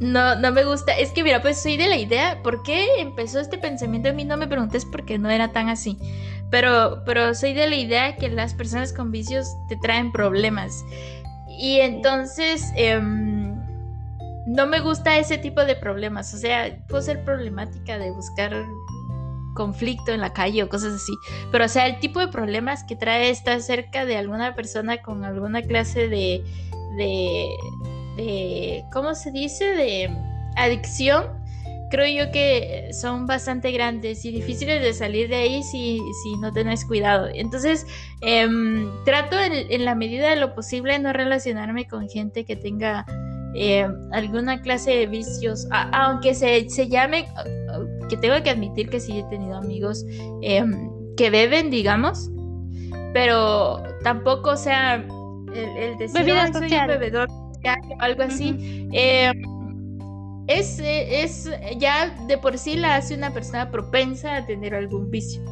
no, 0.00 0.34
no 0.36 0.52
me 0.52 0.64
gusta. 0.64 0.96
Es 0.98 1.12
que 1.12 1.22
mira, 1.22 1.40
pues 1.40 1.60
soy 1.60 1.76
de 1.76 1.88
la 1.88 1.96
idea. 1.96 2.42
¿Por 2.42 2.62
qué 2.62 2.86
empezó 2.98 3.40
este 3.40 3.58
pensamiento? 3.58 4.08
A 4.08 4.12
mí 4.12 4.24
no 4.24 4.36
me 4.36 4.48
preguntes 4.48 4.84
por 4.84 5.04
qué 5.04 5.18
no 5.18 5.30
era 5.30 5.52
tan 5.52 5.68
así. 5.68 5.96
Pero, 6.50 7.02
pero 7.06 7.34
soy 7.34 7.54
de 7.54 7.68
la 7.68 7.76
idea 7.76 8.16
que 8.16 8.28
las 8.28 8.54
personas 8.54 8.92
con 8.92 9.10
vicios 9.10 9.48
te 9.68 9.76
traen 9.76 10.12
problemas. 10.12 10.84
Y 11.58 11.80
entonces 11.80 12.72
em, 12.76 13.54
no 14.46 14.66
me 14.66 14.80
gusta 14.80 15.18
ese 15.18 15.38
tipo 15.38 15.64
de 15.64 15.76
problemas. 15.76 16.32
O 16.34 16.38
sea, 16.38 16.76
puedo 16.88 17.02
ser 17.02 17.24
problemática 17.24 17.98
de 17.98 18.10
buscar 18.10 18.52
conflicto 19.54 20.12
en 20.12 20.20
la 20.20 20.32
calle 20.32 20.62
o 20.62 20.68
cosas 20.68 20.94
así. 20.94 21.12
Pero, 21.52 21.64
o 21.64 21.68
sea, 21.68 21.86
el 21.86 22.00
tipo 22.00 22.20
de 22.20 22.28
problemas 22.28 22.84
que 22.84 22.96
trae 22.96 23.30
estar 23.30 23.60
cerca 23.60 24.04
de 24.04 24.16
alguna 24.16 24.54
persona 24.54 25.00
con 25.00 25.24
alguna 25.24 25.62
clase 25.62 26.08
de, 26.08 26.44
de 26.96 27.48
de, 28.16 28.84
¿cómo 28.92 29.14
se 29.14 29.30
dice? 29.30 29.64
De 29.64 30.10
adicción, 30.56 31.26
creo 31.94 32.26
yo 32.26 32.32
que 32.32 32.90
son 32.92 33.24
bastante 33.28 33.70
grandes 33.70 34.24
y 34.24 34.32
difíciles 34.32 34.82
de 34.82 34.92
salir 34.92 35.28
de 35.28 35.36
ahí 35.36 35.62
si, 35.62 36.00
si 36.24 36.36
no 36.40 36.52
tenés 36.52 36.84
cuidado. 36.84 37.28
Entonces, 37.32 37.86
em, 38.20 38.90
trato 39.04 39.36
en, 39.40 39.84
la 39.84 39.94
medida 39.94 40.30
de 40.30 40.36
lo 40.36 40.56
posible 40.56 40.98
no 40.98 41.12
relacionarme 41.12 41.86
con 41.86 42.08
gente 42.08 42.44
que 42.44 42.56
tenga 42.56 43.06
em, 43.54 43.92
alguna 44.12 44.60
clase 44.60 44.90
de 44.90 45.06
vicios, 45.06 45.68
aunque 45.70 46.34
se, 46.34 46.68
se, 46.68 46.88
llame, 46.88 47.28
que 48.08 48.16
tengo 48.16 48.42
que 48.42 48.50
admitir 48.50 48.88
que 48.88 48.98
sí 48.98 49.20
he 49.20 49.24
tenido 49.30 49.56
amigos 49.56 50.04
em, 50.42 50.90
que 51.16 51.30
beben, 51.30 51.70
digamos, 51.70 52.28
pero 53.12 53.84
tampoco, 54.02 54.56
sea, 54.56 54.96
el, 54.96 55.76
el 55.76 55.96
decir, 55.98 56.26
soy 56.52 56.72
un 56.72 56.86
bebedor 56.88 57.28
algo 57.98 58.22
así. 58.22 58.88
Eh, 58.92 59.32
es, 60.46 60.78
es 60.80 61.50
ya 61.78 62.10
de 62.26 62.38
por 62.38 62.58
sí 62.58 62.76
la 62.76 62.96
hace 62.96 63.14
una 63.14 63.32
persona 63.32 63.70
propensa 63.70 64.36
a 64.36 64.46
tener 64.46 64.74
algún 64.74 65.10
vicio. 65.10 65.42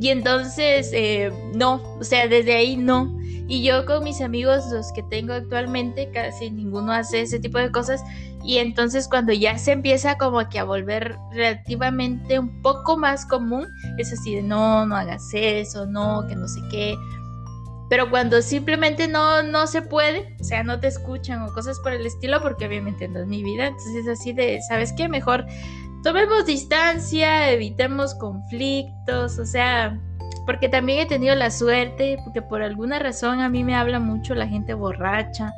Y 0.00 0.08
entonces, 0.08 0.90
eh, 0.94 1.30
no, 1.54 1.82
o 1.98 2.04
sea, 2.04 2.26
desde 2.26 2.54
ahí 2.54 2.76
no. 2.76 3.16
Y 3.48 3.62
yo 3.62 3.84
con 3.84 4.04
mis 4.04 4.20
amigos, 4.20 4.64
los 4.72 4.92
que 4.92 5.02
tengo 5.02 5.34
actualmente, 5.34 6.08
casi 6.10 6.50
ninguno 6.50 6.92
hace 6.92 7.22
ese 7.22 7.38
tipo 7.38 7.58
de 7.58 7.70
cosas. 7.70 8.02
Y 8.42 8.58
entonces 8.58 9.08
cuando 9.08 9.32
ya 9.32 9.58
se 9.58 9.72
empieza 9.72 10.16
como 10.16 10.48
que 10.48 10.58
a 10.58 10.64
volver 10.64 11.16
relativamente 11.32 12.38
un 12.38 12.62
poco 12.62 12.96
más 12.96 13.26
común, 13.26 13.66
es 13.98 14.12
así 14.12 14.36
de 14.36 14.42
no, 14.42 14.86
no 14.86 14.96
hagas 14.96 15.28
eso, 15.34 15.84
no, 15.84 16.26
que 16.28 16.36
no 16.36 16.48
sé 16.48 16.60
qué. 16.70 16.96
Pero 17.90 18.08
cuando 18.08 18.40
simplemente 18.40 19.08
no, 19.08 19.42
no 19.42 19.66
se 19.66 19.82
puede, 19.82 20.36
o 20.40 20.44
sea, 20.44 20.62
no 20.62 20.78
te 20.78 20.86
escuchan 20.86 21.42
o 21.42 21.52
cosas 21.52 21.80
por 21.80 21.92
el 21.92 22.06
estilo, 22.06 22.40
porque 22.40 22.66
obviamente 22.66 23.08
no 23.08 23.18
es 23.18 23.26
mi 23.26 23.42
vida, 23.42 23.66
entonces 23.66 24.06
es 24.06 24.08
así 24.08 24.32
de, 24.32 24.60
¿sabes 24.68 24.92
qué? 24.92 25.08
Mejor 25.08 25.44
tomemos 26.04 26.46
distancia, 26.46 27.50
evitemos 27.50 28.14
conflictos, 28.14 29.40
o 29.40 29.44
sea, 29.44 30.00
porque 30.46 30.68
también 30.68 31.00
he 31.00 31.06
tenido 31.06 31.34
la 31.34 31.50
suerte, 31.50 32.16
porque 32.24 32.42
por 32.42 32.62
alguna 32.62 33.00
razón 33.00 33.40
a 33.40 33.48
mí 33.48 33.64
me 33.64 33.74
habla 33.74 33.98
mucho 33.98 34.36
la 34.36 34.46
gente 34.46 34.72
borracha, 34.72 35.52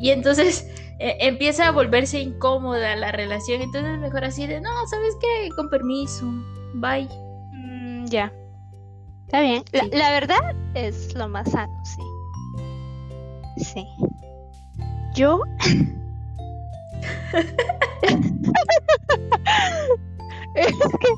y 0.00 0.10
entonces 0.10 0.66
e, 0.98 1.18
empieza 1.20 1.68
a 1.68 1.70
volverse 1.70 2.18
incómoda 2.18 2.96
la 2.96 3.12
relación, 3.12 3.62
entonces 3.62 3.96
mejor 4.00 4.24
así 4.24 4.44
de, 4.44 4.60
no, 4.60 4.70
¿sabes 4.88 5.16
qué? 5.20 5.48
Con 5.54 5.70
permiso, 5.70 6.26
bye. 6.74 7.08
Mm, 7.52 8.06
ya. 8.06 8.32
Está 9.30 9.42
bien. 9.42 9.62
La, 9.92 10.10
verdad 10.10 10.56
es 10.74 11.14
lo 11.14 11.28
más 11.28 11.48
sano, 11.52 11.72
sí. 11.84 12.02
Sí. 13.62 13.86
Yo. 15.14 15.40
es 20.56 20.74
que. 21.00 21.08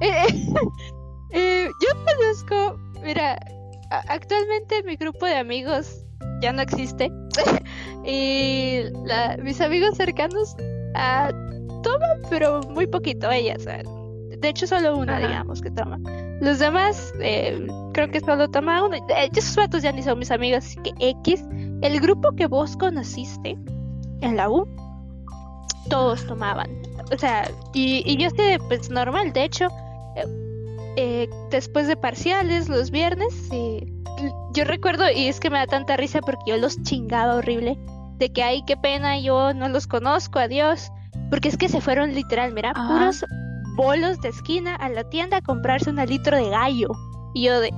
Eh, 0.00 0.26
eh, 1.30 1.68
yo 1.80 2.04
conozco. 2.04 2.76
Mira, 3.04 3.38
actualmente 4.08 4.82
mi 4.82 4.96
grupo 4.96 5.26
de 5.26 5.36
amigos 5.36 6.04
ya 6.40 6.52
no 6.52 6.62
existe. 6.62 7.08
y 8.04 8.80
mis 9.44 9.60
amigos 9.60 9.96
cercanos 9.96 10.56
uh, 10.58 11.82
toman, 11.82 12.20
pero 12.28 12.62
muy 12.62 12.88
poquito 12.88 13.30
ellas. 13.30 13.64
De 14.40 14.48
hecho, 14.48 14.66
solo 14.66 14.96
una, 14.96 15.18
digamos, 15.18 15.60
que 15.60 15.70
toma. 15.70 15.98
Los 16.40 16.58
demás, 16.58 17.12
eh, 17.20 17.66
creo 17.92 18.10
que 18.10 18.20
solo 18.20 18.48
toma 18.48 18.84
uno. 18.84 18.96
Eh, 18.96 19.30
esos 19.36 19.54
vatos 19.56 19.82
ya 19.82 19.92
ni 19.92 20.02
son 20.02 20.18
mis 20.18 20.30
amigos, 20.30 20.64
así 20.64 20.76
que 20.78 20.92
X. 20.98 21.44
El 21.82 22.00
grupo 22.00 22.32
que 22.32 22.46
vos 22.46 22.76
conociste 22.76 23.58
en 24.22 24.36
la 24.36 24.48
U, 24.48 24.66
todos 25.90 26.26
tomaban. 26.26 26.70
O 27.12 27.18
sea, 27.18 27.50
y, 27.74 28.02
y 28.10 28.16
yo 28.16 28.28
estoy 28.28 28.58
pues 28.68 28.90
normal. 28.90 29.32
De 29.32 29.44
hecho, 29.44 29.68
eh, 30.96 31.28
después 31.50 31.86
de 31.86 31.96
parciales, 31.96 32.68
los 32.68 32.90
viernes, 32.90 33.50
yo 34.54 34.64
recuerdo, 34.64 35.10
y 35.10 35.28
es 35.28 35.40
que 35.40 35.50
me 35.50 35.58
da 35.58 35.66
tanta 35.66 35.96
risa 35.96 36.20
porque 36.20 36.42
yo 36.46 36.56
los 36.56 36.82
chingaba 36.82 37.34
horrible, 37.34 37.78
de 38.16 38.32
que, 38.32 38.42
ay, 38.42 38.62
qué 38.66 38.76
pena, 38.76 39.18
yo 39.18 39.52
no 39.52 39.68
los 39.68 39.86
conozco, 39.86 40.38
adiós. 40.38 40.90
Porque 41.28 41.48
es 41.48 41.56
que 41.56 41.68
se 41.68 41.80
fueron 41.80 42.14
literal, 42.14 42.52
mira, 42.52 42.72
puros 42.74 43.24
bolos 43.80 44.20
de 44.20 44.28
esquina 44.28 44.76
a 44.76 44.90
la 44.90 45.04
tienda 45.04 45.38
a 45.38 45.40
comprarse 45.40 45.88
un 45.88 45.96
litro 45.96 46.36
de 46.36 46.50
gallo. 46.50 46.88
Y 47.32 47.44
yo 47.44 47.60
de, 47.60 47.72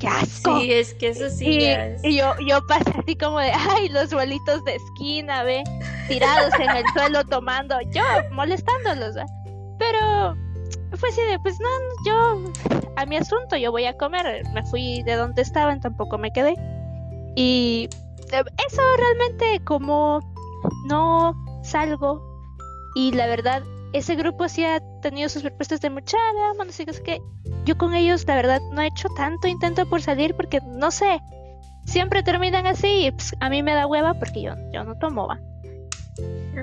¡qué 0.00 0.08
asco! 0.08 0.58
Sí, 0.58 0.72
es 0.72 0.94
que 0.94 1.10
eso 1.10 1.30
sí. 1.30 1.60
Y, 2.02 2.16
yo, 2.16 2.34
yo 2.44 2.58
pasé 2.66 2.90
así 2.98 3.14
como 3.14 3.38
de, 3.38 3.52
¡ay, 3.52 3.88
los 3.90 4.12
bolitos 4.12 4.64
de 4.64 4.74
esquina, 4.74 5.44
ve! 5.44 5.62
Tirados 6.08 6.52
en 6.58 6.70
el 6.70 6.84
suelo 6.92 7.24
tomando, 7.24 7.76
yo 7.92 8.02
molestándolos, 8.32 9.14
Pero 9.78 10.34
fue 10.96 11.08
así 11.08 11.20
de, 11.22 11.38
pues 11.38 11.56
no, 11.60 11.68
yo, 12.04 12.52
a 12.96 13.06
mi 13.06 13.16
asunto, 13.16 13.56
yo 13.56 13.70
voy 13.70 13.84
a 13.84 13.96
comer. 13.96 14.42
Me 14.52 14.64
fui 14.64 15.04
de 15.04 15.14
donde 15.14 15.42
estaban, 15.42 15.80
tampoco 15.80 16.18
me 16.18 16.32
quedé. 16.32 16.56
Y 17.36 17.88
eso 18.26 18.82
realmente 18.96 19.64
como 19.64 20.18
no 20.86 21.32
salgo 21.62 22.20
y 22.96 23.12
la 23.12 23.26
verdad 23.28 23.62
ese 23.92 24.14
grupo 24.14 24.48
sí 24.48 24.64
ha 24.64 24.80
tenido 25.00 25.28
sus 25.28 25.42
propuestas 25.42 25.80
de 25.80 25.90
mucha, 25.90 26.16
veamos, 26.34 26.66
no 26.66 26.72
sé 26.72 26.86
qué. 26.86 27.20
Yo 27.64 27.76
con 27.76 27.94
ellos, 27.94 28.26
la 28.26 28.36
verdad, 28.36 28.60
no 28.72 28.82
he 28.82 28.86
hecho 28.86 29.08
tanto 29.16 29.48
intento 29.48 29.86
por 29.86 30.02
salir 30.02 30.34
porque, 30.34 30.60
no 30.64 30.90
sé, 30.90 31.20
siempre 31.84 32.22
terminan 32.22 32.66
así 32.66 33.06
y 33.06 33.10
pues, 33.10 33.34
a 33.40 33.50
mí 33.50 33.62
me 33.62 33.74
da 33.74 33.86
hueva 33.86 34.14
porque 34.14 34.42
yo, 34.42 34.54
yo 34.72 34.84
no 34.84 34.96
tomo, 34.98 35.28
va. 35.28 35.40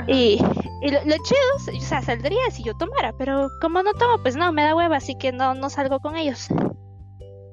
Y, 0.07 0.39
y 0.81 0.91
lo, 0.91 0.99
chido, 1.01 1.77
o 1.77 1.81
sea, 1.81 2.01
saldría 2.01 2.39
si 2.51 2.63
yo 2.63 2.73
tomara, 2.77 3.13
pero 3.17 3.47
como 3.61 3.83
no 3.83 3.93
tomo, 3.93 4.21
pues 4.21 4.35
no, 4.35 4.51
me 4.51 4.63
da 4.63 4.75
hueva, 4.75 4.97
así 4.97 5.15
que 5.15 5.31
no, 5.31 5.53
no 5.55 5.69
salgo 5.69 5.99
con 5.99 6.15
ellos. 6.15 6.47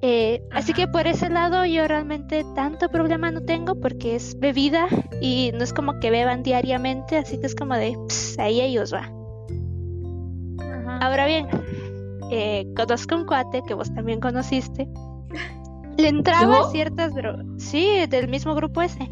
Eh, 0.02 0.42
así 0.52 0.74
que 0.74 0.86
por 0.86 1.06
ese 1.06 1.30
lado 1.30 1.64
yo 1.64 1.88
realmente 1.88 2.44
tanto 2.54 2.90
problema 2.90 3.30
no 3.30 3.42
tengo 3.42 3.80
porque 3.80 4.14
es 4.14 4.38
bebida 4.38 4.88
y 5.22 5.52
no 5.54 5.64
es 5.64 5.72
como 5.72 5.98
que 6.00 6.10
beban 6.10 6.42
diariamente, 6.42 7.16
así 7.16 7.40
que 7.40 7.46
es 7.46 7.54
como 7.54 7.74
de, 7.74 7.96
ahí 8.38 8.60
ellos 8.60 8.92
va. 8.92 9.15
Ahora 11.00 11.26
bien, 11.26 11.48
eh, 12.30 12.66
conozco 12.76 13.14
un 13.14 13.26
cuate 13.26 13.62
que 13.66 13.74
vos 13.74 13.92
también 13.94 14.20
conociste. 14.20 14.88
Le 15.96 16.08
entraba 16.08 16.70
ciertas 16.70 17.14
drogas. 17.14 17.46
Sí, 17.58 18.06
del 18.08 18.28
mismo 18.28 18.54
grupo 18.54 18.82
ese. 18.82 19.08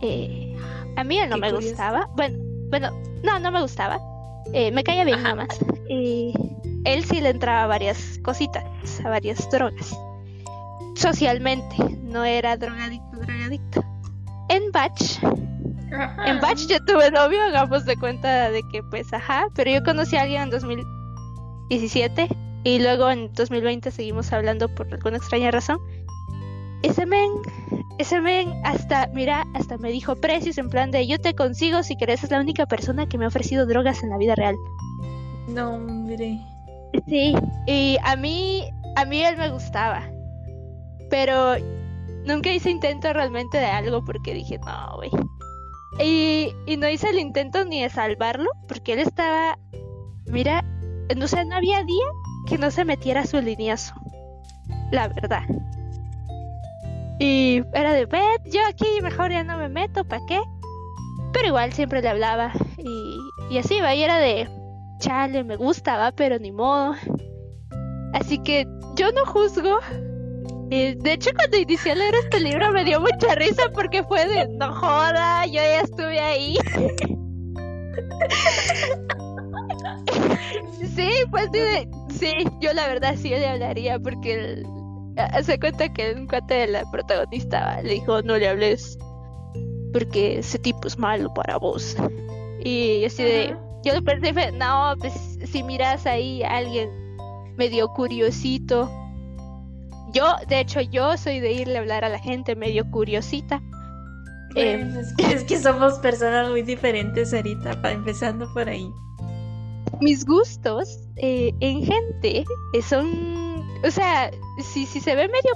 Eh, 0.00 0.56
a 0.96 1.04
mí 1.04 1.18
él 1.18 1.28
no 1.30 1.38
me 1.38 1.52
gustaba. 1.52 2.08
Bueno, 2.16 2.38
bueno, 2.70 2.90
no, 3.24 3.38
no 3.38 3.50
me 3.50 3.60
gustaba. 3.62 3.98
Eh, 4.52 4.70
me 4.70 4.84
caía 4.84 5.04
bien 5.04 5.22
nada 5.22 5.34
más. 5.34 5.58
Y 5.88 6.32
él 6.84 7.04
sí 7.04 7.20
le 7.20 7.30
entraba 7.30 7.64
a 7.64 7.66
varias 7.66 8.18
cositas, 8.22 8.64
a 9.04 9.08
varias 9.08 9.50
drogas. 9.50 9.96
Socialmente, 10.94 11.76
no 12.02 12.24
era 12.24 12.56
drogadicto, 12.56 13.18
drogadicto. 13.18 13.84
En 14.48 14.70
Batch 14.72 15.18
en 15.90 16.40
Batch 16.40 16.66
yo 16.66 16.84
tuve 16.84 17.10
novio, 17.10 17.42
hagamos 17.42 17.84
de 17.84 17.96
cuenta 17.96 18.50
de 18.50 18.62
que 18.68 18.82
pues 18.82 19.12
ajá, 19.12 19.48
pero 19.54 19.70
yo 19.70 19.82
conocí 19.82 20.16
a 20.16 20.22
alguien 20.22 20.42
en 20.42 20.50
2017 20.50 22.28
y 22.64 22.78
luego 22.80 23.10
en 23.10 23.32
2020 23.32 23.90
seguimos 23.90 24.32
hablando 24.32 24.68
por 24.74 24.92
alguna 24.92 25.18
extraña 25.18 25.50
razón. 25.50 25.78
Ese 26.82 27.06
men, 27.06 27.30
ese 27.98 28.20
men 28.20 28.52
hasta, 28.64 29.08
mira, 29.14 29.44
hasta 29.54 29.78
me 29.78 29.90
dijo 29.90 30.16
precios 30.16 30.58
en 30.58 30.68
plan 30.68 30.90
de 30.90 31.06
yo 31.06 31.18
te 31.18 31.34
consigo 31.34 31.82
si 31.82 31.96
querés, 31.96 32.24
es 32.24 32.30
la 32.30 32.40
única 32.40 32.66
persona 32.66 33.06
que 33.08 33.18
me 33.18 33.24
ha 33.24 33.28
ofrecido 33.28 33.66
drogas 33.66 34.02
en 34.02 34.10
la 34.10 34.18
vida 34.18 34.34
real. 34.34 34.56
No, 35.48 35.74
hombre. 35.74 36.38
Sí, 37.08 37.34
y 37.66 37.96
a 38.02 38.16
mí, 38.16 38.64
a 38.96 39.04
mí 39.04 39.22
él 39.22 39.36
me 39.36 39.48
gustaba. 39.50 40.02
Pero 41.08 41.54
nunca 42.26 42.50
hice 42.50 42.70
intento 42.70 43.12
realmente 43.12 43.58
de 43.58 43.66
algo 43.66 44.04
porque 44.04 44.34
dije, 44.34 44.58
no, 44.58 44.96
güey. 44.96 45.10
Y, 45.98 46.52
no 46.76 46.88
hice 46.88 47.08
el 47.08 47.18
intento 47.18 47.64
ni 47.64 47.82
de 47.82 47.88
salvarlo 47.88 48.50
porque 48.68 48.92
él 48.92 48.98
estaba, 48.98 49.58
mira, 50.26 50.64
o 51.20 51.26
sea, 51.26 51.44
no 51.44 51.56
había 51.56 51.82
día 51.84 52.06
que 52.46 52.58
no 52.58 52.70
se 52.70 52.84
metiera 52.84 53.24
su 53.24 53.40
lineazo. 53.40 53.94
La 54.92 55.08
verdad. 55.08 55.42
Y 57.18 57.62
era 57.72 57.92
de, 57.92 58.06
ve, 58.06 58.22
yo 58.52 58.60
aquí 58.68 58.86
mejor 59.02 59.30
ya 59.30 59.42
no 59.42 59.56
me 59.56 59.68
meto, 59.68 60.04
¿para 60.04 60.24
qué? 60.26 60.40
Pero 61.32 61.48
igual 61.48 61.72
siempre 61.72 62.02
le 62.02 62.08
hablaba. 62.08 62.52
Y, 62.76 63.18
y 63.50 63.58
así, 63.58 63.80
va, 63.80 63.94
y 63.94 64.02
era 64.02 64.18
de, 64.18 64.48
chale, 64.98 65.44
me 65.44 65.56
gustaba, 65.56 66.12
pero 66.12 66.38
ni 66.38 66.52
modo. 66.52 66.94
Así 68.12 68.38
que 68.38 68.66
yo 68.96 69.12
no 69.12 69.24
juzgo. 69.24 69.78
De 70.68 71.12
hecho, 71.12 71.30
cuando 71.36 71.58
inicié 71.58 71.92
a 71.92 71.94
leer 71.94 72.14
este 72.24 72.40
libro 72.40 72.72
me 72.72 72.84
dio 72.84 73.00
mucha 73.00 73.36
risa 73.36 73.70
porque 73.72 74.02
fue 74.02 74.26
de, 74.26 74.48
no 74.48 74.74
joda, 74.74 75.46
yo 75.46 75.54
ya 75.54 75.82
estuve 75.82 76.18
ahí. 76.18 76.56
sí, 80.96 81.08
pues 81.30 81.48
sí, 81.52 81.88
sí, 82.18 82.32
yo 82.60 82.72
la 82.72 82.88
verdad 82.88 83.14
sí 83.16 83.30
le 83.30 83.46
hablaría 83.46 83.98
porque 83.98 84.62
hace 85.16 85.58
cuenta 85.58 85.92
que 85.92 86.14
un 86.14 86.26
cuate 86.26 86.54
de 86.54 86.66
la 86.68 86.90
protagonista 86.90 87.80
le 87.82 87.94
dijo, 87.94 88.22
no 88.22 88.36
le 88.36 88.48
hables 88.48 88.98
porque 89.92 90.40
ese 90.40 90.58
tipo 90.58 90.88
es 90.88 90.98
malo 90.98 91.32
para 91.32 91.58
vos. 91.58 91.96
Y 92.60 93.04
así 93.04 93.22
de, 93.22 93.56
yo 93.84 93.94
lo 93.94 94.02
pensé, 94.02 94.52
no, 94.52 94.94
pues 94.98 95.38
si 95.44 95.62
miras 95.62 96.06
ahí 96.06 96.42
a 96.42 96.56
alguien 96.56 96.90
medio 97.56 97.88
curiosito. 97.88 98.90
Yo, 100.16 100.34
de 100.48 100.60
hecho, 100.60 100.80
yo 100.80 101.14
soy 101.18 101.40
de 101.40 101.52
irle 101.52 101.76
a 101.76 101.80
hablar 101.80 102.02
a 102.02 102.08
la 102.08 102.18
gente 102.18 102.56
medio 102.56 102.90
curiosita. 102.90 103.60
Em, 104.54 104.96
es, 105.18 105.44
que, 105.44 105.58
somos 105.58 105.98
personas 105.98 106.48
muy 106.48 106.62
diferentes 106.62 107.34
ahorita, 107.34 107.78
empezando 107.90 108.50
por 108.54 108.66
ahí. 108.66 108.90
Mis 110.00 110.24
gustos 110.24 111.06
eh, 111.16 111.52
en 111.60 111.84
gente 111.84 112.46
eh, 112.72 112.82
son, 112.82 113.62
o 113.84 113.90
sea, 113.90 114.30
si, 114.72 114.86
si 114.86 115.00
se 115.00 115.14
ve 115.14 115.28
medio 115.28 115.52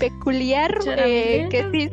peculiar, 0.00 0.78
eh, 0.98 1.48
que 1.50 1.70
sí, 1.70 1.88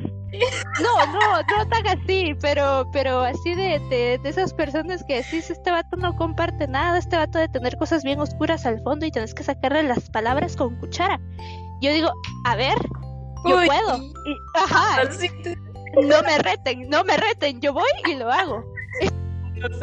no, 0.81 1.05
no, 1.13 1.41
no 1.57 1.67
tan 1.69 1.87
así, 1.87 2.35
pero, 2.41 2.89
pero 2.91 3.21
así 3.21 3.53
de, 3.55 3.79
de, 3.89 4.19
esas 4.23 4.53
personas 4.53 5.03
que 5.03 5.17
decís, 5.17 5.49
este 5.49 5.71
vato 5.71 5.95
no 5.97 6.15
comparte 6.15 6.67
nada, 6.67 6.97
este 6.97 7.15
vato 7.15 7.37
de 7.37 7.47
tener 7.49 7.77
cosas 7.77 8.03
bien 8.03 8.19
oscuras 8.19 8.65
al 8.65 8.81
fondo 8.81 9.05
y 9.05 9.11
tienes 9.11 9.33
que 9.33 9.43
sacarle 9.43 9.83
las 9.83 10.09
palabras 10.09 10.55
con 10.55 10.75
cuchara. 10.79 11.19
Yo 11.81 11.93
digo, 11.93 12.11
a 12.45 12.55
ver, 12.55 12.77
yo 13.45 13.57
puedo. 13.65 13.99
ajá. 14.55 15.03
No 16.01 16.23
me 16.23 16.37
reten, 16.39 16.89
no 16.89 17.03
me 17.03 17.17
reten, 17.17 17.61
yo 17.61 17.73
voy 17.73 17.83
y 18.09 18.15
lo 18.15 18.31
hago. 18.31 18.63
No, 19.55 19.77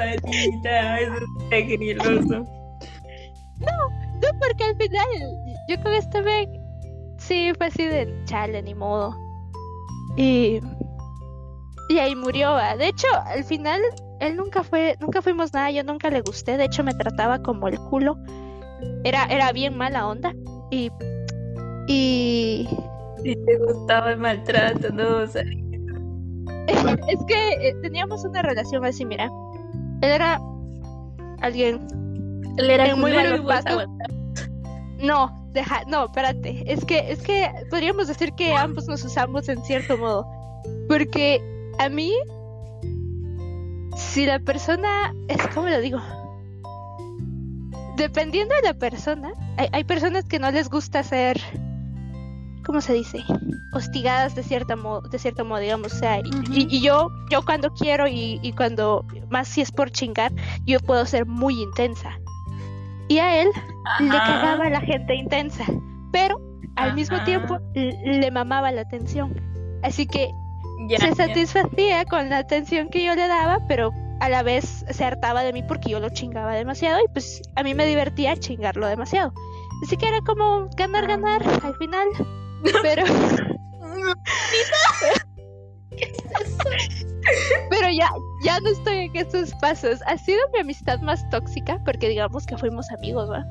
No, 3.60 3.72
no, 4.20 4.38
porque 4.40 4.64
al 4.64 4.76
final, 4.76 5.06
yo 5.68 5.80
con 5.82 5.94
este 5.94 6.20
ve, 6.22 6.48
sí 7.18 7.52
fue 7.56 7.66
así 7.66 7.86
de 7.86 8.12
chale, 8.24 8.62
ni 8.62 8.74
modo 8.74 9.14
y, 10.16 10.60
y 11.88 11.98
ahí 11.98 12.14
murió. 12.14 12.56
De 12.78 12.88
hecho, 12.88 13.06
al 13.26 13.44
final, 13.44 13.80
él 14.20 14.36
nunca 14.36 14.62
fue, 14.62 14.96
nunca 15.00 15.22
fuimos 15.22 15.52
nada, 15.52 15.70
yo 15.70 15.82
nunca 15.84 16.10
le 16.10 16.20
gusté. 16.20 16.56
De 16.56 16.64
hecho, 16.64 16.84
me 16.84 16.94
trataba 16.94 17.42
como 17.42 17.68
el 17.68 17.78
culo. 17.78 18.16
Era, 19.04 19.24
era 19.26 19.52
bien 19.52 19.76
mala 19.76 20.06
onda. 20.06 20.34
Y. 20.70 20.90
Y. 21.86 22.68
Y 23.24 23.36
te 23.44 23.58
gustaba 23.58 24.12
el 24.12 24.18
maltrato, 24.18 24.90
¿no? 24.92 25.22
es 26.66 27.24
que 27.26 27.68
eh, 27.68 27.74
teníamos 27.82 28.24
una 28.24 28.42
relación 28.42 28.84
así, 28.84 29.04
mira. 29.04 29.30
Él 30.02 30.10
era 30.10 30.40
alguien. 31.40 31.86
Él 32.56 32.70
era 32.70 32.94
muy 32.96 33.12
malo 33.12 33.42
No, 34.98 35.39
Deja, 35.52 35.84
no, 35.86 36.06
espérate. 36.06 36.62
Es 36.66 36.84
que, 36.84 37.10
es 37.10 37.22
que 37.22 37.50
podríamos 37.70 38.06
decir 38.08 38.32
que 38.34 38.54
ambos 38.54 38.86
nos 38.86 39.04
usamos 39.04 39.48
en 39.48 39.62
cierto 39.64 39.98
modo. 39.98 40.26
Porque 40.88 41.42
a 41.78 41.88
mí, 41.88 42.12
si 43.96 44.26
la 44.26 44.38
persona, 44.38 45.12
es 45.28 45.44
como 45.48 45.68
lo 45.68 45.80
digo, 45.80 45.98
dependiendo 47.96 48.54
de 48.56 48.62
la 48.62 48.74
persona, 48.74 49.32
hay, 49.56 49.68
hay, 49.72 49.84
personas 49.84 50.24
que 50.24 50.38
no 50.38 50.50
les 50.50 50.68
gusta 50.68 51.02
ser, 51.02 51.40
¿cómo 52.64 52.80
se 52.80 52.92
dice? 52.92 53.24
Hostigadas 53.72 54.34
de 54.34 54.42
cierta 54.42 54.76
modo, 54.76 55.02
de 55.08 55.18
cierto 55.18 55.44
modo, 55.44 55.58
digamos. 55.58 55.92
O 55.92 55.96
sea, 55.96 56.20
y, 56.50 56.80
yo, 56.80 57.08
yo 57.30 57.42
cuando 57.44 57.70
quiero 57.74 58.06
y, 58.06 58.38
y 58.42 58.52
cuando 58.52 59.04
más 59.30 59.48
si 59.48 59.60
es 59.60 59.72
por 59.72 59.90
chingar, 59.90 60.32
yo 60.64 60.78
puedo 60.80 61.04
ser 61.06 61.26
muy 61.26 61.60
intensa. 61.60 62.20
Y 63.10 63.18
a 63.18 63.42
él 63.42 63.50
le 63.98 64.08
cagaba 64.08 64.66
a 64.66 64.70
la 64.70 64.80
gente 64.82 65.16
intensa, 65.16 65.64
pero 66.12 66.40
al 66.76 66.94
mismo 66.94 67.20
tiempo 67.24 67.58
le 67.74 68.30
mamaba 68.30 68.70
la 68.70 68.82
atención. 68.82 69.34
Así 69.82 70.06
que 70.06 70.30
se 70.96 71.14
satisfacía 71.16 72.04
con 72.04 72.30
la 72.30 72.38
atención 72.38 72.88
que 72.88 73.04
yo 73.04 73.16
le 73.16 73.26
daba, 73.26 73.58
pero 73.66 73.90
a 74.20 74.28
la 74.28 74.44
vez 74.44 74.84
se 74.88 75.04
hartaba 75.04 75.42
de 75.42 75.52
mí 75.52 75.64
porque 75.64 75.90
yo 75.90 75.98
lo 75.98 76.10
chingaba 76.10 76.54
demasiado 76.54 77.00
y 77.00 77.12
pues 77.12 77.42
a 77.56 77.64
mí 77.64 77.74
me 77.74 77.84
divertía 77.84 78.36
chingarlo 78.36 78.86
demasiado. 78.86 79.32
Así 79.82 79.96
que 79.96 80.06
era 80.06 80.20
como 80.20 80.68
ganar, 80.76 81.08
ganar 81.08 81.42
al 81.64 81.74
final. 81.78 82.06
Pero... 82.82 83.02
Pero 87.70 87.88
ya, 87.90 88.10
ya 88.44 88.60
no 88.60 88.70
estoy 88.70 89.10
en 89.12 89.16
esos 89.16 89.52
pasos. 89.60 90.00
Ha 90.06 90.16
sido 90.18 90.40
mi 90.52 90.60
amistad 90.60 91.00
más 91.00 91.28
tóxica 91.30 91.78
porque 91.84 92.08
digamos 92.08 92.46
que 92.46 92.56
fuimos 92.56 92.90
amigos, 92.92 93.30
¿va? 93.30 93.44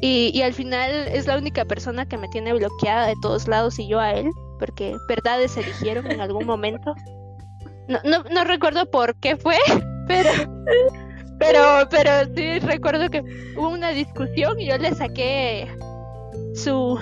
Y, 0.00 0.30
y 0.32 0.42
al 0.42 0.52
final 0.52 0.90
es 1.08 1.26
la 1.26 1.36
única 1.36 1.64
persona 1.64 2.06
que 2.06 2.18
me 2.18 2.28
tiene 2.28 2.52
bloqueada 2.52 3.06
de 3.06 3.14
todos 3.20 3.48
lados 3.48 3.78
y 3.78 3.88
yo 3.88 3.98
a 3.98 4.12
él, 4.12 4.30
porque 4.58 4.96
verdades 5.08 5.52
se 5.52 5.60
eligieron 5.60 6.10
en 6.10 6.20
algún 6.20 6.46
momento. 6.46 6.94
No, 7.88 7.98
no, 8.04 8.22
no 8.24 8.44
recuerdo 8.44 8.88
por 8.90 9.16
qué 9.16 9.36
fue, 9.36 9.56
pero, 10.06 10.30
pero, 11.38 11.88
pero 11.90 12.32
sí 12.36 12.58
recuerdo 12.60 13.08
que 13.08 13.22
hubo 13.56 13.70
una 13.70 13.90
discusión 13.90 14.60
y 14.60 14.68
yo 14.68 14.78
le 14.78 14.94
saqué 14.94 15.68
su, 16.54 16.98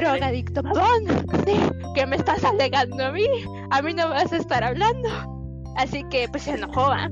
drogadicto 0.00 0.62
mamón, 0.62 1.26
sí, 1.46 1.56
que 1.94 2.06
me 2.06 2.16
estás 2.16 2.44
alegando 2.44 3.04
a 3.04 3.12
mí, 3.12 3.26
a 3.70 3.82
mí 3.82 3.94
no 3.94 4.08
vas 4.08 4.32
a 4.32 4.36
estar 4.36 4.64
hablando. 4.64 5.08
Así 5.76 6.04
que 6.10 6.28
pues 6.28 6.44
se 6.44 6.52
enojó, 6.52 6.92
¿ah? 6.92 7.08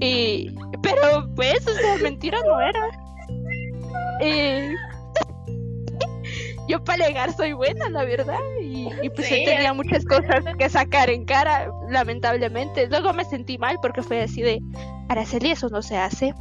Y, 0.00 0.54
pero 0.82 1.28
pues, 1.34 1.66
o 1.66 1.74
sea, 1.74 1.96
mentira 2.02 2.38
no 2.46 2.60
era. 2.60 2.88
Y, 4.20 4.74
yo 6.68 6.82
para 6.82 7.04
alegar 7.04 7.32
soy 7.32 7.52
buena, 7.52 7.88
la 7.90 8.04
verdad. 8.04 8.40
Y, 8.60 8.88
pues 9.10 9.30
él 9.30 9.44
tenía 9.44 9.72
muchas 9.72 10.04
cosas 10.04 10.44
que 10.58 10.68
sacar 10.68 11.08
en 11.10 11.24
cara, 11.24 11.70
lamentablemente. 11.88 12.88
Luego 12.88 13.12
me 13.12 13.24
sentí 13.24 13.56
mal 13.58 13.78
porque 13.80 14.02
fue 14.02 14.22
así 14.22 14.42
de, 14.42 14.60
Araceli, 15.08 15.52
eso 15.52 15.68
no 15.68 15.82
se 15.82 15.96
hace. 15.96 16.34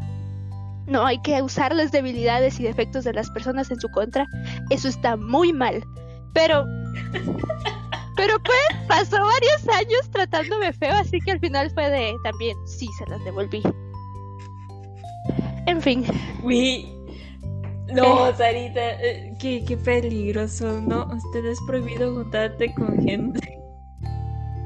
No 0.88 1.06
hay 1.06 1.22
que 1.22 1.42
usar 1.42 1.74
las 1.74 1.92
debilidades 1.92 2.60
y 2.60 2.64
defectos 2.64 3.04
de 3.04 3.14
las 3.14 3.30
personas 3.32 3.72
en 3.72 3.80
su 3.80 3.90
contra. 3.90 4.28
Eso 4.70 4.88
está 4.88 5.16
muy 5.16 5.54
mal. 5.54 5.84
Pero. 6.34 6.66
Pero 8.16 8.36
pues 8.44 8.88
pasó 8.88 9.18
varios 9.18 9.68
años 9.70 10.10
tratándome 10.12 10.72
feo, 10.72 10.94
así 10.94 11.20
que 11.20 11.32
al 11.32 11.40
final 11.40 11.72
fue 11.72 11.90
de 11.90 12.14
también, 12.24 12.56
sí, 12.68 12.88
se 13.00 13.10
las 13.10 13.24
devolví. 13.24 13.64
En 15.66 15.82
fin. 15.82 16.06
Uy. 16.44 16.88
No, 17.92 18.34
Sarita, 18.36 19.02
eh, 19.02 19.34
qué, 19.40 19.66
qué 19.66 19.78
peligroso, 19.78 20.80
¿no? 20.82 21.08
Usted 21.08 21.46
es 21.46 21.60
prohibido 21.68 22.14
juntarte 22.14 22.74
con 22.76 23.02
gente. 23.02 23.63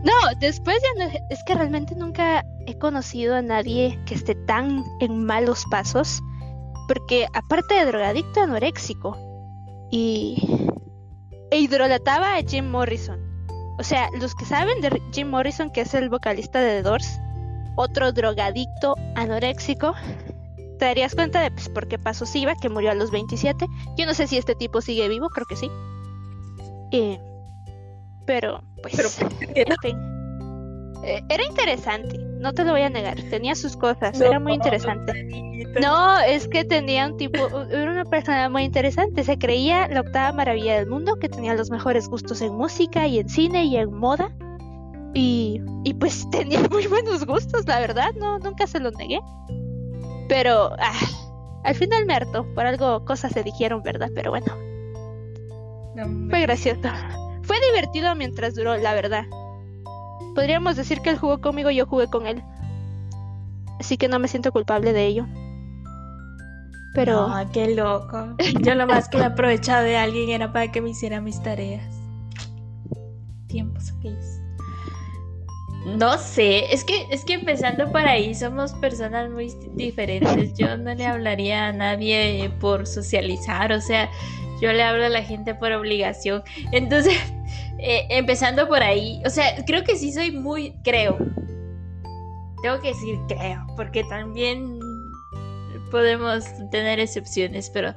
No, 0.04 0.14
después 0.40 0.78
ya 0.82 1.06
no, 1.06 1.12
es 1.30 1.44
que 1.46 1.56
realmente 1.56 1.96
nunca 1.96 2.44
he 2.66 2.78
conocido 2.78 3.36
a 3.36 3.42
nadie 3.42 4.00
que 4.06 4.16
esté 4.16 4.36
tan 4.36 4.84
en 5.00 5.26
malos 5.26 5.66
pasos, 5.72 6.22
porque 6.88 7.28
aparte 7.34 7.76
de 7.76 7.86
drogadicto, 7.86 8.42
anoréxico 8.42 9.18
y 9.92 10.38
e 11.50 11.60
idrolataba 11.60 12.36
a 12.36 12.42
Jim 12.42 12.70
Morrison. 12.70 13.20
O 13.80 13.84
sea, 13.84 14.10
los 14.20 14.36
que 14.36 14.46
saben 14.46 14.82
de 14.82 15.02
Jim 15.14 15.30
Morrison, 15.30 15.72
que 15.72 15.82
es 15.82 15.94
el 15.94 16.10
vocalista 16.10 16.60
de 16.60 16.78
The 16.78 16.82
Doors, 16.84 17.20
otro 17.76 18.12
drogadicto 18.12 18.96
anoréxico, 19.16 19.94
te 20.80 20.86
darías 20.86 21.16
cuenta 21.16 21.42
de 21.42 21.52
pues, 21.52 21.70
por 21.70 21.88
qué 21.88 21.98
pasó 21.98 22.26
Siva, 22.26 22.56
que 22.56 22.70
murió 22.70 22.92
a 22.92 22.96
los 22.96 23.12
27. 23.12 23.66
Yo 23.98 24.06
no 24.06 24.14
sé 24.14 24.28
si 24.28 24.38
este 24.38 24.56
tipo 24.56 24.82
sigue 24.82 25.08
vivo, 25.08 25.30
creo 25.30 25.46
que 25.46 25.56
sí. 25.56 25.70
Pero, 28.28 28.62
pues, 28.84 29.20
en 29.56 29.76
fin. 29.82 29.98
Eh, 31.04 31.24
era 31.30 31.44
interesante 31.44 32.28
no 32.40 32.54
te 32.54 32.64
lo 32.64 32.72
voy 32.72 32.82
a 32.82 32.90
negar, 32.90 33.18
tenía 33.30 33.56
sus 33.56 33.76
cosas, 33.76 34.20
era 34.22 34.40
muy 34.40 34.54
interesante. 34.54 35.14
No, 35.82 36.20
es 36.20 36.48
que 36.48 36.64
tenía 36.64 37.08
un 37.08 37.18
tipo, 37.18 37.40
era 37.70 37.92
una 37.92 38.06
persona 38.06 38.50
muy 38.50 38.64
interesante, 38.64 39.24
se 39.24 39.38
creía 39.38 39.88
la 39.88 40.02
octava 40.02 40.32
maravilla 40.32 40.76
del 40.76 40.88
mundo, 40.88 41.18
que 41.20 41.30
tenía 41.30 41.56
los 41.56 41.70
mejores 41.70 42.08
gustos 42.08 42.42
en 42.42 42.54
música 42.54 43.08
y 43.08 43.20
en 43.20 43.30
cine 43.30 43.66
y 43.66 43.78
en 43.78 43.94
moda. 43.94 44.32
Y, 45.14 45.62
y 45.84 45.94
pues 45.96 46.30
tenía 46.32 46.62
muy 46.70 46.88
buenos 46.88 47.26
gustos, 47.26 47.68
la 47.68 47.80
verdad, 47.80 48.12
no, 48.20 48.40
nunca 48.40 48.68
se 48.68 48.80
los 48.80 48.96
negué. 48.96 49.20
Pero 50.30 50.72
ah, 50.80 50.94
al 51.64 51.76
final 51.76 52.06
me 52.06 52.14
hartó, 52.14 52.46
por 52.54 52.66
algo 52.66 53.04
cosas 53.06 53.32
se 53.32 53.44
dijeron, 53.44 53.82
¿verdad? 53.84 54.10
Pero 54.14 54.32
bueno. 54.32 54.54
Fue 56.30 56.42
gracioso. 56.42 56.88
Fue 57.48 57.56
divertido 57.72 58.14
mientras 58.14 58.56
duró, 58.56 58.76
la 58.76 58.94
verdad. 58.94 59.26
Podríamos 60.36 60.76
decir 60.76 61.02
que 61.02 61.10
él 61.10 61.18
jugó 61.18 61.40
conmigo 61.40 61.72
y 61.72 61.78
yo 61.78 61.88
jugué 61.88 62.08
con 62.08 62.28
él. 62.28 62.44
Así 63.80 63.98
que 63.98 64.10
no 64.10 64.20
me 64.20 64.28
siento 64.28 64.52
culpable 64.52 64.92
de 64.92 65.06
ello. 65.06 65.26
Pero. 66.94 67.32
Qué 67.54 67.74
loco. 67.74 68.36
Yo 68.62 68.76
lo 68.76 68.86
más 68.86 69.08
que 69.08 69.18
me 69.18 69.26
aprovechado 69.26 69.84
de 69.84 69.98
alguien 69.98 70.30
era 70.30 70.52
para 70.52 70.72
que 70.72 70.82
me 70.82 70.90
hiciera 70.90 71.22
mis 71.22 71.42
tareas. 71.42 71.86
Tiempos 73.48 73.94
aquellos. 73.98 74.26
No 75.96 76.18
sé, 76.18 76.74
es 76.74 76.84
que, 76.84 77.08
es 77.12 77.24
que 77.24 77.34
empezando 77.34 77.90
por 77.92 78.02
ahí 78.02 78.36
somos 78.36 78.74
personas 78.74 79.30
muy 79.32 79.54
diferentes. 79.76 80.54
Yo 80.58 80.76
no 80.76 80.94
le 80.94 81.06
hablaría 81.06 81.68
a 81.68 81.72
nadie 81.72 82.52
por 82.60 82.86
socializar, 82.86 83.72
o 83.72 83.80
sea, 83.80 84.10
yo 84.62 84.72
le 84.72 84.84
hablo 84.84 85.06
a 85.06 85.10
la 85.10 85.24
gente 85.24 85.56
por 85.56 85.72
obligación. 85.72 86.44
Entonces, 86.72 87.18
eh, 87.80 88.06
empezando 88.10 88.68
por 88.68 88.84
ahí, 88.84 89.22
o 89.26 89.30
sea, 89.30 89.64
creo 89.66 89.84
que 89.84 89.96
sí 89.96 90.12
soy 90.12 90.32
muy, 90.32 90.74
creo. 90.84 91.18
Tengo 92.62 92.82
que 92.82 92.90
decir 92.90 93.20
creo, 93.28 93.66
porque 93.76 94.04
también 94.06 94.80
podemos 95.92 96.46
tener 96.72 97.00
excepciones, 97.00 97.70
pero 97.70 97.94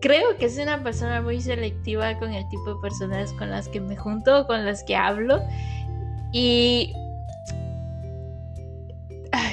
creo 0.00 0.36
que 0.38 0.48
soy 0.48 0.62
una 0.62 0.82
persona 0.82 1.20
muy 1.20 1.40
selectiva 1.40 2.18
con 2.18 2.32
el 2.32 2.48
tipo 2.48 2.74
de 2.74 2.80
personas 2.80 3.32
con 3.34 3.50
las 3.50 3.68
que 3.68 3.80
me 3.80 3.96
junto, 3.96 4.46
con 4.46 4.64
las 4.64 4.84
que 4.84 4.96
hablo. 4.96 5.42
Y 6.32 6.92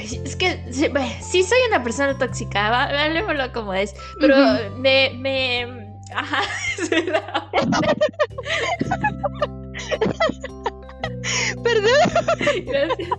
es 0.01 0.35
que 0.35 0.59
sí, 0.71 1.43
soy 1.43 1.57
una 1.67 1.83
persona 1.83 2.17
tóxica, 2.17 2.85
hablemoslo 2.85 3.51
como 3.53 3.73
es, 3.73 3.95
pero 4.19 4.35
me, 4.77 5.11
me, 5.15 5.78
Ajá, 6.13 6.41
Perdón. 11.63 11.91
Gracias. 12.65 13.09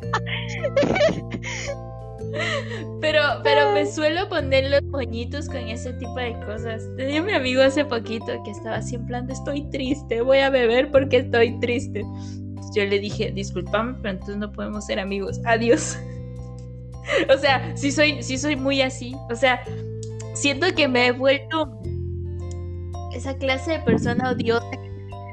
Pero, 3.00 3.20
pero 3.42 3.72
me 3.72 3.86
suelo 3.86 4.28
poner 4.28 4.70
los 4.70 4.82
moñitos 4.84 5.48
con 5.48 5.58
ese 5.58 5.92
tipo 5.94 6.14
de 6.16 6.34
cosas. 6.46 6.88
Tenía 6.96 7.22
mi 7.22 7.32
amigo 7.32 7.62
hace 7.62 7.84
poquito 7.84 8.26
que 8.44 8.50
estaba 8.50 8.76
así 8.76 8.94
en 8.94 9.06
plan 9.06 9.26
de 9.26 9.32
estoy 9.32 9.68
triste, 9.70 10.20
voy 10.20 10.38
a 10.38 10.50
beber 10.50 10.90
porque 10.90 11.18
estoy 11.18 11.58
triste. 11.60 12.04
Yo 12.74 12.84
le 12.84 13.00
dije, 13.00 13.32
discúlpame, 13.32 13.96
pero 14.02 14.14
entonces 14.14 14.36
no 14.36 14.52
podemos 14.52 14.86
ser 14.86 15.00
amigos. 15.00 15.40
Adiós. 15.44 15.98
o 17.34 17.38
sea, 17.38 17.76
sí 17.76 17.90
soy, 17.90 18.22
sí 18.22 18.38
soy 18.38 18.54
muy 18.54 18.82
así. 18.82 19.16
O 19.30 19.34
sea, 19.34 19.62
siento 20.34 20.72
que 20.74 20.86
me 20.86 21.06
he 21.06 21.12
vuelto 21.12 21.79
esa 23.20 23.36
clase 23.36 23.72
de 23.72 23.78
persona 23.80 24.30
odiosa 24.30 24.66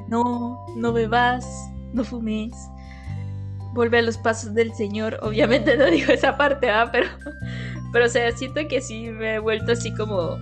no, 0.10 0.66
no 0.76 0.92
bebas, 0.92 1.46
no 1.94 2.04
fumes, 2.04 2.54
vuelve 3.74 4.00
a 4.00 4.02
los 4.02 4.18
pasos 4.18 4.54
del 4.54 4.74
Señor. 4.74 5.18
Obviamente 5.22 5.78
no 5.78 5.86
digo 5.86 6.12
esa 6.12 6.38
parte, 6.38 6.70
¿ah? 6.70 6.90
Pero, 6.92 7.08
pero 7.94 8.06
o 8.06 8.10
sea, 8.10 8.32
siento 8.32 8.68
que 8.68 8.82
sí 8.82 9.10
me 9.10 9.36
he 9.36 9.40
vuelto 9.40 9.72
así 9.72 9.94
como 9.94 10.38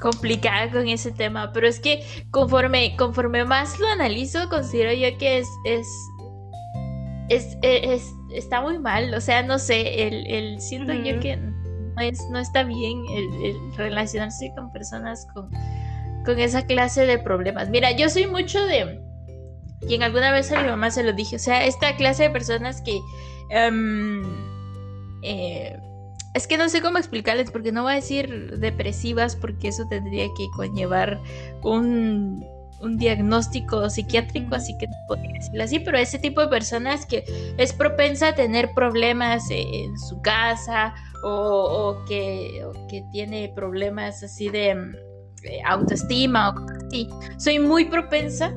complicada 0.00 0.70
con 0.70 0.86
ese 0.86 1.12
tema. 1.12 1.50
Pero 1.52 1.66
es 1.66 1.80
que 1.80 2.04
conforme, 2.30 2.94
conforme 2.96 3.44
más 3.44 3.78
lo 3.80 3.88
analizo, 3.88 4.48
considero 4.50 4.92
yo 4.92 5.16
que 5.18 5.38
es, 5.38 5.48
es, 5.64 5.88
es, 7.62 8.14
está 8.34 8.60
muy 8.60 8.78
mal. 8.78 9.14
O 9.14 9.20
sea, 9.20 9.42
no 9.42 9.58
sé, 9.58 10.06
el, 10.06 10.26
el 10.26 10.60
siento 10.60 10.92
yo 10.92 11.18
que 11.20 11.36
no, 11.36 12.02
es, 12.02 12.22
no 12.30 12.38
está 12.38 12.64
bien 12.64 13.02
el 13.10 13.76
relacionarse 13.76 14.52
con 14.54 14.70
personas 14.72 15.26
con 15.34 15.50
con 16.28 16.38
esa 16.40 16.66
clase 16.66 17.06
de 17.06 17.16
problemas. 17.16 17.70
Mira, 17.70 17.90
yo 17.92 18.10
soy 18.10 18.26
mucho 18.26 18.62
de... 18.66 19.00
Y 19.88 19.94
en 19.94 20.02
alguna 20.02 20.30
vez 20.30 20.52
a 20.52 20.60
mi 20.60 20.68
mamá 20.68 20.90
se 20.90 21.02
lo 21.02 21.14
dije, 21.14 21.36
o 21.36 21.38
sea, 21.38 21.64
esta 21.64 21.96
clase 21.96 22.24
de 22.24 22.30
personas 22.30 22.82
que... 22.82 23.00
Em, 23.48 24.22
eh, 25.22 25.74
es 26.34 26.46
que 26.46 26.58
no 26.58 26.68
sé 26.68 26.82
cómo 26.82 26.98
explicarles, 26.98 27.50
porque 27.50 27.72
no 27.72 27.84
voy 27.84 27.92
a 27.92 27.96
decir 27.96 28.58
depresivas, 28.58 29.36
porque 29.36 29.68
eso 29.68 29.88
tendría 29.88 30.26
que 30.36 30.46
conllevar 30.54 31.18
un, 31.62 32.44
un 32.82 32.98
diagnóstico 32.98 33.88
psiquiátrico, 33.88 34.54
así 34.54 34.76
que 34.76 34.86
no 34.86 34.96
podría 35.08 35.32
decirlo 35.32 35.64
así, 35.64 35.78
pero 35.78 35.96
ese 35.96 36.18
tipo 36.18 36.42
de 36.42 36.48
personas 36.48 37.06
que 37.06 37.24
es 37.56 37.72
propensa 37.72 38.28
a 38.28 38.34
tener 38.34 38.74
problemas 38.74 39.50
en 39.50 39.98
su 39.98 40.20
casa 40.20 40.94
o, 41.24 42.04
que, 42.06 42.62
o 42.66 42.86
que 42.88 43.02
tiene 43.12 43.50
problemas 43.54 44.22
así 44.22 44.50
de 44.50 45.07
autoestima 45.66 46.50
o 46.50 46.54
así, 46.86 47.08
soy 47.38 47.58
muy 47.58 47.86
propensa 47.86 48.54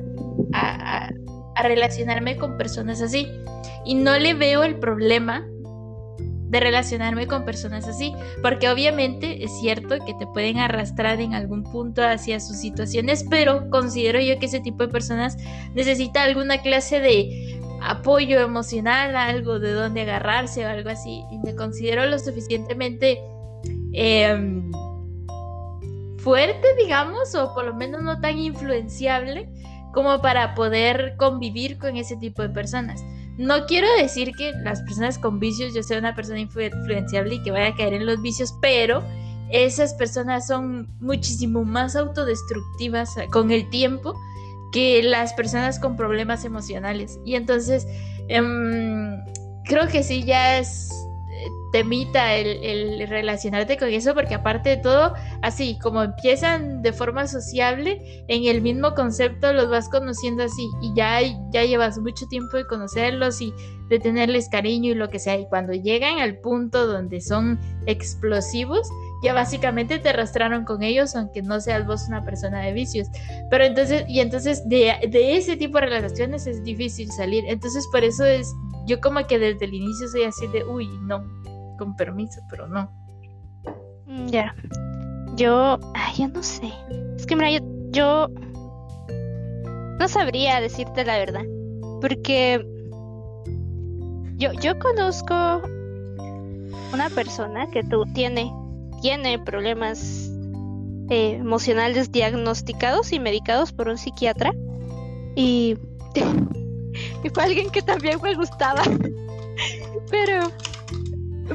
a, 0.52 1.10
relacionarme 1.62 2.36
con 2.36 2.56
personas 2.56 3.02
así. 3.02 3.28
Y 3.84 3.94
no 3.94 4.18
le 4.18 4.34
veo 4.34 4.62
el 4.64 4.78
problema 4.78 5.46
de 6.48 6.60
relacionarme 6.60 7.26
con 7.26 7.44
personas 7.44 7.88
así, 7.88 8.12
porque 8.42 8.68
obviamente 8.68 9.42
es 9.42 9.50
cierto 9.60 9.96
que 10.04 10.14
te 10.14 10.26
pueden 10.26 10.58
arrastrar 10.58 11.20
en 11.20 11.34
algún 11.34 11.62
punto 11.64 12.02
hacia 12.02 12.40
sus 12.40 12.58
situaciones, 12.58 13.24
pero 13.30 13.70
considero 13.70 14.20
yo 14.20 14.38
que 14.38 14.46
ese 14.46 14.60
tipo 14.60 14.86
de 14.86 14.88
personas 14.88 15.38
necesita 15.74 16.22
alguna 16.22 16.60
clase 16.60 17.00
de 17.00 17.58
apoyo 17.82 18.40
emocional, 18.40 19.16
algo 19.16 19.58
de 19.58 19.72
donde 19.72 20.02
agarrarse 20.02 20.64
o 20.66 20.68
algo 20.68 20.90
así, 20.90 21.22
y 21.30 21.38
me 21.38 21.54
considero 21.54 22.06
lo 22.06 22.18
suficientemente 22.18 23.18
em, 23.92 24.70
fuerte, 26.22 26.66
digamos, 26.78 27.34
o 27.34 27.52
por 27.54 27.64
lo 27.64 27.74
menos 27.74 28.02
no 28.02 28.20
tan 28.20 28.38
influenciable 28.38 29.48
como 29.92 30.20
para 30.22 30.54
poder 30.54 31.16
convivir 31.18 31.78
con 31.78 31.96
ese 31.96 32.16
tipo 32.16 32.42
de 32.42 32.48
personas. 32.48 33.04
No 33.38 33.66
quiero 33.66 33.88
decir 33.98 34.32
que 34.36 34.52
las 34.62 34.82
personas 34.82 35.18
con 35.18 35.38
vicios 35.38 35.74
yo 35.74 35.82
sea 35.82 35.98
una 35.98 36.14
persona 36.14 36.38
influenciable 36.40 37.34
y 37.34 37.42
que 37.42 37.50
vaya 37.50 37.68
a 37.68 37.76
caer 37.76 37.94
en 37.94 38.06
los 38.06 38.20
vicios, 38.20 38.54
pero 38.60 39.02
esas 39.50 39.94
personas 39.94 40.46
son 40.46 40.88
muchísimo 41.00 41.64
más 41.64 41.96
autodestructivas 41.96 43.10
con 43.30 43.50
el 43.50 43.68
tiempo 43.70 44.14
que 44.72 45.02
las 45.02 45.34
personas 45.34 45.78
con 45.78 45.96
problemas 45.96 46.44
emocionales. 46.44 47.18
Y 47.24 47.34
entonces, 47.34 47.86
em, 48.28 49.22
creo 49.64 49.88
que 49.88 50.02
sí, 50.02 50.24
ya 50.24 50.58
es 50.58 50.90
temita 51.72 52.34
el, 52.34 53.08
relacionarte 53.08 53.76
con 53.78 53.88
eso, 53.88 54.14
porque 54.14 54.34
aparte 54.34 54.70
de 54.70 54.76
todo, 54.76 55.14
así 55.40 55.78
como 55.80 56.02
empiezan 56.02 56.82
de 56.82 56.92
forma 56.92 57.26
sociable, 57.26 58.24
en 58.28 58.44
el 58.44 58.60
mismo 58.60 58.94
concepto 58.94 59.52
los 59.52 59.68
vas 59.68 59.88
conociendo 59.88 60.44
así 60.44 60.68
y 60.82 60.94
ya, 60.94 61.20
ya 61.50 61.64
llevas 61.64 61.98
mucho 61.98 62.26
tiempo 62.28 62.58
de 62.58 62.66
conocerlos 62.66 63.40
y 63.40 63.52
de 63.88 63.98
tenerles 63.98 64.48
cariño 64.48 64.92
y 64.92 64.94
lo 64.94 65.08
que 65.08 65.18
sea, 65.18 65.38
y 65.38 65.46
cuando 65.48 65.72
llegan 65.72 66.18
al 66.18 66.38
punto 66.38 66.86
donde 66.86 67.20
son 67.20 67.58
explosivos, 67.86 68.88
ya 69.22 69.32
básicamente 69.32 69.98
te 69.98 70.10
arrastraron 70.10 70.64
con 70.64 70.82
ellos, 70.82 71.14
aunque 71.14 71.42
no 71.42 71.60
seas 71.60 71.86
vos 71.86 72.06
una 72.08 72.24
persona 72.24 72.60
de 72.60 72.72
vicios. 72.72 73.08
Pero 73.50 73.64
entonces, 73.64 74.04
y 74.08 74.20
entonces 74.20 74.68
de, 74.68 74.94
de 75.08 75.36
ese 75.36 75.56
tipo 75.56 75.78
de 75.78 75.86
relaciones 75.86 76.46
es 76.46 76.62
difícil 76.64 77.10
salir. 77.12 77.44
Entonces 77.46 77.86
por 77.92 78.02
eso 78.02 78.24
es, 78.24 78.52
yo 78.86 79.00
como 79.00 79.26
que 79.26 79.38
desde 79.38 79.64
el 79.64 79.74
inicio 79.74 80.08
soy 80.08 80.24
así 80.24 80.46
de, 80.48 80.64
uy, 80.64 80.88
no, 81.02 81.22
con 81.76 81.96
permiso, 81.96 82.40
pero 82.50 82.68
no. 82.68 82.90
Mm, 84.06 84.26
ya. 84.28 84.54
Yo, 85.36 85.78
ay, 85.94 86.14
yo 86.18 86.28
no 86.28 86.42
sé. 86.42 86.72
Es 87.16 87.26
que 87.26 87.36
mira, 87.36 87.48
yo, 87.90 88.28
no 89.98 90.08
sabría 90.08 90.60
decirte 90.60 91.04
la 91.04 91.18
verdad, 91.18 91.44
porque 92.00 92.64
yo, 94.36 94.52
yo 94.54 94.78
conozco 94.78 95.34
una 96.92 97.08
persona 97.14 97.66
que 97.70 97.82
tiene, 98.12 98.52
tiene 99.00 99.38
problemas 99.38 100.30
eh, 101.08 101.36
emocionales 101.40 102.10
diagnosticados 102.10 103.12
y 103.12 103.20
medicados 103.20 103.72
por 103.72 103.88
un 103.88 103.98
psiquiatra 103.98 104.52
y, 105.36 105.76
y 107.24 107.28
fue 107.30 107.44
alguien 107.44 107.70
que 107.70 107.82
también 107.82 108.18
me 108.22 108.34
gustaba, 108.34 108.82
pero 110.10 110.50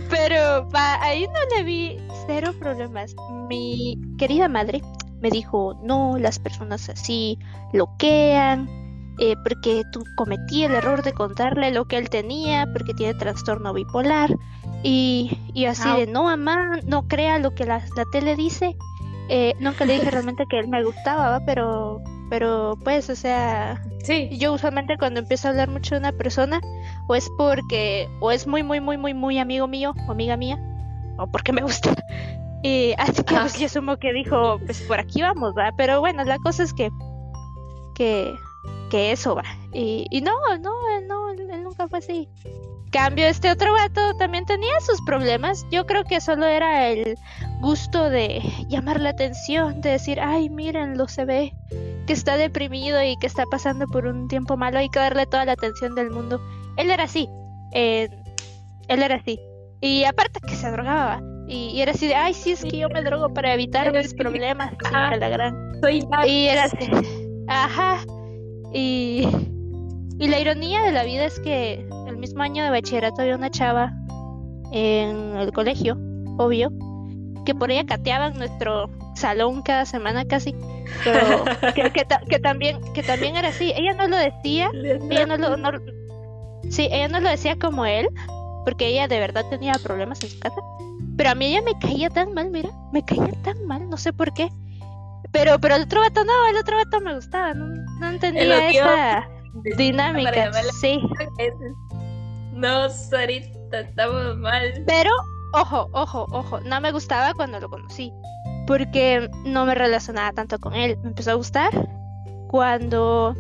pero 0.10 0.68
ahí 0.74 1.26
no 1.28 1.56
le 1.56 1.64
vi 1.64 1.98
cero 2.26 2.54
problemas. 2.60 3.16
Mi 3.50 4.00
querida 4.18 4.48
madre 4.48 4.82
me 5.22 5.30
dijo, 5.30 5.80
no, 5.84 6.18
las 6.18 6.40
personas 6.40 6.90
así 6.90 7.40
bloquean 7.74 8.70
eh, 9.20 9.36
porque 9.44 9.84
tú 9.92 10.04
cometí 10.16 10.64
el 10.64 10.74
error 10.76 11.02
de 11.02 11.12
contarle 11.14 11.72
lo 11.72 11.86
que 11.86 11.98
él 11.98 12.10
tenía, 12.10 12.68
porque 12.72 12.94
tiene 12.94 13.16
trastorno 13.16 13.74
bipolar. 13.74 14.36
Y, 14.84 15.38
y 15.54 15.66
así 15.66 15.90
de, 15.92 16.06
no, 16.06 16.24
mamá, 16.26 16.80
no 16.86 17.08
crea 17.08 17.40
lo 17.40 17.56
que 17.56 17.66
la, 17.66 17.82
la 17.96 18.06
tele 18.12 18.36
dice. 18.36 18.76
Eh, 19.30 19.56
nunca 19.60 19.86
le 19.86 19.94
dije 19.94 20.12
realmente 20.12 20.46
que 20.50 20.60
él 20.60 20.68
me 20.68 20.84
gustaba, 20.84 21.30
¿va? 21.32 21.46
pero 21.46 22.00
pero 22.30 22.78
pues, 22.84 23.10
o 23.10 23.16
sea, 23.16 23.82
Sí. 24.04 24.30
yo 24.38 24.54
usualmente 24.54 24.98
cuando 24.98 25.22
empiezo 25.22 25.48
a 25.48 25.52
hablar 25.52 25.70
mucho 25.70 25.96
de 25.96 26.00
una 26.00 26.12
persona, 26.12 26.60
o 27.08 27.16
es 27.16 27.30
porque, 27.38 28.10
o 28.20 28.32
es 28.32 28.48
muy, 28.48 28.64
muy, 28.64 28.80
muy, 28.80 28.98
muy, 28.98 29.14
muy 29.14 29.40
amigo 29.40 29.68
mío, 29.68 29.94
o 30.08 30.12
amiga 30.12 30.38
mía, 30.38 30.60
o 31.18 31.28
porque 31.28 31.52
me 31.52 31.62
gusta. 31.62 31.94
Y 32.64 32.96
así 32.98 33.24
que 33.24 33.36
Ajá. 33.36 33.44
pues, 33.44 33.60
yo 33.60 33.68
asumo 33.68 33.98
que 33.98 34.12
dijo, 34.12 34.60
pues 34.66 34.82
por 34.82 35.00
aquí 35.00 35.22
vamos, 35.22 35.54
va. 35.56 35.72
Pero 35.78 36.00
bueno, 36.00 36.24
la 36.24 36.40
cosa 36.40 36.64
es 36.64 36.74
que, 36.74 36.90
que, 37.94 38.34
que 38.90 39.12
eso 39.12 39.36
va. 39.36 39.44
Y, 39.74 40.08
y 40.10 40.22
no, 40.22 40.34
no, 40.60 40.74
él 40.98 41.08
no, 41.08 41.30
él, 41.30 41.48
nunca 41.64 41.88
fue 41.88 42.00
así. 42.00 42.28
Cambio, 42.92 43.28
este 43.28 43.52
otro 43.52 43.74
vato 43.74 44.02
también 44.18 44.46
tenía 44.46 44.80
sus 44.82 45.00
problemas. 45.02 45.68
Yo 45.70 45.86
creo 45.86 46.04
que 46.04 46.20
solo 46.20 46.48
era 46.48 46.88
el 46.88 47.16
gusto 47.62 48.10
de 48.10 48.42
llamar 48.70 49.00
la 49.02 49.10
atención, 49.10 49.82
de 49.82 49.92
decir, 49.92 50.20
ay, 50.20 50.50
mírenlo, 50.50 51.08
se 51.08 51.26
ve 51.26 51.54
que 52.08 52.14
está 52.14 52.38
deprimido 52.38 53.04
y 53.04 53.18
que 53.18 53.28
está 53.28 53.46
pasando 53.46 53.86
por 53.88 54.08
un 54.08 54.28
tiempo 54.28 54.58
malo, 54.58 54.80
hay 54.80 54.90
que 54.90 55.00
darle 55.00 55.26
toda 55.26 55.46
la 55.46 55.52
atención 55.52 55.94
del 55.94 56.10
mundo. 56.10 56.42
Él 56.78 56.92
era 56.92 57.04
así, 57.04 57.28
eh, 57.74 58.10
él 58.88 59.04
era 59.04 59.16
así. 59.16 59.40
Y 59.82 60.04
aparte 60.06 60.40
que 60.48 60.56
se 60.56 60.72
drogaba, 60.72 61.22
y, 61.48 61.70
y 61.70 61.82
era 61.82 61.92
así 61.92 62.08
de, 62.08 62.16
ay, 62.16 62.34
sí, 62.34 62.52
es 62.52 62.64
que 62.64 62.78
yo 62.78 62.90
me 62.90 63.02
drogo 63.04 63.34
para 63.34 63.54
evitar 63.54 63.92
mis 63.94 64.10
sí, 64.12 64.16
problemas. 64.16 64.74
ajá. 64.86 65.12
que 65.12 65.18
la 65.18 65.30
gran. 65.30 65.56
Soy 65.82 66.04
Y 66.28 66.48
era 66.48 66.64
así, 66.66 66.90
ajá. 67.48 67.98
Y, 68.74 69.28
y 70.20 70.28
la 70.28 70.40
ironía 70.40 70.82
de 70.82 70.92
la 70.92 71.04
vida 71.04 71.26
es 71.26 71.40
que 71.40 71.88
el 72.08 72.18
mismo 72.18 72.42
año 72.44 72.64
de 72.64 72.70
bachillerato 72.72 73.22
había 73.22 73.36
una 73.36 73.50
chava 73.50 73.92
en 74.72 75.38
el 75.38 75.52
colegio, 75.54 75.98
obvio, 76.38 76.70
que 77.46 77.56
por 77.56 77.72
ella 77.72 77.86
cateaban 77.86 78.38
nuestro 78.38 78.90
salón 79.16 79.62
cada 79.62 79.86
semana 79.86 80.26
casi, 80.26 80.54
pero 81.04 81.46
que, 81.76 81.92
que 81.92 82.06
que 82.30 82.40
también 82.40 82.80
que 82.94 83.04
también 83.04 83.38
era 83.38 83.50
así. 83.50 83.72
Ella 83.76 83.94
no 83.94 84.08
lo 84.08 84.18
decía, 84.18 84.70
ella 84.74 85.26
no 85.26 85.38
lo 85.38 85.56
no- 85.56 85.72
sí, 86.70 86.90
ella 86.92 87.08
no 87.08 87.20
lo 87.20 87.30
decía 87.30 87.58
como 87.58 87.86
él, 87.86 88.08
porque 88.66 88.88
ella 88.88 89.08
de 89.08 89.20
verdad 89.20 89.46
tenía 89.50 89.74
problemas 89.84 90.24
en 90.24 90.30
su 90.30 90.40
casa. 90.40 90.60
Pero 91.18 91.32
a 91.32 91.36
mí 91.36 91.48
ella 91.48 91.62
me 91.62 91.78
caía 91.80 92.10
tan 92.10 92.34
mal, 92.34 92.50
mira, 92.52 92.70
me 92.92 93.04
caía 93.04 93.32
tan 93.44 93.66
mal, 93.66 93.90
no 93.90 93.98
sé 93.98 94.14
por 94.14 94.34
qué. 94.34 94.50
Pero 95.32 95.60
pero 95.60 95.76
el 95.76 95.84
otro 95.84 96.02
vato 96.02 96.24
no, 96.24 96.48
el 96.48 96.58
otro 96.58 96.78
vato 96.78 97.02
me 97.02 97.16
gustaba, 97.16 97.54
no, 97.54 97.66
no 98.00 98.10
entendía 98.10 98.70
esa 98.70 99.28
dinámica. 99.78 100.52
Sí. 100.80 101.02
No, 102.54 102.90
Sarita, 102.90 103.82
estamos 103.82 104.38
mal. 104.38 104.84
Pero, 104.88 105.12
ojo, 105.54 105.90
ojo, 105.94 106.26
ojo, 106.32 106.60
no 106.62 106.82
me 106.82 106.92
gustaba 106.92 107.34
cuando 107.34 107.60
lo 107.60 107.70
conocí, 107.70 108.12
porque 108.66 109.30
no 109.46 109.66
me 109.66 109.76
relacionaba 109.76 110.32
tanto 110.34 110.60
con 110.60 110.74
él. 110.74 110.98
Me 111.04 111.10
empezó 111.10 111.32
a 111.32 111.36
gustar 111.36 111.72
cuando 112.48 113.36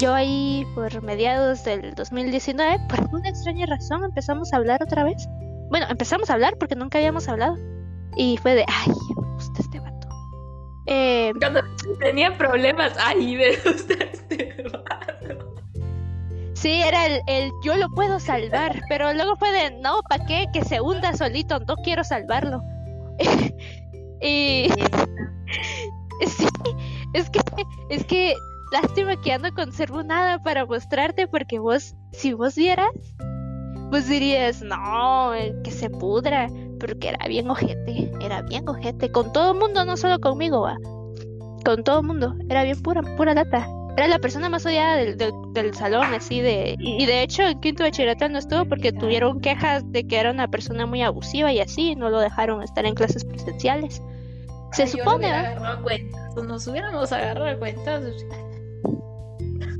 yo 0.00 0.14
ahí, 0.14 0.66
por 0.74 1.02
mediados 1.02 1.64
del 1.64 1.94
2019, 1.94 2.80
por 2.88 3.00
alguna 3.00 3.28
extraña 3.28 3.66
razón, 3.66 4.04
empezamos 4.04 4.52
a 4.52 4.56
hablar 4.56 4.82
otra 4.82 5.04
vez. 5.04 5.26
Bueno, 5.70 5.86
empezamos 5.88 6.30
a 6.30 6.34
hablar 6.34 6.56
porque 6.58 6.76
nunca 6.76 6.98
habíamos 6.98 7.28
hablado. 7.28 7.56
Y 8.16 8.36
fue 8.38 8.54
de, 8.54 8.64
ay, 8.68 8.92
me 9.16 9.32
gusta 9.32 9.60
este 9.60 9.80
vato. 9.80 10.08
Eh, 10.86 11.32
Cuando 11.38 11.60
tenía 11.98 12.36
problemas, 12.36 12.92
ay, 12.98 13.36
me 13.36 13.56
gusta 13.56 13.94
este 14.12 14.56
vato. 14.72 15.54
Sí, 16.54 16.82
era 16.82 17.06
el, 17.06 17.20
el 17.26 17.52
yo 17.62 17.76
lo 17.76 17.88
puedo 17.90 18.18
salvar, 18.18 18.80
pero 18.88 19.12
luego 19.12 19.36
fue 19.36 19.50
de 19.52 19.78
no, 19.80 20.00
¿para 20.08 20.24
qué? 20.24 20.46
Que 20.52 20.64
se 20.64 20.80
hunda 20.80 21.14
solito, 21.14 21.58
no 21.60 21.76
quiero 21.76 22.04
salvarlo. 22.04 22.62
y 24.20 24.68
sí, 26.26 26.48
es 27.12 27.30
que, 27.30 27.40
es 27.90 28.04
que 28.04 28.34
lástima 28.72 29.20
que 29.20 29.30
ya 29.30 29.38
no 29.38 29.52
conservo 29.54 30.02
nada 30.02 30.38
para 30.42 30.66
mostrarte 30.66 31.26
porque 31.28 31.58
vos, 31.58 31.94
si 32.12 32.32
vos 32.32 32.54
vieras, 32.54 32.90
vos 33.90 34.08
dirías, 34.08 34.62
no, 34.62 35.34
eh, 35.34 35.54
que 35.62 35.70
se 35.70 35.90
pudra, 35.90 36.48
porque 36.80 37.08
era 37.08 37.26
bien 37.28 37.48
ojete, 37.48 38.10
era 38.20 38.42
bien 38.42 38.68
ojete, 38.68 39.10
con 39.10 39.32
todo 39.32 39.52
el 39.52 39.58
mundo, 39.58 39.84
no 39.84 39.96
solo 39.96 40.18
conmigo, 40.18 40.62
va, 40.62 40.76
con 41.64 41.84
todo 41.84 42.00
el 42.00 42.06
mundo, 42.06 42.34
era 42.48 42.64
bien 42.64 42.80
pura, 42.82 43.02
pura 43.16 43.34
lata. 43.34 43.68
Era 43.96 44.08
la 44.08 44.18
persona 44.18 44.50
más 44.50 44.66
odiada 44.66 44.96
del, 44.96 45.16
del, 45.16 45.32
del 45.54 45.72
salón, 45.72 46.12
así 46.12 46.42
de... 46.42 46.76
Y, 46.78 47.02
y 47.02 47.06
de 47.06 47.22
hecho 47.22 47.42
en 47.44 47.58
quinto 47.60 47.82
bachillerato 47.82 48.28
no 48.28 48.36
estuvo 48.36 48.66
porque 48.66 48.92
tuvieron 48.92 49.40
quejas 49.40 49.90
de 49.90 50.06
que 50.06 50.18
era 50.18 50.32
una 50.32 50.48
persona 50.48 50.84
muy 50.84 51.00
abusiva 51.00 51.50
y 51.50 51.60
así, 51.60 51.96
no 51.96 52.10
lo 52.10 52.20
dejaron 52.20 52.62
estar 52.62 52.84
en 52.84 52.94
clases 52.94 53.24
presenciales. 53.24 54.02
Se 54.72 54.82
Ay, 54.82 54.90
yo 54.90 54.98
supone, 54.98 55.32
agarrado 55.32 55.78
a 55.78 55.82
cuentas, 55.82 56.34
nos 56.44 56.66
hubiéramos 56.66 57.10
agarrado 57.10 57.58
cuentas. 57.58 58.04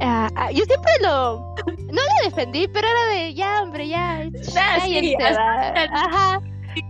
Ah, 0.01 0.28
ah, 0.36 0.51
yo 0.51 0.64
siempre 0.64 0.92
lo... 1.03 1.55
No 1.66 2.03
lo 2.03 2.24
defendí, 2.30 2.68
pero 2.68 2.86
era 2.88 3.07
de, 3.14 3.34
ya, 3.34 3.62
hombre, 3.62 3.88
ya, 3.88 4.22
Ah, 4.59 4.80
sí, 4.84 5.14
va". 5.20 5.68
Ajá. 5.92 6.40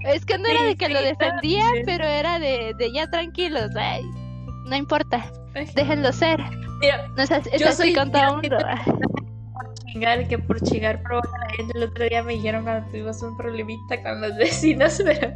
Es 0.05 0.25
que 0.25 0.37
no 0.39 0.49
era 0.49 0.61
Sí, 0.61 0.67
de 0.67 0.77
que 0.77 0.87
sí, 0.87 0.93
lo 0.93 1.01
defendía, 1.03 1.65
pero 1.85 2.05
era 2.05 2.39
de, 2.41 2.75
de 2.77 2.93
ya 2.93 3.09
tranquilos, 3.09 3.71
ay, 3.77 4.03
no 4.65 4.75
importa, 4.75 5.31
déjenlo 5.75 6.13
ser. 6.13 6.41
Mira, 6.81 7.07
No 7.17 7.23
es 7.23 7.31
Yo 7.59 7.69
así 7.69 7.77
soy- 7.77 7.95
con 7.95 8.11
todo 8.11 8.37
mundo. 8.39 8.57
por 8.59 9.75
chingar, 9.87 10.27
que 10.29 10.39
por 10.39 10.61
chingar 10.61 11.01
provoca 11.03 11.31
la 11.39 11.49
gente. 11.55 11.73
El 11.77 11.85
otro 11.85 12.05
día 12.05 12.23
me 12.25 12.33
dijeron 12.33 12.65
cuando 12.65 12.89
tuvimos 12.91 13.23
un 13.23 13.37
problemita 13.37 14.03
con 14.03 14.21
los 14.21 14.37
vecinos, 14.37 15.01
pero, 15.05 15.33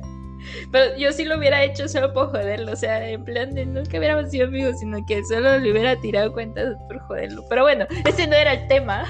pero 0.72 0.96
yo 0.96 1.12
sí 1.12 1.24
lo 1.24 1.38
hubiera 1.38 1.62
hecho 1.62 1.88
solo 1.88 2.12
por 2.12 2.30
joderlo. 2.30 2.72
O 2.72 2.76
sea, 2.76 3.08
en 3.08 3.24
plan 3.24 3.54
de 3.54 3.66
nunca 3.66 3.98
hubiéramos 3.98 4.30
sido 4.30 4.46
amigos, 4.48 4.78
sino 4.80 4.98
que 5.06 5.22
solo 5.24 5.58
le 5.58 5.70
hubiera 5.72 5.96
tirado 6.00 6.32
cuentas 6.32 6.74
por 6.88 6.98
joderlo. 7.00 7.44
Pero 7.48 7.62
bueno, 7.62 7.86
ese 8.06 8.26
no 8.26 8.34
era 8.34 8.54
el 8.54 8.68
tema. 8.68 9.04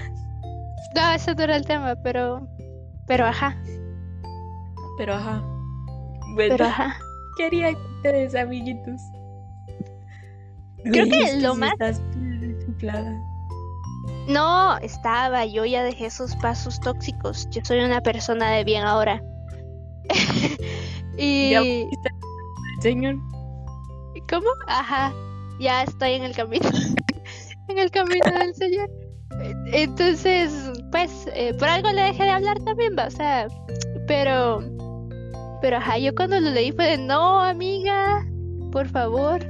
No, 0.95 1.13
ese 1.13 1.35
no 1.35 1.43
era 1.45 1.57
el 1.57 1.65
tema, 1.67 1.95
pero... 2.03 2.47
Pero 3.07 3.27
ajá, 3.27 3.57
Pero 4.99 5.15
ajá. 5.15 5.43
Bueno, 6.35 6.55
pero 6.57 6.65
ajá. 6.67 6.97
¿qué 7.37 7.47
harían 7.47 7.75
ustedes, 7.97 8.35
amiguitos? 8.37 9.01
Creo 10.85 11.07
que 11.07 11.23
es 11.23 11.43
lo 11.43 11.55
más- 11.57 11.73
estás. 11.73 12.01
No, 14.29 14.79
estaba, 14.79 15.45
yo 15.45 15.65
ya 15.65 15.83
dejé 15.83 16.07
esos 16.07 16.37
pasos 16.37 16.79
tóxicos. 16.81 17.49
Yo 17.51 17.61
soy 17.65 17.81
una 17.81 18.01
persona 18.01 18.51
de 18.53 18.65
bien 18.65 18.85
ahora. 18.85 19.23
y... 21.21 21.87
Señor. 22.81 23.17
¿Cómo? 24.29 24.47
Ajá, 24.67 25.13
ya 25.59 25.83
estoy 25.83 26.13
en 26.13 26.25
el 26.25 26.35
camino. 26.35 26.69
en 27.69 27.79
el 27.79 27.91
camino 27.91 28.31
del 28.39 28.55
Señor. 28.55 28.91
Entonces, 29.73 30.53
pues, 30.91 31.27
eh, 31.35 31.55
por 31.55 31.69
algo 31.69 31.91
le 31.91 32.03
dejé 32.03 32.25
de 32.25 32.31
hablar 32.31 32.59
también, 32.65 32.95
va, 32.99 33.07
o 33.07 33.11
sea, 33.11 33.49
pero... 34.07 34.63
Pero 35.63 35.77
ajá, 35.77 35.99
yo 35.99 36.15
cuando 36.15 36.41
lo 36.41 36.51
leí 36.51 36.73
fue 36.73 36.87
de, 36.87 36.99
no, 36.99 37.41
amiga, 37.41 38.27
por 38.73 38.89
favor, 38.89 39.45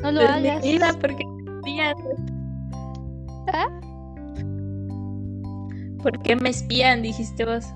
no 0.00 0.12
lo 0.12 0.20
Pero 0.20 0.32
hagas. 0.32 0.64
Mira, 0.64 0.94
porque 0.94 1.24
espían. 1.58 1.96
¿Ah? 3.52 3.68
¿Por 6.02 6.18
qué 6.22 6.36
me 6.36 6.48
espían? 6.48 7.02
Dijiste 7.02 7.44
vos. 7.44 7.66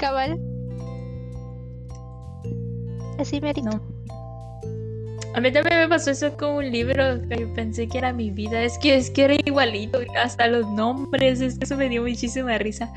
Cabal. 0.00 0.36
Así 3.20 3.40
me 3.40 3.52
No. 3.54 3.80
A 5.34 5.40
mí 5.40 5.52
también 5.52 5.78
me 5.78 5.88
pasó 5.88 6.10
eso 6.10 6.36
con 6.36 6.54
un 6.56 6.72
libro 6.72 7.20
que 7.28 7.46
pensé 7.54 7.86
que 7.86 7.98
era 7.98 8.12
mi 8.12 8.30
vida. 8.30 8.62
Es 8.62 8.76
que 8.78 8.96
es 8.96 9.10
que 9.10 9.24
era 9.26 9.34
igualito, 9.34 10.00
hasta 10.20 10.48
los 10.48 10.66
nombres. 10.68 11.40
Es 11.40 11.56
que 11.58 11.64
eso 11.64 11.76
me 11.76 11.88
dio 11.88 12.02
muchísima 12.02 12.58
risa. 12.58 12.92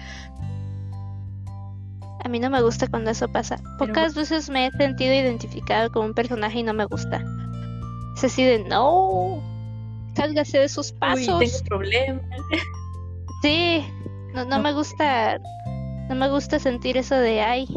A 2.24 2.30
mí 2.30 2.40
no 2.40 2.50
me 2.50 2.62
gusta 2.62 2.88
cuando 2.88 3.12
eso 3.12 3.28
pasa. 3.32 3.58
Pocas 3.78 4.16
veces 4.16 4.50
me 4.50 4.66
he 4.68 4.72
sentido 4.72 5.14
identificado 5.14 5.92
con 5.92 6.06
un 6.06 6.14
personaje 6.14 6.60
y 6.60 6.64
no 6.64 6.74
me 6.74 6.86
gusta. 6.86 7.22
Es 8.16 8.24
así 8.24 8.44
de 8.44 8.60
no, 8.64 9.42
sálgase 10.16 10.60
de 10.60 10.70
sus 10.70 10.92
Uy, 10.92 10.98
pasos. 11.00 11.40
tengo 11.40 11.58
problemas. 11.68 12.22
Sí, 13.42 13.86
no, 14.34 14.46
no 14.46 14.58
No. 14.58 14.64
me 14.64 14.74
gusta, 14.74 15.38
no 16.10 16.16
me 16.16 16.30
gusta 16.30 16.58
sentir 16.60 16.96
eso 16.98 17.16
de 17.16 17.42
ay, 17.42 17.68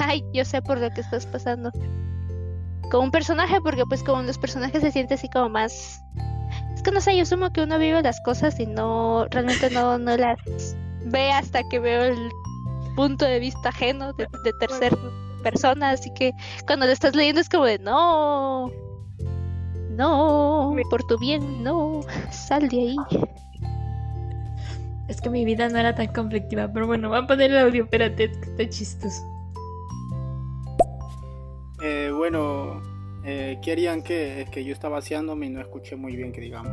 ay, 0.00 0.24
yo 0.32 0.44
sé 0.44 0.62
por 0.62 0.78
lo 0.78 0.90
que 0.90 1.00
estás 1.00 1.26
pasando. 1.26 1.70
Con 2.90 3.04
un 3.04 3.10
personaje, 3.10 3.60
porque 3.60 3.84
pues 3.86 4.02
con 4.02 4.26
los 4.26 4.38
personajes 4.38 4.80
se 4.80 4.92
siente 4.92 5.14
así 5.14 5.28
como 5.28 5.48
más. 5.48 6.00
Es 6.74 6.82
que 6.82 6.92
no 6.92 7.00
sé, 7.00 7.16
yo 7.16 7.22
asumo 7.22 7.52
que 7.52 7.62
uno 7.62 7.78
vive 7.78 8.02
las 8.02 8.20
cosas 8.20 8.60
y 8.60 8.66
no, 8.66 9.26
realmente 9.30 9.70
no, 9.70 9.98
no 9.98 10.16
las 10.16 10.38
ve 11.04 11.32
hasta 11.32 11.62
que 11.68 11.78
veo 11.78 12.04
el 12.04 12.30
punto 12.94 13.24
de 13.24 13.40
vista 13.40 13.68
ajeno 13.70 14.12
de, 14.12 14.26
de 14.44 14.52
tercera 14.54 14.96
persona, 15.42 15.90
así 15.90 16.12
que 16.14 16.32
cuando 16.66 16.86
lo 16.86 16.92
estás 16.92 17.14
leyendo 17.14 17.40
es 17.40 17.48
como 17.48 17.64
de 17.64 17.78
no, 17.78 18.70
no, 19.90 20.74
por 20.90 21.04
tu 21.04 21.18
bien, 21.18 21.62
no, 21.62 22.00
sal 22.30 22.68
de 22.68 22.78
ahí. 22.78 22.96
Es 25.08 25.20
que 25.20 25.30
mi 25.30 25.44
vida 25.44 25.68
no 25.68 25.78
era 25.78 25.94
tan 25.94 26.08
conflictiva, 26.08 26.68
pero 26.72 26.86
bueno, 26.86 27.08
voy 27.08 27.18
a 27.18 27.26
poner 27.26 27.52
el 27.52 27.58
audio, 27.58 27.84
espérate, 27.84 28.30
que 28.30 28.50
está 28.50 28.68
chistoso. 28.68 29.35
Eh, 31.88 32.10
bueno, 32.10 32.82
eh, 33.24 33.58
¿qué 33.62 33.70
harían 33.70 34.02
que 34.02 34.40
es 34.42 34.50
que 34.50 34.64
yo 34.64 34.72
estaba 34.72 34.96
vaciándome 34.96 35.46
y 35.46 35.50
no 35.50 35.60
escuché 35.60 35.94
muy 35.94 36.16
bien 36.16 36.32
que 36.32 36.40
digamos? 36.40 36.72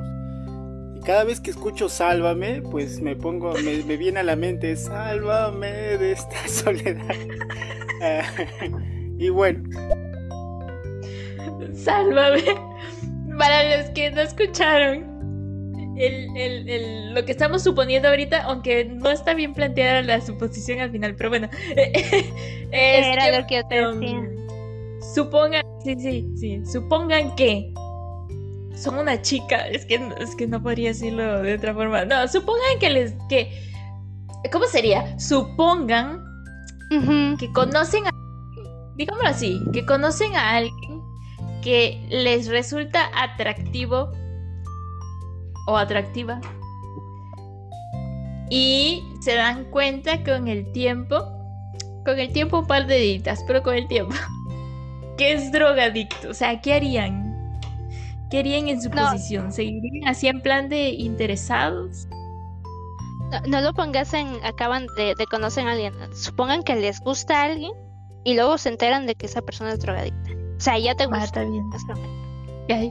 Y 0.96 1.02
cada 1.02 1.24
vez 1.24 1.40
que 1.40 1.52
escucho 1.52 1.88
Sálvame, 1.88 2.64
pues 2.64 3.00
me 3.00 3.16
pongo, 3.16 3.54
me, 3.64 3.84
me 3.84 3.96
viene 3.98 4.22
a 4.22 4.24
la 4.24 4.36
mente, 4.36 4.76
Sálvame 4.76 5.72
de 5.72 6.14
esta 6.14 6.48
soledad. 6.48 7.06
Eh, 8.02 8.22
y 9.20 9.30
bueno, 9.30 9.64
Sálvame. 11.76 12.44
Para 13.38 13.78
los 13.78 13.90
que 13.92 14.10
no 14.12 14.22
escucharon, 14.22 15.94
el, 15.98 16.36
el, 16.38 16.70
el- 16.70 17.14
lo 17.14 17.24
que 17.26 17.32
estamos 17.32 17.64
suponiendo 17.64 18.08
ahorita, 18.10 18.44
aunque 18.44 18.86
no 18.86 19.12
está 19.12 19.34
bien 19.36 19.54
planteada 19.54 20.02
la 20.02 20.22
suposición 20.22 20.80
al 20.80 20.90
final, 20.92 21.16
pero 21.16 21.30
bueno. 21.30 21.50
es 21.76 23.06
Era 23.06 23.40
lo 23.40 23.46
que 23.48 23.56
yo 23.58 23.68
te 23.68 23.88
um, 23.88 24.00
decía. 24.00 24.43
Supongan, 25.14 25.64
sí, 25.84 25.96
sí, 26.00 26.32
sí. 26.38 26.66
Supongan 26.66 27.36
que 27.36 27.74
son 28.76 28.98
una 28.98 29.22
chica. 29.22 29.68
Es 29.68 29.86
que, 29.86 29.96
es 30.20 30.36
que 30.36 30.48
no 30.48 30.62
podría 30.62 30.90
decirlo 30.90 31.42
de 31.42 31.56
otra 31.56 31.74
forma. 31.74 32.06
No, 32.06 32.28
supongan 32.28 32.80
que 32.80 32.90
les. 32.90 33.14
que 33.30 33.52
¿Cómo 34.52 34.66
sería? 34.66 35.18
Supongan 35.20 36.22
que 37.40 37.52
conocen 37.54 38.06
a 38.06 38.12
digámoslo 38.96 39.30
así, 39.30 39.60
que 39.74 39.86
conocen 39.86 40.36
a 40.36 40.58
alguien 40.58 41.02
que 41.62 42.06
les 42.10 42.48
resulta 42.48 43.10
atractivo 43.16 44.12
o 45.68 45.78
atractiva 45.78 46.42
y 48.50 49.04
se 49.22 49.36
dan 49.36 49.66
cuenta 49.72 50.24
con 50.24 50.48
el 50.48 50.72
tiempo, 50.74 51.24
con 52.06 52.20
el 52.20 52.32
tiempo 52.34 52.60
un 52.60 52.68
par 52.68 52.86
de 52.86 52.96
deditas, 52.96 53.44
pero 53.48 53.64
con 53.64 53.76
el 53.76 53.88
tiempo, 53.88 54.14
que 55.18 55.34
es 55.34 55.52
drogadicto. 55.52 56.30
O 56.30 56.34
sea, 56.34 56.60
¿qué 56.62 56.74
harían? 56.74 57.32
¿Qué 58.30 58.40
harían 58.40 58.68
en 58.68 58.82
su 58.82 58.90
No. 58.90 59.04
posición? 59.12 59.52
¿Seguirían 59.52 60.08
así 60.08 60.28
en 60.28 60.42
plan 60.42 60.70
de 60.70 60.90
interesados? 60.90 62.08
No, 63.32 63.42
no 63.48 63.62
lo 63.62 63.74
pongas 63.74 64.14
en 64.14 64.28
acaban 64.44 64.86
de, 64.98 65.14
de 65.16 65.26
conocer 65.28 65.68
a 65.68 65.72
alguien. 65.72 65.94
Supongan 66.16 66.64
que 66.64 66.76
les 66.76 67.00
gusta 67.00 67.42
a 67.42 67.44
alguien 67.46 67.72
y 68.24 68.36
luego 68.36 68.58
se 68.58 68.70
enteran 68.70 69.06
de 69.06 69.16
que 69.16 69.26
esa 69.28 69.42
persona 69.42 69.72
es 69.74 69.80
drogadicta. 69.80 70.32
O 70.58 70.60
sea, 70.60 70.78
ya 70.80 70.96
te 70.96 71.04
Ah, 71.04 71.08
gusta. 71.08 71.24
está 71.26 71.44
bien. 71.44 71.64
Ya, 72.70 72.82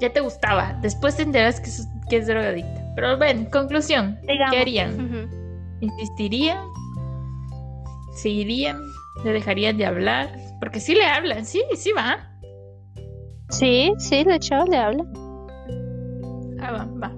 ya 0.00 0.12
te 0.12 0.20
gustaba. 0.20 0.78
Después 0.80 1.16
te 1.16 1.22
enteras 1.22 1.60
que 1.60 1.68
es, 1.70 1.88
que 2.08 2.16
es 2.18 2.26
drogadicta. 2.26 2.82
Pero 2.94 3.18
ven, 3.18 3.46
conclusión. 3.46 4.18
Digamos. 4.28 4.54
¿Qué 4.54 4.60
harían? 4.60 5.28
¿Insistirían? 5.80 6.58
¿Seguirían? 8.14 8.78
¿Le 9.24 9.32
dejarían 9.32 9.76
de 9.76 9.86
hablar? 9.86 10.30
Porque 10.64 10.80
sí 10.80 10.94
le 10.94 11.04
hablan, 11.04 11.44
sí, 11.44 11.62
sí 11.76 11.92
va. 11.92 12.26
Sí, 13.50 13.92
sí, 13.98 14.24
de 14.24 14.36
hecho 14.36 14.64
le 14.64 14.78
habla. 14.78 15.04
Ah, 16.58 16.72
va, 16.72 16.88
va. 17.02 17.12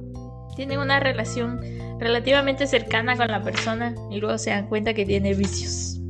Tienen 0.57 0.81
una 0.81 0.99
relación 0.99 1.61
relativamente 2.01 2.67
cercana 2.67 3.17
con 3.17 3.29
la 3.29 3.41
persona 3.45 3.95
y 4.11 4.19
luego 4.19 4.37
se 4.37 4.51
dan 4.51 4.67
cuenta 4.67 4.95
que 4.95 5.07
tiene 5.07 5.35
vicios. 5.35 6.01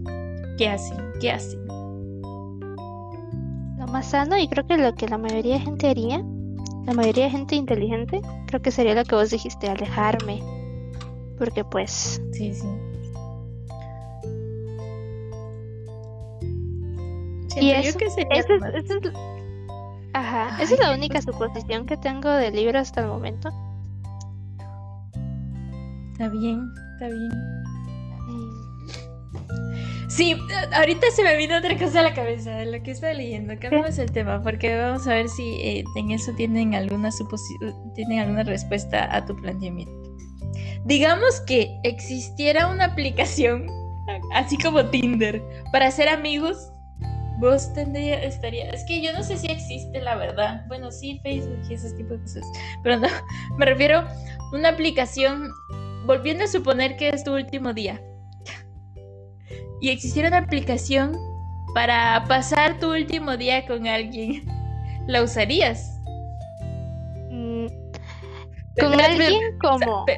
¿Qué 0.57 0.66
hacen? 0.66 0.97
¿Qué 1.20 1.30
hacen? 1.30 1.62
Lo 3.76 3.87
más 3.87 4.07
sano 4.07 4.39
y 4.39 4.49
creo 4.49 4.66
que 4.66 4.78
lo 4.78 4.95
que 4.95 5.07
la 5.07 5.18
mayoría 5.18 5.57
de 5.57 5.61
gente 5.61 5.91
haría, 5.91 6.24
la 6.87 6.95
mayoría 6.95 7.24
de 7.24 7.30
gente 7.32 7.55
inteligente, 7.55 8.22
creo 8.47 8.62
que 8.62 8.70
sería 8.70 8.95
lo 8.95 9.05
que 9.05 9.14
vos 9.14 9.28
dijiste, 9.28 9.68
alejarme. 9.68 10.41
Porque 11.37 11.64
pues, 11.64 12.18
Sí, 12.32 12.55
sí. 12.55 12.66
Siento 17.61 17.80
y 17.80 17.82
yo 17.82 17.88
eso, 17.90 17.98
que 17.98 18.11
sería 18.11 18.40
es, 18.40 18.46
más- 18.61 18.74
esa 18.74 18.94
es- 18.94 19.12
ajá, 20.14 20.57
Ay, 20.57 20.64
esa 20.64 20.74
es 20.74 20.80
la 20.80 20.94
única 20.94 21.20
suposición 21.22 21.86
que 21.86 21.96
tengo 21.96 22.30
del 22.30 22.54
libro 22.54 22.78
hasta 22.78 23.00
el 23.02 23.09
momento. 23.09 23.48
Está 26.12 26.28
bien, 26.28 26.61
está 26.94 27.07
bien. 27.09 27.30
Sí, 30.09 30.34
ahorita 30.72 31.09
se 31.14 31.22
me 31.24 31.36
vino 31.36 31.59
otra 31.59 31.76
cosa 31.76 32.00
a 32.00 32.02
la 32.04 32.14
cabeza 32.14 32.50
de 32.52 32.66
lo 32.66 32.82
que 32.82 32.92
estaba 32.92 33.12
leyendo. 33.12 33.52
Cambiamos 33.61 33.98
el 33.98 34.11
tema 34.12 34.42
porque 34.42 34.74
vamos 34.78 35.07
a 35.09 35.14
ver 35.14 35.28
si 35.28 35.42
eh, 35.61 35.84
en 35.96 36.11
eso 36.12 36.32
tienen 36.32 36.74
alguna 36.74 37.11
tienen 37.94 38.20
alguna 38.20 38.42
respuesta 38.44 39.14
a 39.14 39.26
tu 39.26 39.36
planteamiento. 39.36 39.92
Digamos 40.84 41.40
que 41.42 41.78
existiera 41.82 42.68
una 42.68 42.84
aplicación 42.86 43.66
así 44.32 44.57
como 44.57 44.86
Tinder 44.86 45.42
para 45.72 45.88
hacer 45.88 46.09
amigos. 46.09 46.70
Vos 47.39 47.72
tendría, 47.74 48.22
estaría, 48.22 48.70
es 48.70 48.84
que 48.84 49.03
yo 49.03 49.12
no 49.12 49.22
sé 49.22 49.37
si 49.37 49.49
existe 49.49 50.01
la 50.01 50.16
verdad. 50.16 50.64
Bueno, 50.68 50.91
sí, 50.91 51.20
Facebook 51.22 51.61
y 51.68 51.74
esos 51.74 51.95
tipos 51.97 52.12
de 52.18 52.22
cosas, 52.24 52.45
pero 52.82 52.99
no, 52.99 53.09
me 53.59 53.66
refiero 53.66 53.99
a 54.01 54.09
una 54.53 54.70
aplicación, 54.70 55.51
volviendo 56.07 56.45
a 56.45 56.49
suponer 56.49 56.97
que 56.97 57.11
es 57.11 57.24
tu 57.24 57.34
último 57.34 57.74
día 57.74 58.01
y 59.80 59.91
existiera 59.91 60.28
una 60.28 60.39
aplicación 60.39 61.16
para 61.74 62.24
pasar 62.26 62.78
tu 62.80 62.91
último 62.93 63.37
día 63.37 63.66
con 63.66 63.87
alguien, 63.87 64.45
¿la 65.07 65.22
usarías? 65.22 65.93
mm, 67.30 67.66
Con 68.80 68.99
alguien 68.99 69.41
pe- 70.07 70.16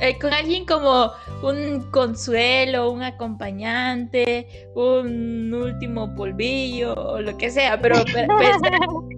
eh, 0.00 0.18
con 0.18 0.32
alguien 0.32 0.64
como 0.66 1.10
un 1.42 1.90
consuelo, 1.90 2.90
un 2.90 3.02
acompañante, 3.02 4.68
un 4.74 5.52
último 5.52 6.14
polvillo 6.14 6.94
o 6.94 7.20
lo 7.20 7.36
que 7.36 7.50
sea, 7.50 7.80
pero 7.80 7.96
pe- 8.04 8.26
pensa- 8.26 8.86
voy 8.88 9.16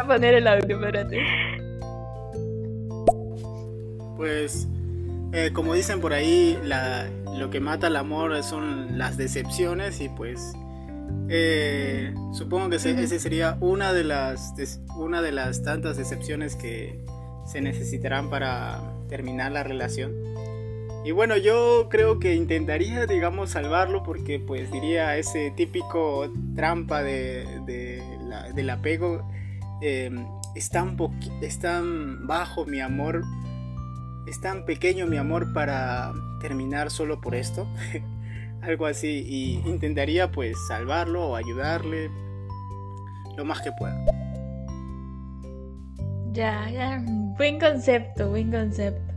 a 0.00 0.06
poner 0.06 0.34
el 0.34 0.46
audio, 0.46 0.76
espérate. 0.76 1.18
Pues, 4.16 4.66
eh, 5.32 5.50
como 5.52 5.74
dicen 5.74 6.00
por 6.00 6.12
ahí, 6.12 6.58
la- 6.64 7.06
lo 7.38 7.50
que 7.50 7.60
mata 7.60 7.88
el 7.88 7.96
amor 7.96 8.42
son 8.42 8.96
las 8.98 9.16
decepciones 9.18 10.00
y 10.00 10.08
pues 10.08 10.52
eh, 11.28 12.14
supongo 12.32 12.70
que 12.70 12.76
ese, 12.76 12.92
ese 13.02 13.18
sería 13.18 13.58
una 13.60 13.92
de 13.92 14.04
las 14.04 14.54
una 14.96 15.20
de 15.22 15.32
las 15.32 15.62
tantas 15.62 15.96
decepciones 15.98 16.56
que 16.56 17.04
se 17.44 17.60
necesitarán 17.60 18.30
para 18.30 18.80
terminar 19.08 19.52
la 19.52 19.62
relación. 19.62 20.12
Y 21.04 21.12
bueno, 21.12 21.36
yo 21.36 21.88
creo 21.88 22.18
que 22.18 22.34
intentaría, 22.34 23.06
digamos, 23.06 23.50
salvarlo 23.50 24.02
porque 24.02 24.40
pues 24.40 24.72
diría 24.72 25.16
ese 25.16 25.52
típico 25.52 26.28
trampa 26.56 27.02
de, 27.02 27.46
la- 28.28 28.50
del 28.52 28.70
apego. 28.70 29.22
eh, 29.82 30.10
es 30.54 30.70
tan 30.70 32.26
bajo 32.26 32.64
mi 32.64 32.80
amor 32.80 33.22
es 34.26 34.40
tan 34.40 34.64
pequeño 34.64 35.06
mi 35.06 35.18
amor 35.18 35.52
para 35.52 36.12
terminar 36.40 36.90
solo 36.90 37.20
por 37.20 37.34
esto. 37.36 37.68
Algo 38.62 38.86
así. 38.86 39.24
Y 39.28 39.62
intentaría 39.68 40.32
pues 40.32 40.56
salvarlo 40.66 41.28
o 41.28 41.36
ayudarle 41.36 42.10
lo 43.36 43.44
más 43.44 43.60
que 43.62 43.70
pueda. 43.78 43.94
Ya, 46.32 46.68
ya, 46.70 47.04
buen 47.36 47.60
concepto, 47.60 48.30
buen 48.30 48.50
concepto. 48.50 49.14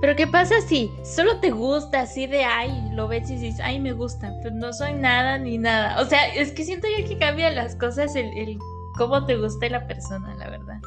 Pero 0.00 0.16
¿qué 0.16 0.26
pasa 0.26 0.60
si 0.60 0.90
solo 1.02 1.38
te 1.40 1.50
gusta 1.50 2.02
así 2.02 2.26
de 2.26 2.44
ay, 2.44 2.90
lo 2.92 3.08
ves 3.08 3.30
y 3.30 3.36
dices, 3.36 3.60
ay, 3.62 3.80
me 3.80 3.92
gusta, 3.92 4.34
pero 4.42 4.54
no 4.54 4.72
soy 4.72 4.92
nada 4.92 5.38
ni 5.38 5.56
nada? 5.56 6.00
O 6.00 6.04
sea, 6.04 6.26
es 6.34 6.52
que 6.52 6.64
siento 6.64 6.86
yo 6.88 7.06
que 7.08 7.16
cambia 7.16 7.50
las 7.50 7.74
cosas 7.76 8.14
el, 8.14 8.26
el 8.36 8.58
cómo 8.98 9.24
te 9.24 9.36
gusta 9.36 9.68
la 9.68 9.86
persona, 9.86 10.34
la 10.34 10.50
verdad. 10.50 10.80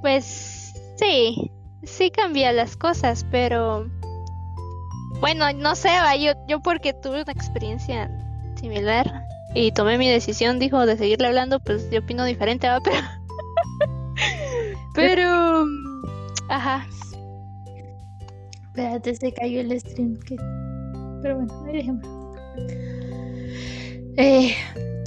Pues 0.00 0.72
sí, 0.96 1.50
sí 1.82 2.10
cambia 2.10 2.52
las 2.52 2.76
cosas, 2.76 3.26
pero 3.30 3.86
bueno, 5.20 5.52
no 5.52 5.74
sé, 5.74 5.90
yo, 6.20 6.32
yo 6.46 6.60
porque 6.60 6.92
tuve 6.92 7.22
una 7.22 7.32
experiencia 7.32 8.10
similar 8.58 9.24
y 9.54 9.72
tomé 9.72 9.98
mi 9.98 10.08
decisión, 10.08 10.58
dijo, 10.58 10.86
de 10.86 10.96
seguirle 10.96 11.26
hablando, 11.26 11.58
pues 11.60 11.90
yo 11.90 12.00
opino 12.00 12.24
diferente, 12.24 12.68
va, 12.68 12.80
pero 12.84 12.96
pero 15.06 15.66
ajá, 16.48 16.86
Espérate, 18.68 19.14
se 19.16 19.32
cayó 19.32 19.60
el 19.60 19.80
stream. 19.80 20.16
que- 20.20 20.36
Pero 21.22 21.36
bueno, 21.36 21.64
ahí 21.66 21.72
dejémoslo. 21.72 22.32
Eh, 24.16 24.54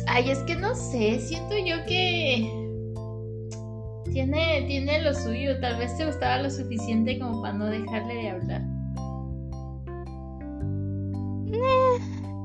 ay, 0.07 0.29
es 0.29 0.39
que 0.39 0.55
no 0.55 0.75
sé, 0.75 1.19
siento 1.19 1.57
yo 1.57 1.77
que 1.85 2.49
tiene, 4.11 4.63
tiene 4.67 5.01
lo 5.01 5.13
suyo. 5.13 5.59
Tal 5.61 5.77
vez 5.77 5.95
te 5.97 6.05
gustaba 6.05 6.39
lo 6.43 6.49
suficiente 6.49 7.17
como 7.19 7.41
para 7.41 7.53
no 7.53 7.65
dejarle 7.67 8.13
de 8.15 8.29
hablar. 8.29 8.61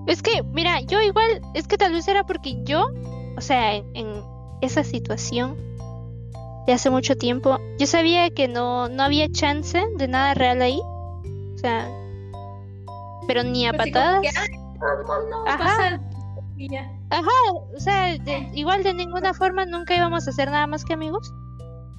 es 0.07 0.23
que 0.23 0.43
mira, 0.53 0.81
yo 0.83 1.01
igual, 1.03 1.41
es 1.55 1.67
que 1.67 1.77
tal 1.77 1.93
vez 1.93 2.07
era 2.07 2.25
porque 2.25 2.63
yo, 2.65 2.87
o 3.37 3.41
sea, 3.41 3.75
en, 3.75 3.85
en 3.95 4.07
esa 4.61 4.85
situación 4.85 5.57
de 6.67 6.73
hace 6.73 6.91
mucho 6.91 7.17
tiempo. 7.17 7.59
Yo 7.79 7.87
sabía 7.87 8.31
que 8.31 8.49
no, 8.49 8.89
no 8.89 9.03
había 9.03 9.31
chance 9.31 9.83
de 9.97 10.09
nada 10.09 10.35
real 10.35 10.61
ahí. 10.63 10.81
O 11.55 11.59
sea, 11.59 11.89
pero 13.27 13.43
ni 13.43 13.67
a 13.67 13.73
Pues 13.73 13.91
patadas. 13.93 14.21
que, 14.23 14.29
ay, 14.29 14.49
no, 14.79 15.29
no, 15.31 15.47
Ajá. 15.47 16.01
Ajá, 17.11 17.31
o 17.77 17.79
sea, 17.81 18.17
de- 18.19 18.51
igual 18.55 18.83
de 18.83 18.95
ninguna 18.95 19.33
forma 19.35 19.65
nunca 19.67 19.95
íbamos 19.97 20.27
a 20.27 20.31
hacer 20.31 20.51
nada 20.51 20.67
más 20.67 20.85
que 20.85 20.95
amigos. 20.95 21.33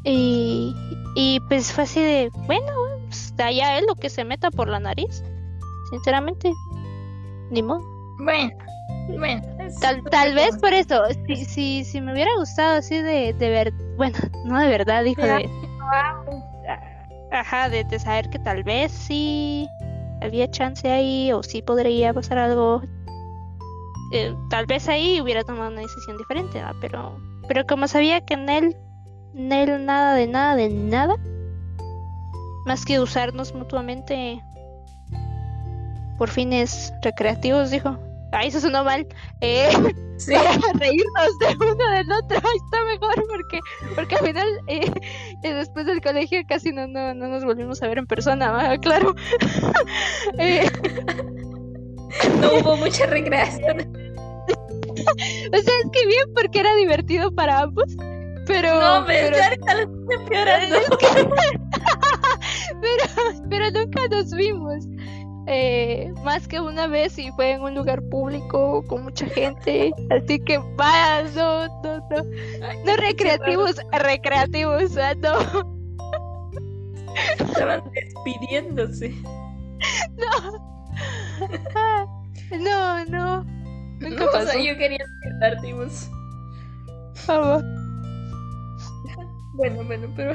Y, 0.03 0.73
y 1.15 1.39
pues 1.47 1.71
fue 1.71 1.83
así 1.83 1.99
de, 2.01 2.29
bueno, 2.45 2.71
pues, 3.07 3.33
allá 3.39 3.77
él 3.77 3.85
lo 3.87 3.95
que 3.95 4.09
se 4.09 4.23
meta 4.25 4.51
por 4.51 4.67
la 4.69 4.79
nariz. 4.79 5.23
Sinceramente, 5.91 6.51
ni 7.51 7.61
modo. 7.63 7.81
Bueno, 8.23 8.51
bueno. 9.17 9.41
es 9.59 9.79
Tal, 9.79 10.03
tal 10.11 10.33
vez 10.33 10.57
por 10.57 10.73
eso, 10.73 11.01
si, 11.27 11.45
si, 11.45 11.85
si 11.85 12.01
me 12.01 12.13
hubiera 12.13 12.31
gustado 12.37 12.77
así 12.77 12.99
de, 13.01 13.33
de 13.33 13.49
ver, 13.49 13.73
bueno, 13.97 14.17
no 14.45 14.59
de 14.59 14.67
verdad, 14.67 15.03
dijo 15.03 15.21
de, 15.21 15.49
ajá, 17.31 17.69
de, 17.69 17.83
de 17.83 17.99
saber 17.99 18.29
que 18.29 18.39
tal 18.39 18.63
vez 18.63 18.91
sí 18.91 19.67
había 20.21 20.49
chance 20.49 20.89
ahí 20.89 21.31
o 21.31 21.43
sí 21.43 21.61
podría 21.61 22.13
pasar 22.13 22.37
algo. 22.37 22.81
eh, 24.13 24.33
tal 24.49 24.65
vez 24.65 24.87
ahí 24.87 25.19
hubiera 25.21 25.43
tomado 25.43 25.69
una 25.71 25.81
decisión 25.81 26.17
diferente, 26.17 26.61
¿va? 26.61 26.73
pero, 26.79 27.17
pero 27.47 27.65
como 27.65 27.87
sabía 27.87 28.21
que 28.21 28.35
en 28.35 28.49
él, 28.49 28.77
en 29.35 29.51
él 29.51 29.85
nada 29.85 30.13
de 30.13 30.27
nada 30.27 30.55
de 30.55 30.69
nada, 30.69 31.15
más 32.65 32.85
que 32.85 32.99
usarnos 32.99 33.53
mutuamente 33.53 34.41
por 36.17 36.29
fines 36.29 36.93
recreativos, 37.03 37.69
dijo. 37.71 37.97
Ay, 38.31 38.49
eso 38.49 38.59
sonó 38.59 38.83
mal. 38.83 39.07
Eh, 39.41 39.69
Sí. 40.17 40.33
reírnos 40.33 41.39
de 41.39 41.55
uno 41.59 41.89
del 41.91 42.11
otro. 42.11 42.37
Está 42.37 42.83
mejor 42.91 43.13
porque, 43.27 43.59
porque 43.95 44.15
al 44.15 44.25
final, 44.25 44.47
eh, 44.65 44.91
eh, 45.43 45.53
después 45.53 45.85
del 45.85 46.01
colegio, 46.01 46.39
casi 46.49 46.71
no, 46.71 46.87
no, 46.87 47.13
no 47.13 47.27
nos 47.27 47.45
volvimos 47.45 47.83
a 47.83 47.87
ver 47.87 47.99
en 47.99 48.07
persona, 48.07 48.51
¿va? 48.51 48.77
claro. 48.79 49.13
Eh, 50.39 50.67
No 52.41 52.53
hubo 52.55 52.77
mucha 52.77 53.05
recreación. 53.05 53.77
o 53.79 55.57
sea, 55.57 55.73
es 55.83 55.91
que 55.93 56.07
bien 56.07 56.25
porque 56.33 56.61
era 56.61 56.73
divertido 56.75 57.31
para 57.35 57.59
ambos, 57.59 57.85
pero, 58.47 58.73
No, 58.79 59.05
pero, 59.05 59.27
pero, 59.27 59.37
ya 59.37 59.45
ahorita 59.49 59.73
lo 59.75 59.81
estoy 59.81 60.15
empeorando. 60.15 60.75
pero, 62.81 63.03
pero 63.49 63.71
nunca 63.71 64.07
nos 64.09 64.31
vimos. 64.31 64.85
Eh, 65.49 66.11
más 66.25 66.45
que 66.47 66.59
una 66.59 66.87
vez 66.87 67.17
y 67.17 67.31
fue 67.31 67.51
en 67.51 67.61
un 67.61 67.73
lugar 67.73 68.01
público 68.09 68.83
con 68.87 69.03
mucha 69.03 69.25
gente, 69.27 69.93
así 70.09 70.39
que 70.39 70.57
va, 70.57 71.23
no, 71.35 71.67
no, 71.83 71.99
no, 72.09 72.23
no 72.85 72.95
recreativos, 72.97 73.77
recreativos, 73.91 74.97
ah, 74.97 75.13
no. 75.15 75.77
Estaban 77.39 77.81
despidiéndose. 77.93 79.13
Ah, 81.75 82.05
No, 82.59 83.05
no. 83.05 83.43
Nunca 83.99 84.23
No, 84.23 84.29
o 84.29 84.31
pasó. 84.31 84.51
sea, 84.51 84.61
yo 84.61 84.77
quería 84.77 85.05
vos. 85.75 86.09
Vamos. 87.27 87.63
Bueno, 89.53 89.83
bueno, 89.85 90.07
pero. 90.15 90.33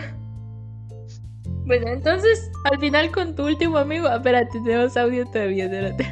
Bueno, 1.65 1.89
entonces, 1.89 2.51
al 2.71 2.79
final 2.79 3.11
con 3.13 3.35
tu 3.35 3.47
último 3.47 3.79
amigo. 3.79 4.09
Espérate, 4.09 4.61
tenemos 4.61 4.97
audio 4.97 5.25
todavía. 5.27 5.65
Espérate. 5.67 6.07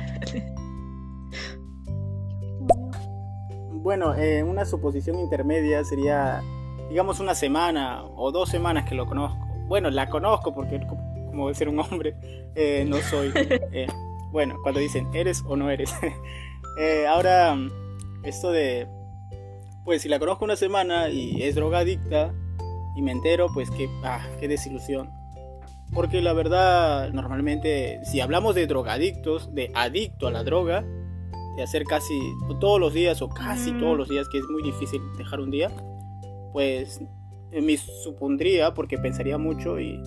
Bueno, 3.83 4.14
eh, 4.14 4.43
una 4.43 4.64
suposición 4.64 5.18
intermedia 5.18 5.83
sería, 5.85 6.43
digamos, 6.89 7.18
una 7.20 7.35
semana 7.35 8.05
o 8.05 8.31
dos 8.31 8.49
semanas 8.51 8.85
que 8.89 8.95
lo 8.95 9.07
conozco. 9.07 9.39
Bueno, 9.68 9.91
la 9.91 10.09
conozco 10.09 10.55
porque, 10.55 10.81
co- 10.87 10.99
como 11.31 11.49
de 11.49 11.55
ser 11.55 11.68
un 11.68 11.78
hombre, 11.81 12.14
eh, 12.55 12.85
no 12.87 12.97
soy. 12.99 13.33
eh, 13.72 13.87
bueno, 14.33 14.57
cuando 14.62 14.81
dicen, 14.81 15.09
¿eres 15.14 15.43
o 15.47 15.57
no 15.57 15.70
eres? 15.70 15.93
Eh, 16.78 17.05
ahora, 17.07 17.59
esto 18.22 18.53
de, 18.53 18.87
pues 19.85 20.03
si 20.03 20.09
la 20.09 20.20
conozco 20.20 20.45
una 20.45 20.55
semana 20.55 21.09
y 21.11 21.43
es 21.43 21.57
drogadicta 21.57 22.33
y 22.97 23.03
me 23.03 23.11
entero, 23.11 23.49
pues 23.53 23.70
que, 23.72 23.89
ah, 24.05 24.20
qué 24.39 24.47
desilusión. 24.47 25.11
Porque 25.93 26.20
la 26.20 26.32
verdad, 26.32 27.12
normalmente, 27.12 28.01
si 28.05 28.20
hablamos 28.20 28.55
de 28.55 28.66
drogadictos, 28.66 29.53
de 29.55 29.70
adicto 29.74 30.28
a 30.28 30.30
la 30.30 30.45
droga, 30.45 30.84
de 31.57 31.62
hacer 31.62 31.84
casi 31.84 32.18
todos 32.61 32.78
los 32.78 32.95
días 32.95 33.20
o 33.22 33.28
casi 33.28 33.72
todos 33.72 33.97
los 33.97 34.09
días, 34.09 34.28
que 34.28 34.38
es 34.38 34.45
muy 34.51 34.62
difícil 34.62 35.01
dejar 35.18 35.41
un 35.41 35.51
día, 35.51 35.70
pues 36.53 37.01
eh, 37.53 37.61
me 37.61 37.76
supondría, 37.76 38.72
porque 38.72 38.99
pensaría 38.99 39.36
mucho 39.36 39.80
y 39.80 40.01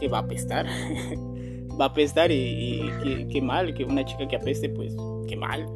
que 0.00 0.08
va 0.08 0.18
a 0.18 0.22
apestar. 0.22 0.66
va 1.80 1.86
a 1.86 1.88
apestar 1.88 2.30
y, 2.30 2.34
y 2.34 2.90
qué, 3.02 3.28
qué 3.28 3.40
mal, 3.40 3.74
que 3.74 3.84
una 3.84 4.04
chica 4.04 4.26
que 4.26 4.36
apeste, 4.36 4.68
pues 4.68 4.94
qué 5.28 5.36
mal. 5.36 5.66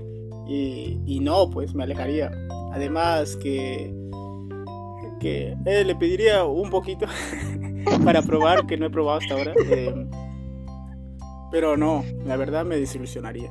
Y, 0.49 1.01
y 1.07 1.21
no, 1.21 1.51
pues 1.51 1.75
me 1.75 1.85
alejaría. 1.85 2.31
Además 2.73 3.37
que, 3.37 3.95
que 5.21 5.57
eh, 5.65 5.85
le 5.85 5.95
pediría 5.95 6.45
un 6.45 6.71
poquito 6.71 7.07
para 8.05 8.23
probar, 8.23 8.67
que 8.67 8.77
no 8.77 8.87
he 8.87 8.91
probado 8.91 9.19
hasta 9.19 9.35
ahora. 9.35 9.53
eh, 9.67 10.07
pero 11.51 11.77
no, 11.77 12.05
la 12.25 12.37
verdad 12.37 12.65
me 12.65 12.77
desilusionaría. 12.77 13.51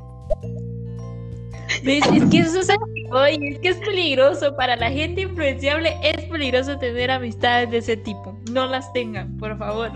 ¿Ves? 1.84 2.04
Es 2.14 2.26
que 2.26 2.40
eso 2.40 2.60
es 2.60 2.70
oye, 3.12 3.50
es 3.50 3.60
que 3.60 3.70
es 3.70 3.78
peligroso. 3.78 4.56
Para 4.56 4.76
la 4.76 4.90
gente 4.90 5.22
influenciable 5.22 5.96
es 6.04 6.26
peligroso 6.26 6.78
tener 6.78 7.12
amistades 7.12 7.72
de 7.72 7.78
ese 7.78 7.98
tipo. 7.98 8.38
No 8.52 8.66
las 8.66 8.92
tengan, 8.94 9.38
por 9.38 9.58
favor. 9.58 9.92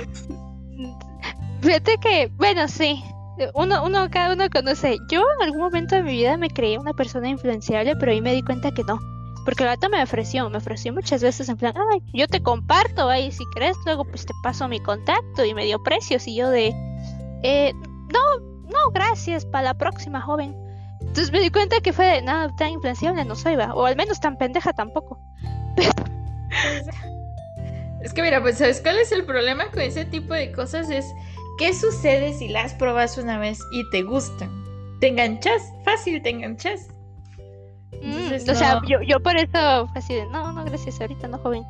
Fíjate 1.62 1.98
que, 1.98 2.32
bueno, 2.38 2.68
sí. 2.68 3.04
Uno, 3.54 3.86
uno, 3.86 4.10
cada 4.10 4.34
uno 4.34 4.50
conoce. 4.50 4.98
Yo 5.10 5.22
en 5.38 5.46
algún 5.46 5.62
momento 5.62 5.96
de 5.96 6.04
mi 6.04 6.12
vida 6.12 6.38
me 6.38 6.50
creía 6.50 6.80
una 6.80 6.94
persona 6.94 7.30
influenciable, 7.30 7.96
pero 7.96 8.12
ahí 8.12 8.22
me 8.22 8.34
di 8.34 8.42
cuenta 8.42 8.72
que 8.72 8.84
no. 8.84 9.00
Porque 9.50 9.64
el 9.64 9.70
gato 9.70 9.89
me 9.89 10.04
ofreció, 10.04 10.47
me 10.47 10.60
ofreció 10.60 10.93
muchas 10.93 11.24
veces 11.24 11.50
en 11.50 11.58
plan, 11.58 11.74
ay, 11.91 12.04
yo 12.14 12.28
te 12.28 12.39
comparto 12.39 13.10
ahí, 13.10 13.32
si 13.32 13.43
querés, 13.56 13.76
luego 13.84 14.06
pues 14.06 14.24
te 14.24 14.34
paso 14.43 14.68
mi 14.68 14.80
contacto 14.80 15.43
y 15.43 15.56
me 15.56 15.66
dio 15.66 15.82
precios 15.82 16.28
y 16.28 16.36
yo 16.36 16.52
de, 16.52 16.72
eh, 17.41 17.74
no, 17.74 18.39
no, 18.66 18.91
gracias, 18.93 19.47
para 19.47 19.64
la 19.64 19.74
próxima, 19.74 20.22
joven. 20.22 20.56
Entonces 21.02 21.32
me 21.32 21.39
di 21.39 21.50
cuenta 21.50 21.82
que 21.82 21.93
fue 21.93 22.06
de, 22.06 22.22
nada, 22.22 22.56
tan 22.58 22.70
influenciable 22.70 23.26
no 23.26 23.34
soy, 23.34 23.56
va, 23.56 23.74
o 23.74 23.88
al 23.88 23.95
menos 23.95 24.20
tan 24.20 24.38
pendeja 24.38 24.72
tampoco. 24.72 25.20
Es 28.04 28.14
que 28.14 28.22
mira, 28.22 28.41
pues 28.41 28.60
¿sabes 28.60 28.80
cuál 28.82 29.00
es 29.00 29.12
el 29.12 29.26
problema 29.26 29.66
con 29.72 29.82
ese 29.82 30.06
tipo 30.06 30.36
de 30.36 30.52
cosas? 30.52 30.91
Es 30.91 31.06
¿qué 31.58 31.74
sucede 31.74 32.34
si 32.34 32.50
las 32.50 32.76
probas 32.76 33.18
una 33.18 33.39
vez 33.39 33.60
y 33.72 33.89
te 33.89 34.04
gustan? 34.04 34.50
Te 35.02 35.08
enganchas, 35.08 35.74
fácil 35.84 36.22
te 36.22 36.30
enganchas. 36.30 36.88
Mm, 38.02 38.50
o 38.50 38.56
sea, 38.56 38.82
yo, 38.88 39.02
yo 39.02 39.22
por 39.22 39.36
eso 39.36 39.88
fue 39.88 40.00
así 40.00 40.14
de, 40.14 40.26
no, 40.28 40.52
no, 40.52 40.64
gracias, 40.66 41.00
ahorita 41.02 41.28
no, 41.28 41.38
joven. 41.39 41.64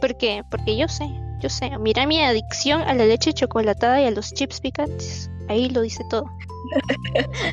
Porque, 0.00 0.42
porque 0.50 0.76
yo 0.76 0.88
sé, 0.88 1.08
yo 1.40 1.48
sé. 1.48 1.70
Mira 1.78 2.06
mi 2.06 2.20
adicción 2.22 2.82
a 2.82 2.94
la 2.94 3.06
leche 3.06 3.32
chocolatada 3.32 4.00
y 4.00 4.04
a 4.06 4.10
los 4.10 4.32
chips 4.32 4.60
picantes. 4.60 5.30
Ahí 5.48 5.68
lo 5.70 5.80
dice 5.80 6.04
todo. 6.10 6.24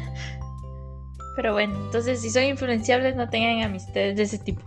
Pero 1.36 1.54
bueno, 1.54 1.76
entonces 1.86 2.22
si 2.22 2.30
son 2.30 2.44
influenciables 2.44 3.16
no 3.16 3.28
tengan 3.30 3.64
amistades 3.64 4.16
de 4.16 4.24
ese 4.24 4.38
tipo. 4.38 4.62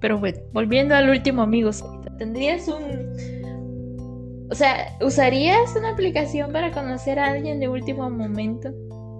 Pero 0.00 0.18
bueno, 0.18 0.38
volviendo 0.52 0.94
al 0.94 1.10
último 1.10 1.42
amigo, 1.42 1.72
Sarita, 1.72 2.16
¿tendrías 2.16 2.68
un... 2.68 4.46
O 4.50 4.54
sea, 4.54 4.96
¿usarías 5.00 5.74
una 5.76 5.90
aplicación 5.90 6.52
para 6.52 6.70
conocer 6.72 7.18
a 7.18 7.26
alguien 7.26 7.58
de 7.60 7.68
último 7.68 8.08
momento? 8.08 8.70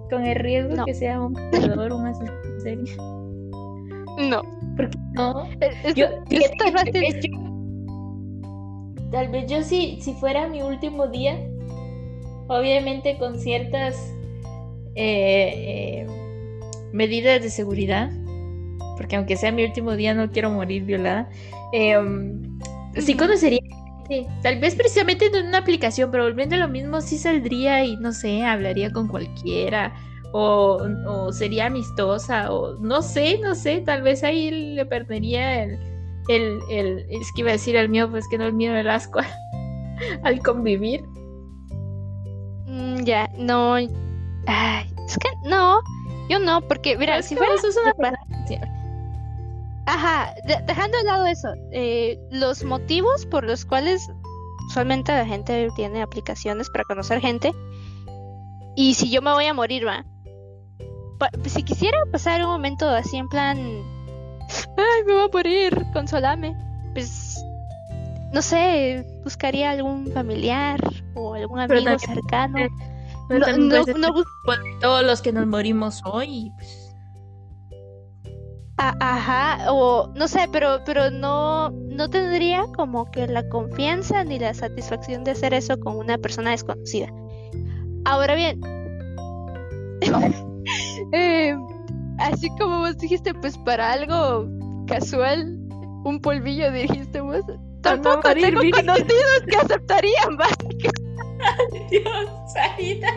Con 0.09 0.25
el 0.25 0.35
riesgo 0.35 0.75
No. 0.75 0.85
que 0.85 0.93
sea 0.93 1.21
un 1.21 1.33
perdedor 1.51 1.93
un 1.93 2.07
asesino 2.07 2.33
en 2.45 2.61
serie. 2.61 2.97
No. 4.19 4.41
¿Por 4.75 4.89
qué 4.89 4.97
no? 5.13 5.43
Es- 5.83 5.95
Yo, 5.95 6.05
es 6.29 6.51
tan 6.57 6.73
tal 6.73 6.73
fácil. 6.73 7.01
vez 7.01 7.15
yo, 7.23 9.09
tal 9.11 9.27
vez 9.29 9.49
yo 9.49 9.63
si, 9.63 9.99
si 10.01 10.13
fuera 10.13 10.47
mi 10.47 10.61
último 10.61 11.07
día, 11.07 11.37
obviamente 12.47 13.17
con 13.17 13.39
ciertas 13.39 13.95
eh, 14.95 16.05
eh, 16.05 16.07
medidas 16.93 17.41
de 17.41 17.49
seguridad, 17.49 18.11
porque 18.97 19.15
aunque 19.15 19.37
sea 19.37 19.51
mi 19.51 19.63
último 19.63 19.95
día 19.95 20.13
no 20.13 20.29
quiero 20.31 20.49
morir 20.51 20.83
violada, 20.83 21.29
eh, 21.73 21.97
um, 21.97 22.59
sí 22.97 23.15
conocería 23.15 23.59
gente, 24.07 24.27
tal 24.43 24.59
vez 24.59 24.75
precisamente 24.75 25.27
en 25.27 25.47
una 25.47 25.59
aplicación, 25.59 26.11
pero 26.11 26.23
volviendo 26.25 26.55
a 26.55 26.59
lo 26.59 26.67
mismo, 26.67 26.99
sí 27.01 27.17
saldría 27.17 27.85
y 27.85 27.95
no 27.97 28.11
sé, 28.11 28.43
hablaría 28.43 28.91
con 28.91 29.07
cualquiera. 29.07 29.93
O, 30.31 30.77
o 31.07 31.31
sería 31.33 31.65
amistosa, 31.65 32.51
o 32.53 32.75
no 32.79 33.01
sé, 33.01 33.39
no 33.39 33.55
sé, 33.55 33.81
tal 33.81 34.03
vez 34.03 34.23
ahí 34.23 34.51
le 34.75 34.85
perdería 34.85 35.63
el, 35.63 35.79
el, 36.27 36.59
el- 36.69 37.05
es 37.09 37.31
que 37.33 37.41
iba 37.41 37.49
a 37.49 37.53
decir 37.53 37.75
el 37.75 37.89
mío, 37.89 38.09
pues 38.11 38.27
que 38.29 38.37
no 38.37 38.45
el 38.45 38.53
mío, 38.53 38.75
el 38.75 38.89
asco 38.89 39.19
al 40.23 40.39
convivir. 40.43 41.03
Mm, 42.67 43.03
ya, 43.05 43.27
no. 43.37 43.73
Ay, 44.45 44.93
es 45.07 45.17
que 45.17 45.29
no. 45.45 45.79
Yo 46.29 46.37
no, 46.37 46.61
porque, 46.61 46.95
mira, 46.95 47.17
Es 47.17 47.25
si 47.25 47.35
fuera. 47.35 47.55
eso 47.55 47.67
es 47.69 47.77
una 47.77 47.93
de. 48.47 48.59
Ajá, 49.87 50.35
dejando 50.67 50.95
de 50.99 51.03
lado 51.03 51.25
eso, 51.25 51.47
eh, 51.71 52.19
los 52.29 52.63
motivos 52.63 53.25
por 53.25 53.43
los 53.43 53.65
cuales 53.65 54.07
usualmente 54.67 55.11
la 55.11 55.25
gente 55.25 55.67
tiene 55.75 56.03
aplicaciones 56.03 56.69
para 56.69 56.83
conocer 56.83 57.19
gente. 57.19 57.51
Y 58.75 58.93
si 58.93 59.09
yo 59.09 59.23
me 59.23 59.31
voy 59.33 59.45
a 59.45 59.53
morir, 59.55 59.87
va. 59.87 60.05
Si 61.45 61.63
quisiera 61.63 61.97
pasar 62.11 62.41
un 62.41 62.47
momento 62.47 62.87
así 62.89 63.17
en 63.17 63.27
plan, 63.27 63.57
ay, 64.77 65.03
me 65.05 65.13
voy 65.13 65.23
a 65.23 65.29
morir, 65.31 65.85
consolame. 65.93 66.55
Pues, 66.93 67.43
no 68.33 68.41
sé, 68.41 69.05
buscaría 69.23 69.71
algún 69.71 70.11
familiar 70.11 70.79
o 71.15 71.33
algún 71.33 71.59
amigo 71.59 71.97
cercano. 71.99 72.59
no, 73.29 73.39
no, 73.39 74.23
todos 74.81 75.03
los 75.03 75.21
que 75.21 75.31
nos 75.31 75.47
morimos 75.47 76.01
hoy, 76.05 76.51
pues 76.57 76.89
ajá, 78.79 79.71
o 79.71 80.09
no 80.15 80.27
sé, 80.27 80.47
pero, 80.51 80.81
pero 80.85 81.11
no, 81.11 81.69
no 81.71 82.09
tendría 82.09 82.65
como 82.75 83.09
que 83.11 83.27
la 83.27 83.47
confianza 83.49 84.23
ni 84.23 84.39
la 84.39 84.53
satisfacción 84.53 85.23
de 85.23 85.31
hacer 85.31 85.53
eso 85.53 85.79
con 85.79 85.97
una 85.97 86.17
persona 86.17 86.51
desconocida. 86.51 87.07
Ahora 88.05 88.35
bien, 88.35 88.61
eh, 91.11 91.55
así 92.19 92.49
como 92.59 92.79
vos 92.79 92.97
dijiste, 92.97 93.33
pues 93.33 93.57
para 93.57 93.91
algo 93.91 94.47
casual, 94.87 95.57
un 96.03 96.19
polvillo 96.21 96.71
dijiste 96.71 97.21
vos, 97.21 97.43
tampoco 97.81 98.33
tengo 98.33 98.61
conocidos 98.71 99.43
que 99.49 99.55
aceptarían, 99.57 100.37
básicamente. 100.37 101.09
Dios, 101.89 102.29
Sarita. 102.53 103.07